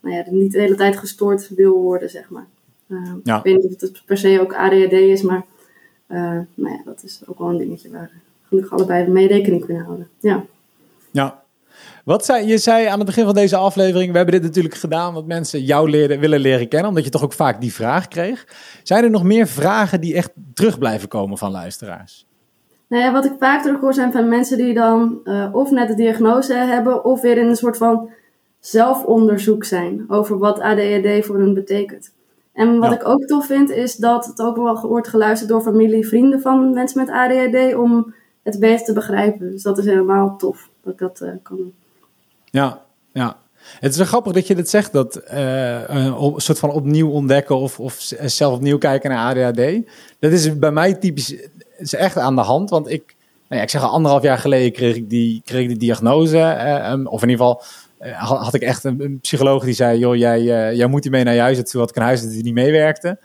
nou 0.00 0.16
ja, 0.16 0.24
niet 0.30 0.52
de 0.52 0.60
hele 0.60 0.74
tijd 0.74 0.96
gestoord 0.96 1.48
wil 1.48 1.80
worden, 1.80 2.10
zeg 2.10 2.30
maar. 2.30 2.46
Ja. 3.24 3.36
Ik 3.36 3.42
weet 3.42 3.62
niet 3.62 3.74
of 3.74 3.80
het 3.80 4.02
per 4.06 4.18
se 4.18 4.40
ook 4.40 4.54
ADHD 4.54 4.92
is, 4.92 5.22
maar 5.22 5.44
nou 6.06 6.46
ja, 6.54 6.80
dat 6.84 7.02
is 7.02 7.22
ook 7.26 7.38
wel 7.38 7.48
een 7.48 7.58
dingetje 7.58 7.90
waar 7.90 8.10
gelukkig 8.52 8.72
allebei 8.78 9.08
mee 9.08 9.26
rekening 9.26 9.64
kunnen 9.64 9.84
houden. 9.84 10.08
Ja. 10.20 10.44
Ja. 11.10 11.40
Wat 12.04 12.24
zei, 12.24 12.46
je 12.46 12.58
zei 12.58 12.86
aan 12.86 12.96
het 12.98 13.06
begin 13.06 13.24
van 13.24 13.34
deze 13.34 13.56
aflevering, 13.56 14.10
we 14.10 14.16
hebben 14.16 14.34
dit 14.34 14.42
natuurlijk 14.44 14.74
gedaan 14.74 15.08
omdat 15.08 15.26
mensen 15.26 15.62
jou 15.62 15.90
leren, 15.90 16.20
willen 16.20 16.40
leren 16.40 16.68
kennen, 16.68 16.88
omdat 16.88 17.04
je 17.04 17.10
toch 17.10 17.22
ook 17.24 17.32
vaak 17.32 17.60
die 17.60 17.72
vraag 17.72 18.08
kreeg. 18.08 18.46
Zijn 18.82 19.04
er 19.04 19.10
nog 19.10 19.22
meer 19.24 19.46
vragen 19.46 20.00
die 20.00 20.14
echt 20.14 20.30
terug 20.54 20.78
blijven 20.78 21.08
komen 21.08 21.38
van 21.38 21.50
luisteraars? 21.50 22.26
Nou 22.88 23.02
ja, 23.04 23.12
wat 23.12 23.24
ik 23.24 23.32
vaak 23.38 23.62
terughoor 23.62 23.94
zijn 23.94 24.12
van 24.12 24.28
mensen 24.28 24.56
die 24.58 24.74
dan 24.74 25.20
eh, 25.24 25.48
of 25.52 25.70
net 25.70 25.88
de 25.88 25.94
diagnose 25.94 26.54
hebben, 26.54 27.04
of 27.04 27.20
weer 27.20 27.38
in 27.38 27.48
een 27.48 27.56
soort 27.56 27.76
van 27.76 28.10
zelfonderzoek 28.60 29.64
zijn 29.64 30.04
over 30.08 30.38
wat 30.38 30.60
ADHD 30.60 31.24
voor 31.26 31.38
hun 31.38 31.54
betekent. 31.54 32.12
En 32.52 32.78
wat 32.78 32.90
Ja. 32.90 32.96
ik 32.96 33.08
ook 33.08 33.24
tof 33.24 33.46
vind, 33.46 33.70
is 33.70 33.96
dat 33.96 34.26
het 34.26 34.40
ook 34.40 34.56
wel 34.56 34.80
wordt 34.88 35.08
geluisterd 35.08 35.50
door 35.50 35.60
familie, 35.62 36.06
vrienden 36.06 36.40
van 36.40 36.72
mensen 36.72 37.00
met 37.04 37.14
ADHD 37.14 37.74
om 37.74 38.14
het 38.42 38.58
beter 38.60 38.84
te 38.86 38.92
begrijpen. 38.92 39.50
Dus 39.50 39.62
dat 39.62 39.78
is 39.78 39.84
helemaal 39.84 40.36
tof 40.36 40.68
dat 40.82 40.92
ik 40.92 40.98
dat 40.98 41.20
eh, 41.20 41.28
kan 41.42 41.56
doen. 41.56 41.74
Ja, 42.44 42.82
ja. 43.12 43.36
Het 43.80 43.90
is 43.90 43.96
wel 43.96 44.06
grappig 44.06 44.32
dat 44.32 44.46
je 44.46 44.54
dit 44.54 44.70
zegt, 44.70 44.92
dat 44.92 45.16
eh, 45.16 45.88
een 45.88 46.32
soort 46.36 46.58
van 46.58 46.70
opnieuw 46.70 47.08
ontdekken 47.10 47.56
of, 47.56 47.80
of 47.80 47.94
z- 47.98 48.12
zelf 48.24 48.54
opnieuw 48.54 48.78
kijken 48.78 49.10
naar 49.10 49.34
ADHD. 49.48 49.86
Dat 50.18 50.32
is 50.32 50.58
bij 50.58 50.72
mij 50.72 50.94
typisch, 50.94 51.34
is 51.76 51.94
echt 51.94 52.16
aan 52.16 52.34
de 52.34 52.40
hand, 52.40 52.70
want 52.70 52.90
ik, 52.90 53.14
nou 53.48 53.56
ja, 53.56 53.62
ik 53.62 53.70
zeg 53.70 53.82
al 53.82 53.90
anderhalf 53.90 54.22
jaar 54.22 54.38
geleden 54.38 54.72
kreeg 54.72 54.96
ik 54.96 55.10
die, 55.10 55.42
kreeg 55.44 55.62
ik 55.62 55.68
die 55.68 55.78
diagnose, 55.78 56.38
eh, 56.38 56.90
um, 56.92 57.06
of 57.06 57.22
in 57.22 57.28
ieder 57.28 57.46
geval 57.46 57.62
eh, 57.98 58.12
had, 58.42 58.54
ik 58.54 58.62
echt 58.62 58.84
een, 58.84 59.18
psycholoog 59.20 59.64
die 59.64 59.74
zei, 59.74 59.98
joh, 59.98 60.16
jij, 60.16 60.38
eh, 60.38 60.76
jij 60.76 60.86
moet 60.86 61.02
hiermee 61.02 61.24
naar 61.24 61.34
je 61.34 61.40
huis. 61.40 61.58
En 61.58 61.64
toen 61.64 61.80
had 61.80 61.90
ik 61.90 61.96
een 61.96 62.02
huis 62.02 62.22
dat 62.22 62.30
die 62.30 62.42
niet 62.42 62.54
meewerkte. 62.54 63.18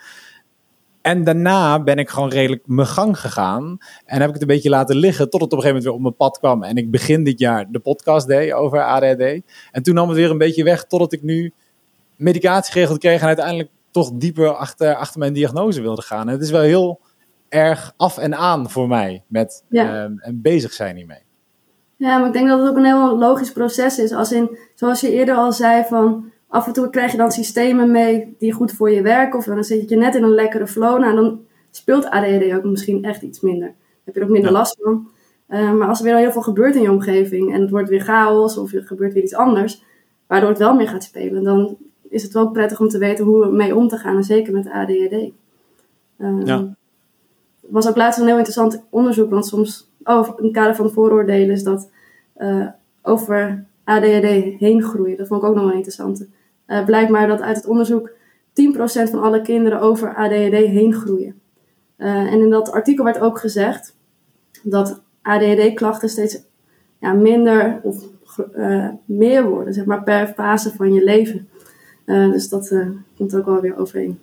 En 1.07 1.23
daarna 1.23 1.83
ben 1.83 1.97
ik 1.97 2.09
gewoon 2.09 2.29
redelijk 2.29 2.63
mijn 2.65 2.87
gang 2.87 3.19
gegaan. 3.19 3.77
En 4.05 4.19
heb 4.19 4.27
ik 4.27 4.33
het 4.33 4.41
een 4.41 4.47
beetje 4.47 4.69
laten 4.69 4.95
liggen. 4.95 5.29
Tot 5.29 5.41
het 5.41 5.51
op 5.51 5.57
een 5.57 5.63
gegeven 5.63 5.67
moment 5.67 5.83
weer 5.83 5.93
op 5.93 6.01
mijn 6.01 6.15
pad 6.29 6.39
kwam. 6.39 6.63
En 6.63 6.75
ik 6.75 6.91
begin 6.91 7.23
dit 7.23 7.39
jaar 7.39 7.71
de 7.71 7.79
podcast 7.79 8.27
deed 8.27 8.53
over 8.53 8.83
ADHD. 8.83 9.41
En 9.71 9.83
toen 9.83 9.93
nam 9.95 10.07
het 10.07 10.17
weer 10.17 10.29
een 10.29 10.37
beetje 10.37 10.63
weg. 10.63 10.85
Totdat 10.85 11.13
ik 11.13 11.23
nu 11.23 11.53
medicatie 12.15 12.71
geregeld 12.71 12.99
kreeg. 12.99 13.21
En 13.21 13.27
uiteindelijk 13.27 13.69
toch 13.91 14.11
dieper 14.13 14.55
achter, 14.55 14.95
achter 14.95 15.19
mijn 15.19 15.33
diagnose 15.33 15.81
wilde 15.81 16.01
gaan. 16.01 16.27
En 16.27 16.33
het 16.33 16.41
is 16.41 16.51
wel 16.51 16.61
heel 16.61 16.99
erg 17.49 17.93
af 17.97 18.17
en 18.17 18.35
aan 18.35 18.69
voor 18.69 18.87
mij 18.87 19.23
met 19.27 19.63
Ja. 19.69 20.03
ehm, 20.03 20.17
en 20.17 20.41
bezig 20.41 20.73
zijn 20.73 20.95
hiermee. 20.95 21.23
Ja, 21.95 22.17
maar 22.17 22.27
ik 22.27 22.33
denk 22.33 22.47
dat 22.47 22.59
het 22.59 22.69
ook 22.69 22.77
een 22.77 22.85
heel 22.85 23.17
logisch 23.17 23.51
proces 23.51 23.99
is. 23.99 24.11
Als 24.11 24.31
in, 24.31 24.57
zoals 24.75 25.01
je 25.01 25.11
eerder 25.11 25.35
al 25.35 25.51
zei, 25.51 25.83
van 25.83 26.31
af 26.47 26.67
en 26.67 26.73
toe 26.73 26.89
krijg 26.89 27.11
je 27.11 27.17
dan 27.17 27.31
systemen 27.31 27.91
mee 27.91 28.35
die 28.37 28.51
goed 28.51 28.71
voor 28.71 28.91
je 28.91 29.01
werken. 29.01 29.39
Of 29.39 29.45
dan 29.45 29.63
zit 29.63 29.89
je 29.89 29.95
net 29.95 30.15
in 30.15 30.23
een 30.23 30.33
lekkere 30.33 30.67
flow. 30.67 30.99
Nou, 30.99 31.15
dan 31.15 31.39
speelt 31.71 32.05
ADHD 32.09 32.53
ook 32.53 32.63
misschien 32.63 33.03
echt 33.03 33.21
iets 33.21 33.39
minder. 33.41 33.73
Heb 34.03 34.13
je 34.13 34.19
er 34.19 34.25
ook 34.25 34.31
minder 34.31 34.51
Ja. 34.51 34.57
last 34.57 34.77
van. 34.81 35.07
Eh, 35.47 35.73
maar 35.73 35.87
als 35.87 35.97
er 35.99 36.05
weer 36.05 36.13
al 36.13 36.19
heel 36.19 36.31
veel 36.31 36.41
gebeurt 36.41 36.75
in 36.75 36.81
je 36.81 36.91
omgeving 36.91 37.53
en 37.53 37.61
het 37.61 37.69
wordt 37.69 37.89
weer 37.89 37.99
chaos 38.01 38.57
of 38.57 38.73
er 38.73 38.83
gebeurt 38.83 39.13
weer 39.13 39.23
iets 39.23 39.35
anders, 39.35 39.83
waardoor 40.27 40.49
het 40.49 40.57
wel 40.57 40.75
meer 40.75 40.87
gaat 40.87 41.03
spelen, 41.03 41.43
dan 41.43 41.77
is 42.09 42.23
het 42.23 42.33
wel 42.33 42.49
prettig 42.51 42.79
om 42.79 42.87
te 42.87 42.97
weten 42.97 43.25
hoe 43.25 43.43
er 43.43 43.53
mee 43.53 43.75
om 43.75 43.87
te 43.87 43.97
gaan. 43.97 44.15
En 44.15 44.23
zeker 44.23 44.53
met 44.53 44.67
ADHD. 44.69 45.31
Eh, 46.17 46.37
Ja. 46.45 46.75
Was 47.61 47.87
ook 47.89 47.95
laatst 47.95 48.19
een 48.19 48.25
heel 48.25 48.35
interessant 48.35 48.83
onderzoek, 48.89 49.29
want 49.29 49.45
soms, 49.45 49.89
oh, 50.03 50.27
in 50.37 50.43
het 50.43 50.53
kader 50.53 50.75
van 50.75 50.91
vooroordelen, 50.91 51.49
is 51.55 51.63
dat 51.63 51.89
eh, 52.33 52.67
over 53.01 53.65
ADHD 53.83 54.59
heen 54.59 54.83
groeien. 54.83 55.17
Dat 55.17 55.27
vond 55.27 55.41
ik 55.43 55.47
ook 55.49 55.55
nog 55.55 55.63
wel 55.63 55.73
interessant. 55.73 56.27
Eh 56.67 56.85
blijkt 56.85 57.09
maar 57.09 57.27
dat 57.27 57.41
uit 57.41 57.55
het 57.55 57.65
onderzoek 57.65 58.09
10% 58.09 59.09
van 59.09 59.21
alle 59.21 59.41
kinderen 59.41 59.79
over 59.79 60.15
ADHD 60.15 60.51
heen 60.51 60.93
groeien. 60.93 61.39
Eh, 61.95 62.09
en 62.09 62.39
in 62.39 62.49
dat 62.49 62.71
artikel 62.71 63.03
werd 63.03 63.19
ook 63.19 63.39
gezegd 63.39 63.95
dat 64.63 65.01
ADHD-klachten 65.21 66.09
steeds 66.09 66.39
ja, 66.99 67.13
minder 67.13 67.79
of 67.83 68.03
eh, 68.53 68.87
meer 69.05 69.49
worden, 69.49 69.73
zeg 69.73 69.85
maar, 69.85 70.03
per 70.03 70.27
fase 70.27 70.71
van 70.75 70.93
je 70.93 71.03
leven. 71.03 71.49
Dus 72.05 72.49
dat 72.49 72.75
komt 73.17 73.35
ook 73.35 73.45
wel 73.45 73.61
weer 73.61 73.77
overeen. 73.77 74.19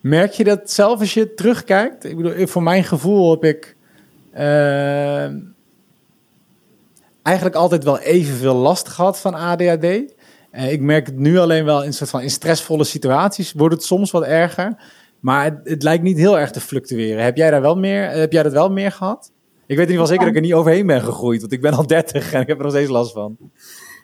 Merk 0.00 0.32
je 0.32 0.44
dat 0.44 0.70
zelf 0.70 1.00
als 1.00 1.14
je 1.14 1.34
terugkijkt? 1.34 2.04
Ik 2.04 2.16
bedoel, 2.16 2.46
voor 2.46 2.62
mijn 2.62 2.84
gevoel 2.84 3.30
heb 3.30 3.44
ik 3.44 3.76
eigenlijk 7.22 7.56
altijd 7.56 7.84
wel 7.84 7.98
evenveel 7.98 8.54
last 8.54 8.88
gehad 8.88 9.18
van 9.18 9.34
ADHD. 9.34 10.14
Eh, 10.56 10.72
ik 10.72 10.80
merk 10.80 11.06
het 11.06 11.16
nu 11.16 11.38
alleen 11.38 11.64
wel 11.64 11.84
in, 11.84 11.92
soort 11.92 12.10
van, 12.10 12.20
in 12.20 12.30
stressvolle 12.30 12.84
situaties 12.84 13.52
wordt 13.52 13.74
het 13.74 13.84
soms 13.84 14.10
wat 14.10 14.22
erger. 14.22 14.76
Maar 15.20 15.44
het, 15.44 15.60
het 15.64 15.82
lijkt 15.82 16.02
niet 16.02 16.16
heel 16.16 16.38
erg 16.38 16.50
te 16.50 16.60
fluctueren. 16.60 17.24
Heb 17.24 17.36
jij, 17.36 17.50
daar 17.50 17.60
wel 17.60 17.76
meer, 17.76 18.10
heb 18.10 18.32
jij 18.32 18.42
dat 18.42 18.52
wel 18.52 18.70
meer 18.70 18.92
gehad? 18.92 19.32
Ik 19.66 19.76
weet 19.76 19.86
in 19.86 19.92
ieder 19.92 20.06
geval 20.06 20.06
zeker 20.06 20.24
dat 20.24 20.34
ik 20.34 20.36
er 20.36 20.46
niet 20.46 20.54
overheen 20.54 20.86
ben 20.86 21.00
gegroeid. 21.00 21.40
Want 21.40 21.52
ik 21.52 21.60
ben 21.60 21.72
al 21.72 21.86
30 21.96 22.32
en 22.32 22.40
ik 22.40 22.46
heb 22.46 22.56
er 22.56 22.62
nog 22.62 22.72
steeds 22.72 22.90
last 22.90 23.12
van. 23.12 23.36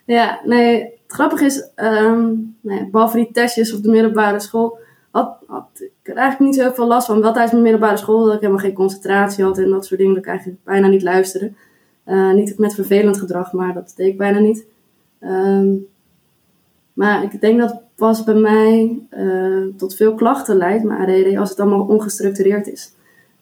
Ja, 0.06 0.40
nee, 0.44 0.82
het 0.82 0.92
grappige 1.06 1.44
is, 1.44 1.68
ehm, 1.74 2.30
nee, 2.60 2.88
behalve 2.90 3.16
die 3.16 3.30
testjes 3.32 3.74
op 3.74 3.82
de 3.82 3.90
middelbare 3.90 4.40
school, 4.40 4.78
had, 5.10 5.36
ik 5.74 5.90
er 6.02 6.16
eigenlijk 6.16 6.40
niet 6.50 6.54
zo 6.54 6.66
heel 6.66 6.74
veel 6.74 6.86
last 6.86 7.06
van. 7.06 7.20
Wel 7.20 7.32
tijdens 7.32 7.52
mijn 7.52 7.64
middelbare 7.64 7.96
school 7.96 8.24
dat 8.24 8.34
ik 8.34 8.40
helemaal 8.40 8.62
geen 8.64 8.74
concentratie 8.74 9.44
had 9.44 9.58
en 9.58 9.70
dat 9.70 9.86
soort 9.86 10.00
dingen, 10.00 10.14
dat 10.14 10.24
ik 10.24 10.28
eigenlijk 10.28 10.64
bijna 10.64 10.86
niet 10.86 11.02
luisterde. 11.02 11.52
Eh, 12.04 12.32
niet 12.32 12.58
met 12.58 12.74
vervelend 12.74 13.18
gedrag, 13.18 13.52
maar 13.52 13.74
dat 13.74 13.92
deed 13.96 14.06
ik 14.06 14.18
bijna 14.18 14.38
niet. 14.38 14.66
Ehm, 15.20 15.74
maar 16.92 17.22
ik 17.22 17.40
denk 17.40 17.61
dat 17.61 17.81
pas 17.94 18.24
bij 18.24 18.35
mij 18.35 18.98
eh, 19.11 19.64
tot 19.76 19.94
veel 19.94 20.14
klachten 20.14 20.57
leidt, 20.57 20.85
maar 20.85 20.98
ADD, 20.98 21.37
als 21.37 21.50
het 21.50 21.61
allemaal 21.61 21.87
ongestructureerd 21.87 22.66
is. 22.66 22.92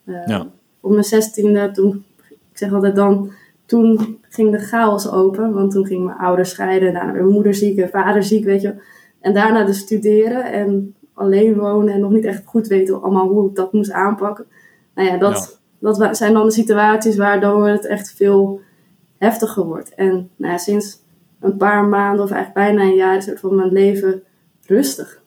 Ja. 0.04 0.46
Op 0.80 0.90
mijn 0.90 1.04
zestiende, 1.04 1.70
toen, 1.70 2.04
ik 2.28 2.58
zeg 2.58 2.72
altijd 2.72 2.96
dan, 2.96 3.30
toen 3.66 4.18
ging 4.28 4.50
de 4.50 4.58
chaos 4.58 5.10
open. 5.10 5.52
Want 5.52 5.70
toen 5.70 5.86
ging 5.86 6.04
mijn 6.04 6.18
ouders 6.18 6.50
scheiden, 6.50 6.92
daarna 6.92 7.12
weer 7.12 7.22
mijn 7.22 7.34
moeder 7.34 7.54
ziek 7.54 7.78
en 7.78 7.88
vader 7.88 8.22
ziek, 8.22 8.44
weet 8.44 8.62
je. 8.62 8.74
En 9.20 9.34
daarna 9.34 9.64
dus 9.64 9.78
studeren 9.78 10.52
en 10.52 10.94
alleen 11.14 11.58
wonen 11.58 11.94
en 11.94 12.00
nog 12.00 12.10
niet 12.10 12.24
echt 12.24 12.42
goed 12.44 12.66
weten 12.66 13.02
allemaal 13.02 13.28
hoe 13.28 13.48
ik 13.48 13.54
dat 13.54 13.72
moest 13.72 13.92
aanpakken. 13.92 14.46
Nou 14.94 15.08
ja, 15.08 15.16
dat, 15.16 15.60
dat 15.78 16.16
zijn 16.16 16.32
dan 16.32 16.46
de 16.46 16.52
situaties 16.52 17.16
waardoor 17.16 17.68
het 17.68 17.86
echt 17.86 18.12
veel 18.16 18.60
heftiger 19.18 19.64
wordt. 19.64 19.94
En 19.94 20.30
nou 20.36 20.52
ja, 20.52 20.58
sinds 20.58 21.02
een 21.40 21.56
paar 21.56 21.84
maanden 21.84 22.24
of 22.24 22.30
eigenlijk 22.30 22.66
bijna 22.66 22.90
een 22.90 22.96
jaar 22.96 23.16
is 23.16 23.26
het 23.26 23.40
van 23.40 23.54
mijn 23.54 23.72
leven 23.72 24.22
rustig. 24.66 25.22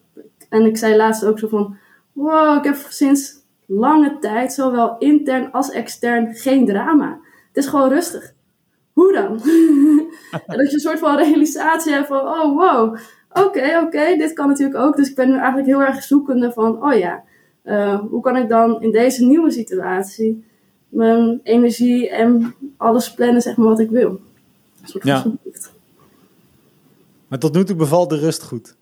En 0.49 0.65
ik 0.65 0.78
zei 0.78 0.95
laatst 0.95 1.26
ook 1.26 1.39
zo 1.39 1.47
van, 1.47 1.78
wow, 2.13 2.58
ik 2.58 2.63
heb 2.63 2.76
sinds 2.89 3.36
lange 3.65 4.17
tijd, 4.19 4.54
zowel 4.54 4.95
intern 4.97 5.52
als 5.52 5.71
extern, 5.71 6.36
geen 6.36 6.65
drama. 6.65 7.19
Het 7.47 7.63
is 7.63 7.67
gewoon 7.67 7.89
rustig. 7.89 8.34
Hoe 8.93 9.13
dan? 9.13 9.32
en 10.47 10.58
dat 10.58 10.69
je 10.69 10.73
een 10.73 10.80
soort 10.80 10.99
van 10.99 11.17
realisatie 11.17 11.93
hebt 11.93 12.08
van, 12.08 12.19
oh 12.19 12.58
wow, 12.58 12.97
oké, 13.32 13.80
oké, 13.84 14.17
dit 14.17 14.34
kan 14.34 14.47
natuurlijk 14.47 14.80
ook. 14.80 14.95
Dus 14.95 15.10
ik 15.10 15.15
ben 15.15 15.28
nu 15.28 15.36
eigenlijk 15.36 15.67
heel 15.67 15.82
erg 15.82 16.04
zoekende 16.04 16.52
van, 16.52 16.84
oh 16.84 16.97
ja, 16.97 17.23
eh, 17.62 17.99
hoe 17.99 18.21
kan 18.21 18.38
ik 18.38 18.49
dan 18.49 18.82
in 18.82 18.91
deze 18.91 19.26
nieuwe 19.26 19.52
situatie 19.52 20.45
mijn 20.89 21.39
energie 21.43 22.10
en 22.10 22.56
alles 22.78 23.13
plannen, 23.13 23.41
zeg 23.41 23.58
maar, 23.58 23.67
wat 23.67 23.80
ik 23.80 23.89
wil. 23.89 24.10
Een 24.82 24.88
soort 24.88 25.04
van 25.04 25.39
Ja. 25.43 25.71
Maar 27.34 27.41
tot 27.41 27.54
nu 27.54 27.63
toe 27.63 27.76
bevalt 27.76 28.10
de 28.10 28.17
rust 28.19 28.43
goed. 28.43 28.76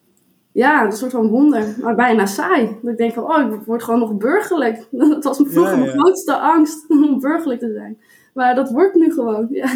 Ja, 0.51 0.85
een 0.85 0.91
soort 0.91 1.11
van 1.11 1.27
wonder, 1.27 1.75
maar 1.81 1.95
bijna 1.95 2.25
saai. 2.25 2.69
Dat 2.81 2.91
ik 2.91 2.97
denk 2.97 3.13
van, 3.13 3.23
oh, 3.23 3.53
ik 3.53 3.59
word 3.65 3.83
gewoon 3.83 3.99
nog 3.99 4.13
burgerlijk. 4.17 4.87
Dat 4.91 5.23
was 5.23 5.37
vroeger 5.37 5.71
Ja, 5.71 5.77
mijn 5.77 5.89
grootste 5.99 6.37
angst, 6.37 6.85
om 6.89 7.19
burgerlijk 7.19 7.59
te 7.59 7.71
zijn. 7.75 7.97
Maar 8.33 8.55
dat 8.55 8.71
wordt 8.71 8.95
nu 8.95 9.11
gewoon. 9.13 9.47
Ja, 9.61 9.67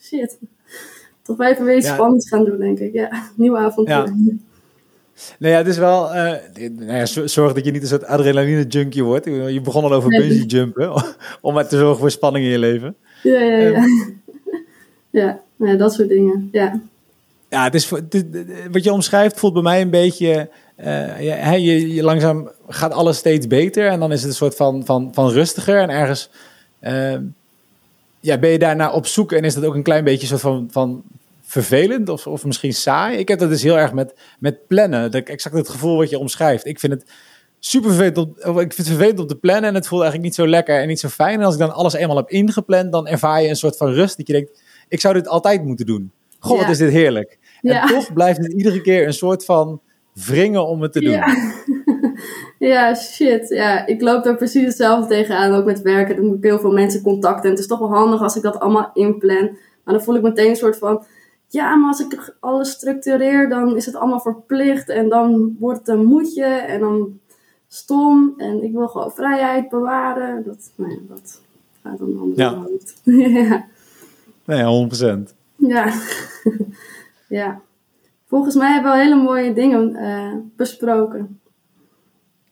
shit. 0.00 0.38
Toch 1.22 1.36
wel 1.36 1.48
even 1.48 1.64
weer 1.64 1.76
iets 1.76 1.86
Ja. 1.86 1.94
spannends 1.94 2.28
gaan 2.28 2.44
doen, 2.44 2.58
denk 2.58 2.78
ik. 2.78 2.92
Ja, 2.92 3.22
nieuw 3.34 3.56
avontuur. 3.58 3.94
Ja. 3.94 4.12
Nee, 5.38 5.52
ja, 5.52 5.58
het 5.58 5.66
is 5.66 5.78
wel. 5.78 6.14
eh, 6.14 6.34
nou 6.70 6.92
ja, 6.92 7.06
zorg 7.26 7.52
dat 7.52 7.64
je 7.64 7.70
niet 7.70 7.82
een 7.82 7.88
soort 7.88 8.04
adrenaline 8.06 8.66
junkie 8.66 9.04
wordt. 9.04 9.24
Je 9.24 9.60
begon 9.64 9.84
al 9.84 9.92
over 9.92 10.10
Nee. 10.10 10.20
bungee 10.20 10.46
jumpen. 10.46 11.02
Om 11.40 11.54
maar 11.54 11.68
te 11.68 11.78
zorgen 11.78 11.98
voor 11.98 12.10
spanning 12.10 12.44
in 12.44 12.50
je 12.50 12.58
leven. 12.58 12.94
Ja, 13.22 13.40
ja, 13.40 13.56
ja. 13.58 13.72
Ehm. 13.72 13.84
Ja, 15.10 15.40
ja, 15.56 15.74
dat 15.74 15.92
soort 15.92 16.08
dingen. 16.08 16.48
Ja, 16.52 16.80
Ja, 17.50 17.64
het 17.64 17.74
is 17.74 17.90
het- 17.90 18.34
wat 18.70 18.84
je 18.84 18.92
omschrijft 18.92 19.38
voelt 19.38 19.52
bij 19.52 19.62
mij 19.62 19.80
een 19.80 19.90
beetje. 19.90 20.50
eh, 20.76 21.22
ja, 21.22 21.52
je, 21.52 21.94
je 21.94 22.02
langzaam 22.02 22.50
gaat 22.68 22.92
alles 22.92 23.16
steeds 23.16 23.46
beter. 23.46 23.88
En 23.88 24.00
dan 24.00 24.12
is 24.12 24.20
het 24.20 24.30
een 24.30 24.36
soort 24.36 24.54
van, 24.56 24.84
van, 24.84 25.10
van 25.14 25.30
rustiger. 25.30 25.80
En 25.80 25.90
ergens. 25.90 26.30
ehm, 26.80 27.22
ja, 28.20 28.38
ben 28.38 28.50
je 28.50 28.58
daarna 28.58 28.92
op 28.92 29.06
zoek 29.06 29.32
en 29.32 29.42
is 29.44 29.54
dat 29.54 29.64
ook 29.64 29.74
een 29.74 29.82
klein 29.82 30.04
beetje 30.04 30.26
soort 30.26 30.40
van, 30.40 30.68
van 30.70 31.02
vervelend 31.42 32.08
of, 32.08 32.26
of 32.26 32.44
misschien 32.44 32.72
saai? 32.74 33.16
Ik 33.18 33.28
heb 33.28 33.38
dat 33.38 33.48
dus 33.48 33.62
heel 33.62 33.78
erg 33.78 33.92
met, 33.92 34.14
met 34.38 34.66
plannen. 34.66 35.02
Dat 35.02 35.14
ik 35.14 35.28
exact 35.28 35.54
het 35.56 35.68
gevoel 35.68 35.96
wat 35.96 36.10
je 36.10 36.18
omschrijft. 36.18 36.66
Ik 36.66 36.80
vind 36.80 36.92
het 36.92 37.04
super 37.58 37.88
vervelend 37.90 38.16
om, 38.16 38.34
of 38.36 38.60
ik 38.60 38.72
vind 38.72 38.76
het 38.76 38.86
vervelend 38.86 39.18
om 39.20 39.26
te 39.26 39.36
plannen 39.36 39.68
en 39.68 39.74
het 39.74 39.86
voelt 39.86 40.02
eigenlijk 40.02 40.30
niet 40.30 40.46
zo 40.46 40.50
lekker 40.50 40.80
en 40.80 40.88
niet 40.88 41.00
zo 41.00 41.08
fijn. 41.08 41.38
En 41.38 41.44
als 41.44 41.54
ik 41.54 41.60
dan 41.60 41.74
alles 41.74 41.92
eenmaal 41.94 42.16
heb 42.16 42.30
ingepland, 42.30 42.92
dan 42.92 43.06
ervaar 43.06 43.42
je 43.42 43.48
een 43.48 43.56
soort 43.56 43.76
van 43.76 43.92
rust. 43.92 44.16
Dat 44.16 44.26
je 44.26 44.32
denkt, 44.32 44.62
ik 44.88 45.00
zou 45.00 45.14
dit 45.14 45.28
altijd 45.28 45.64
moeten 45.64 45.86
doen. 45.86 46.10
Goh, 46.38 46.58
wat 46.60 46.70
is 46.70 46.78
dit 46.78 46.90
heerlijk. 46.90 47.37
Ja. 47.60 47.82
En 47.82 47.88
toch 47.88 48.12
blijft 48.12 48.38
het 48.38 48.52
iedere 48.52 48.80
keer 48.80 49.06
een 49.06 49.12
soort 49.12 49.44
van 49.44 49.80
wringen 50.26 50.66
om 50.66 50.82
het 50.82 50.92
te 50.92 51.00
doen. 51.00 51.10
Ja. 51.10 51.36
ja, 52.72 52.94
shit. 52.94 53.48
Ja, 53.48 53.86
ik 53.86 54.00
loop 54.00 54.24
daar 54.24 54.36
precies 54.36 54.64
hetzelfde 54.64 55.08
tegenaan, 55.08 55.54
ook 55.54 55.64
met 55.64 55.82
werken. 55.82 56.16
Dan 56.16 56.26
moet 56.26 56.36
ik 56.36 56.42
heel 56.42 56.58
veel 56.58 56.72
mensen 56.72 57.02
contacten. 57.02 57.44
En 57.44 57.50
het 57.50 57.58
is 57.58 57.66
toch 57.66 57.78
wel 57.78 57.94
handig 57.94 58.22
als 58.22 58.36
ik 58.36 58.42
dat 58.42 58.60
allemaal 58.60 58.90
inplan. 58.94 59.56
Maar 59.84 59.94
dan 59.94 60.02
voel 60.02 60.16
ik 60.16 60.22
meteen 60.22 60.48
een 60.48 60.56
soort 60.56 60.78
van... 60.78 61.04
Ja, 61.50 61.74
maar 61.74 61.88
als 61.88 62.00
ik 62.00 62.34
alles 62.40 62.70
structureer, 62.70 63.48
dan 63.48 63.76
is 63.76 63.86
het 63.86 63.94
allemaal 63.94 64.20
verplicht. 64.20 64.88
En 64.88 65.08
dan 65.08 65.56
wordt 65.58 65.78
het 65.78 65.88
een 65.88 66.04
moedje. 66.04 66.44
En 66.44 66.80
dan 66.80 67.18
stom. 67.68 68.34
En 68.36 68.62
ik 68.62 68.72
wil 68.72 68.88
gewoon 68.88 69.10
vrijheid 69.10 69.68
bewaren. 69.68 70.42
Dat, 70.46 70.70
nou 70.74 70.90
ja, 70.90 70.98
dat 71.08 71.40
gaat 71.82 71.98
dan 71.98 72.18
anders. 72.18 72.38
Ja. 72.38 72.66
ja. 73.40 73.66
Nee, 74.44 74.88
100%. 75.28 75.34
Ja. 75.56 75.92
Ja. 77.28 77.60
Volgens 78.26 78.54
mij 78.54 78.72
hebben 78.72 78.90
we 78.90 78.96
al 78.96 79.02
hele 79.02 79.22
mooie 79.22 79.52
dingen 79.52 79.94
eh, 79.96 80.32
besproken. 80.56 81.40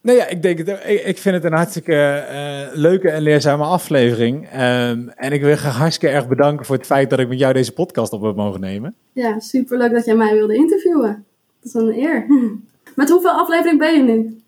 Nou 0.00 0.18
ja, 0.18 0.26
ik 0.26 0.42
denk 0.42 0.58
het. 0.58 0.70
ook. 0.70 0.78
Ik, 0.78 1.04
ik 1.04 1.18
vind 1.18 1.34
het 1.34 1.44
een 1.44 1.52
hartstikke 1.52 1.94
eh, 1.94 2.76
leuke 2.78 3.10
en 3.10 3.22
leerzame 3.22 3.64
aflevering. 3.64 4.48
Ehm, 4.48 5.08
en 5.08 5.32
ik 5.32 5.40
wil 5.40 5.48
je 5.50 5.56
hartstikke 5.56 6.14
erg 6.14 6.28
bedanken 6.28 6.66
voor 6.66 6.76
het 6.76 6.86
feit 6.86 7.10
dat 7.10 7.18
ik 7.18 7.28
met 7.28 7.38
jou 7.38 7.52
deze 7.52 7.72
podcast 7.72 8.12
op 8.12 8.22
heb 8.22 8.36
mogen 8.36 8.60
nemen. 8.60 8.94
Ja, 9.12 9.40
superleuk 9.40 9.92
dat 9.92 10.04
jij 10.04 10.14
mij 10.16 10.32
wilde 10.34 10.54
interviewen. 10.54 11.24
Dat 11.60 11.74
is 11.74 11.74
een 11.74 11.98
eer. 11.98 12.26
Met 12.96 13.10
hoeveel 13.10 13.30
aflevering 13.30 13.78
ben 13.78 13.96
je 13.96 14.02
nu? 14.02 14.40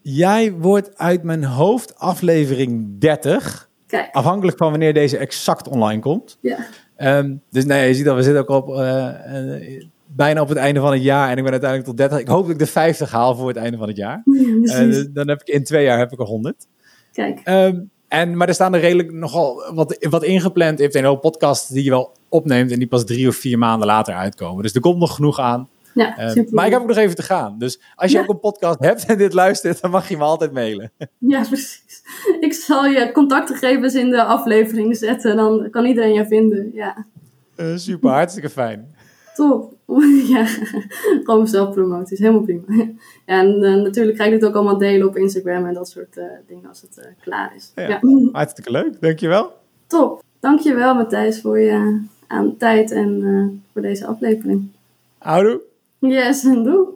Jij 0.00 0.52
wordt 0.52 0.98
uit 0.98 1.22
mijn 1.22 1.44
hoofd 1.44 1.98
aflevering 1.98 2.98
30. 2.98 3.68
Kijk, 3.86 4.08
Afhankelijk 4.14 4.56
van 4.58 4.70
wanneer 4.70 4.94
deze 4.94 5.16
exact 5.18 5.68
online 5.68 6.00
komt. 6.00 6.38
ja. 6.40 6.58
Ehm, 6.96 7.34
dus 7.50 7.64
nee, 7.64 7.88
je 7.88 7.94
ziet 7.94 8.04
dat 8.04 8.16
we 8.16 8.22
zitten 8.22 8.48
ook 8.48 8.66
op, 8.68 8.74
eh, 8.76 9.08
bijna 10.06 10.40
op 10.40 10.48
het 10.48 10.58
einde 10.58 10.80
van 10.80 10.92
het 10.92 11.02
jaar. 11.02 11.30
En 11.30 11.36
ik 11.36 11.42
ben 11.42 11.52
uiteindelijk 11.52 11.88
tot 11.88 11.96
30. 11.98 12.18
Ik 12.18 12.28
hoop 12.28 12.42
dat 12.42 12.50
ik 12.52 12.58
de 12.58 12.66
50 12.66 13.10
haal 13.10 13.34
voor 13.36 13.48
het 13.48 13.56
einde 13.56 13.76
van 13.76 13.88
het 13.88 13.96
jaar. 13.96 14.22
ja 14.24 14.72
Eh, 14.74 14.84
precies. 14.84 15.06
dan 15.12 15.28
heb 15.28 15.40
ik 15.40 15.48
in 15.48 15.64
twee 15.64 15.84
jaar 15.84 15.98
heb 15.98 16.12
ik 16.12 16.18
er 16.18 16.24
100. 16.26 16.66
Kijk, 17.12 17.40
Ehm, 17.44 17.78
en, 18.08 18.36
maar 18.36 18.48
er 18.48 18.54
staan 18.54 18.74
er 18.74 18.80
redelijk 18.80 19.12
nogal 19.12 19.62
wat, 19.74 20.06
wat 20.10 20.22
ingepland. 20.24 20.76
Je 20.78 20.82
hebt 20.84 20.94
een 20.96 21.04
hele 21.04 21.18
podcast 21.18 21.72
die 21.72 21.84
je 21.84 21.90
wel 21.90 22.12
opneemt 22.28 22.70
en 22.72 22.78
die 22.78 22.88
pas 22.88 23.04
drie 23.04 23.28
of 23.28 23.36
vier 23.36 23.58
maanden 23.58 23.86
later 23.86 24.14
uitkomen. 24.14 24.62
Dus 24.62 24.74
er 24.74 24.80
komt 24.80 24.98
nog 24.98 25.14
genoeg 25.14 25.38
aan. 25.40 25.68
Ja, 25.96 26.28
super. 26.30 26.54
maar 26.54 26.66
ik 26.66 26.72
heb 26.72 26.80
ook 26.80 26.88
nog 26.88 26.96
even 26.96 27.16
te 27.16 27.22
gaan. 27.22 27.58
Dus 27.58 27.80
als 27.94 28.10
je 28.10 28.16
Ja. 28.16 28.22
ook 28.22 28.28
een 28.30 28.40
podcast 28.40 28.78
hebt 28.78 29.04
en 29.06 29.18
dit 29.18 29.32
luistert, 29.32 29.80
dan 29.80 29.90
mag 29.90 30.08
je 30.08 30.16
me 30.16 30.22
altijd 30.22 30.52
mailen. 30.52 30.92
Ja, 31.18 31.40
precies. 31.48 32.02
Ik 32.40 32.52
zal 32.52 32.84
je 32.86 33.12
contactgegevens 33.12 33.94
in 33.94 34.10
de 34.10 34.22
aflevering 34.22 34.96
zetten. 34.96 35.36
Dan 35.36 35.70
kan 35.70 35.84
iedereen 35.84 36.12
je 36.12 36.26
vinden. 36.26 36.70
Ja, 36.74 37.06
Eh, 37.56 37.76
super, 37.76 38.10
hartstikke 38.10 38.48
fijn. 38.50 38.94
top. 39.34 39.74
ja, 40.34 40.44
gewoon 41.24 41.48
zelfpromoties. 41.48 42.18
Helemaal 42.18 42.42
prima. 42.42 42.62
Ja, 42.68 42.86
en 43.24 43.62
eh, 43.64 43.74
natuurlijk 43.82 44.16
ga 44.16 44.24
ik 44.24 44.30
dit 44.30 44.44
ook 44.44 44.54
allemaal 44.54 44.78
delen 44.78 45.06
op 45.08 45.16
Instagram 45.16 45.66
en 45.66 45.74
dat 45.74 45.88
soort 45.88 46.16
eh, 46.16 46.24
dingen 46.46 46.68
als 46.68 46.80
het 46.80 47.08
klaar 47.20 47.52
is. 47.56 47.72
Ja. 47.74 47.88
Ja. 47.88 48.00
Hartstikke 48.32 48.70
leuk, 48.70 49.00
dankjewel. 49.00 49.52
Top. 49.86 50.22
Dankjewel 50.40 50.94
Matthijs 50.94 51.40
voor 51.40 51.58
je 51.60 52.00
aan 52.26 52.56
tijd 52.56 52.90
en 52.90 53.62
voor 53.72 53.82
deze 53.82 54.06
aflevering. 54.06 54.68
Houdoe. 55.18 55.60
Yes, 56.00 56.44
en 56.44 56.62
doe. 56.62 56.90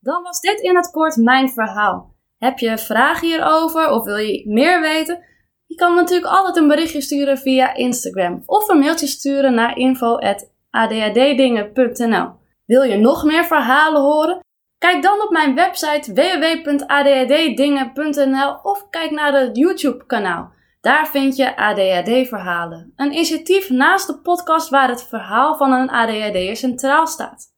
Dan 0.00 0.22
was 0.22 0.40
dit 0.40 0.60
in 0.60 0.76
het 0.76 0.90
kort 0.90 1.16
mijn 1.16 1.48
verhaal. 1.48 2.14
Heb 2.38 2.58
je 2.58 2.78
vragen 2.78 3.28
hierover 3.28 3.90
of 3.90 4.04
wil 4.04 4.16
je 4.16 4.42
meer 4.46 4.80
weten? 4.80 5.24
Je 5.66 5.74
kan 5.74 5.94
natuurlijk 5.94 6.32
altijd 6.32 6.56
een 6.56 6.68
berichtje 6.68 7.00
sturen 7.00 7.38
via 7.38 7.74
Instagram 7.74 8.42
of 8.46 8.68
een 8.68 8.78
mailtje 8.78 9.06
sturen 9.06 9.54
naar 9.54 9.76
info.adhddingen.nl. 9.76 12.32
Wil 12.64 12.82
je 12.82 12.96
nog 12.96 13.24
meer 13.24 13.44
verhalen 13.44 14.00
horen? 14.00 14.42
Kijk 14.78 15.02
dan 15.02 15.22
op 15.22 15.30
mijn 15.30 15.54
website 15.54 16.12
www.adhddingen.nl 16.12 18.58
of 18.62 18.88
kijk 18.90 19.10
naar 19.10 19.40
het 19.40 19.56
YouTube 19.56 20.06
kanaal. 20.06 20.52
Daar 20.80 21.08
vind 21.08 21.36
je 21.36 21.56
ADHD-verhalen. 21.56 22.92
Een 22.96 23.12
initiatief 23.12 23.70
naast 23.70 24.06
de 24.06 24.20
podcast 24.20 24.68
waar 24.68 24.88
het 24.88 25.02
verhaal 25.02 25.56
van 25.56 25.72
een 25.72 25.90
ADHD'er 25.90 26.56
centraal 26.56 27.06
staat. 27.06 27.53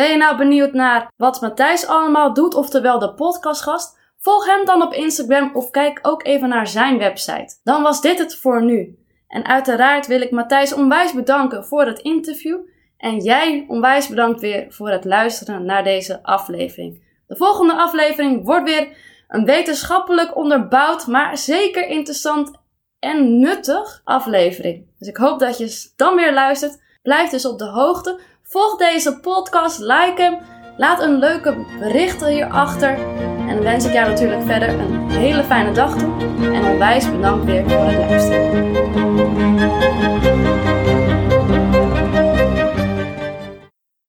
Ben 0.00 0.10
je 0.10 0.16
nou 0.16 0.36
benieuwd 0.36 0.72
naar 0.72 1.12
wat 1.16 1.40
Matthijs 1.40 1.86
allemaal 1.86 2.34
doet, 2.34 2.54
oftewel 2.54 2.98
de 2.98 3.14
podcastgast? 3.14 3.98
Volg 4.18 4.46
hem 4.46 4.64
dan 4.64 4.82
op 4.82 4.92
Instagram 4.92 5.50
of 5.52 5.70
kijk 5.70 5.98
ook 6.02 6.26
even 6.26 6.48
naar 6.48 6.66
zijn 6.66 6.98
website. 6.98 7.56
Dan 7.64 7.82
was 7.82 8.00
dit 8.00 8.18
het 8.18 8.36
voor 8.36 8.62
nu. 8.62 8.98
En 9.28 9.44
uiteraard 9.44 10.06
wil 10.06 10.20
ik 10.20 10.30
Matthijs 10.30 10.72
onwijs 10.72 11.12
bedanken 11.12 11.64
voor 11.64 11.86
het 11.86 11.98
interview. 11.98 12.58
En 12.96 13.18
jij 13.18 13.64
onwijs 13.68 14.08
bedankt 14.08 14.40
weer 14.40 14.66
voor 14.72 14.90
het 14.90 15.04
luisteren 15.04 15.64
naar 15.64 15.84
deze 15.84 16.22
aflevering. 16.22 17.22
De 17.26 17.36
volgende 17.36 17.74
aflevering 17.74 18.44
wordt 18.44 18.68
weer 18.68 18.88
een 19.28 19.44
wetenschappelijk 19.44 20.36
onderbouwd, 20.36 21.06
maar 21.06 21.38
zeker 21.38 21.88
interessant 21.88 22.50
en 22.98 23.38
nuttig 23.38 24.00
aflevering. 24.04 24.86
Dus 24.98 25.08
ik 25.08 25.16
hoop 25.16 25.38
dat 25.38 25.58
je 25.58 25.90
dan 25.96 26.14
weer 26.14 26.32
luistert. 26.32 26.82
Blijf 27.02 27.30
dus 27.30 27.46
op 27.46 27.58
de 27.58 27.68
hoogte. 27.68 28.20
Volg 28.52 28.76
deze 28.76 29.18
podcast, 29.18 29.78
like 29.78 30.14
hem, 30.16 30.38
laat 30.76 31.02
een 31.02 31.18
leuke 31.18 31.66
bericht 31.78 32.26
hierachter. 32.26 32.98
En 33.48 33.54
dan 33.54 33.62
wens 33.62 33.84
ik 33.84 33.92
jou 33.92 34.08
natuurlijk 34.08 34.42
verder 34.42 34.68
een 34.68 35.10
hele 35.10 35.44
fijne 35.44 35.72
dag 35.72 35.98
toe. 35.98 36.12
En 36.52 36.64
onwijs 36.64 37.10
bedankt 37.10 37.44
weer 37.44 37.70
voor 37.70 37.84
het 37.84 37.96
luisteren. 37.96 38.78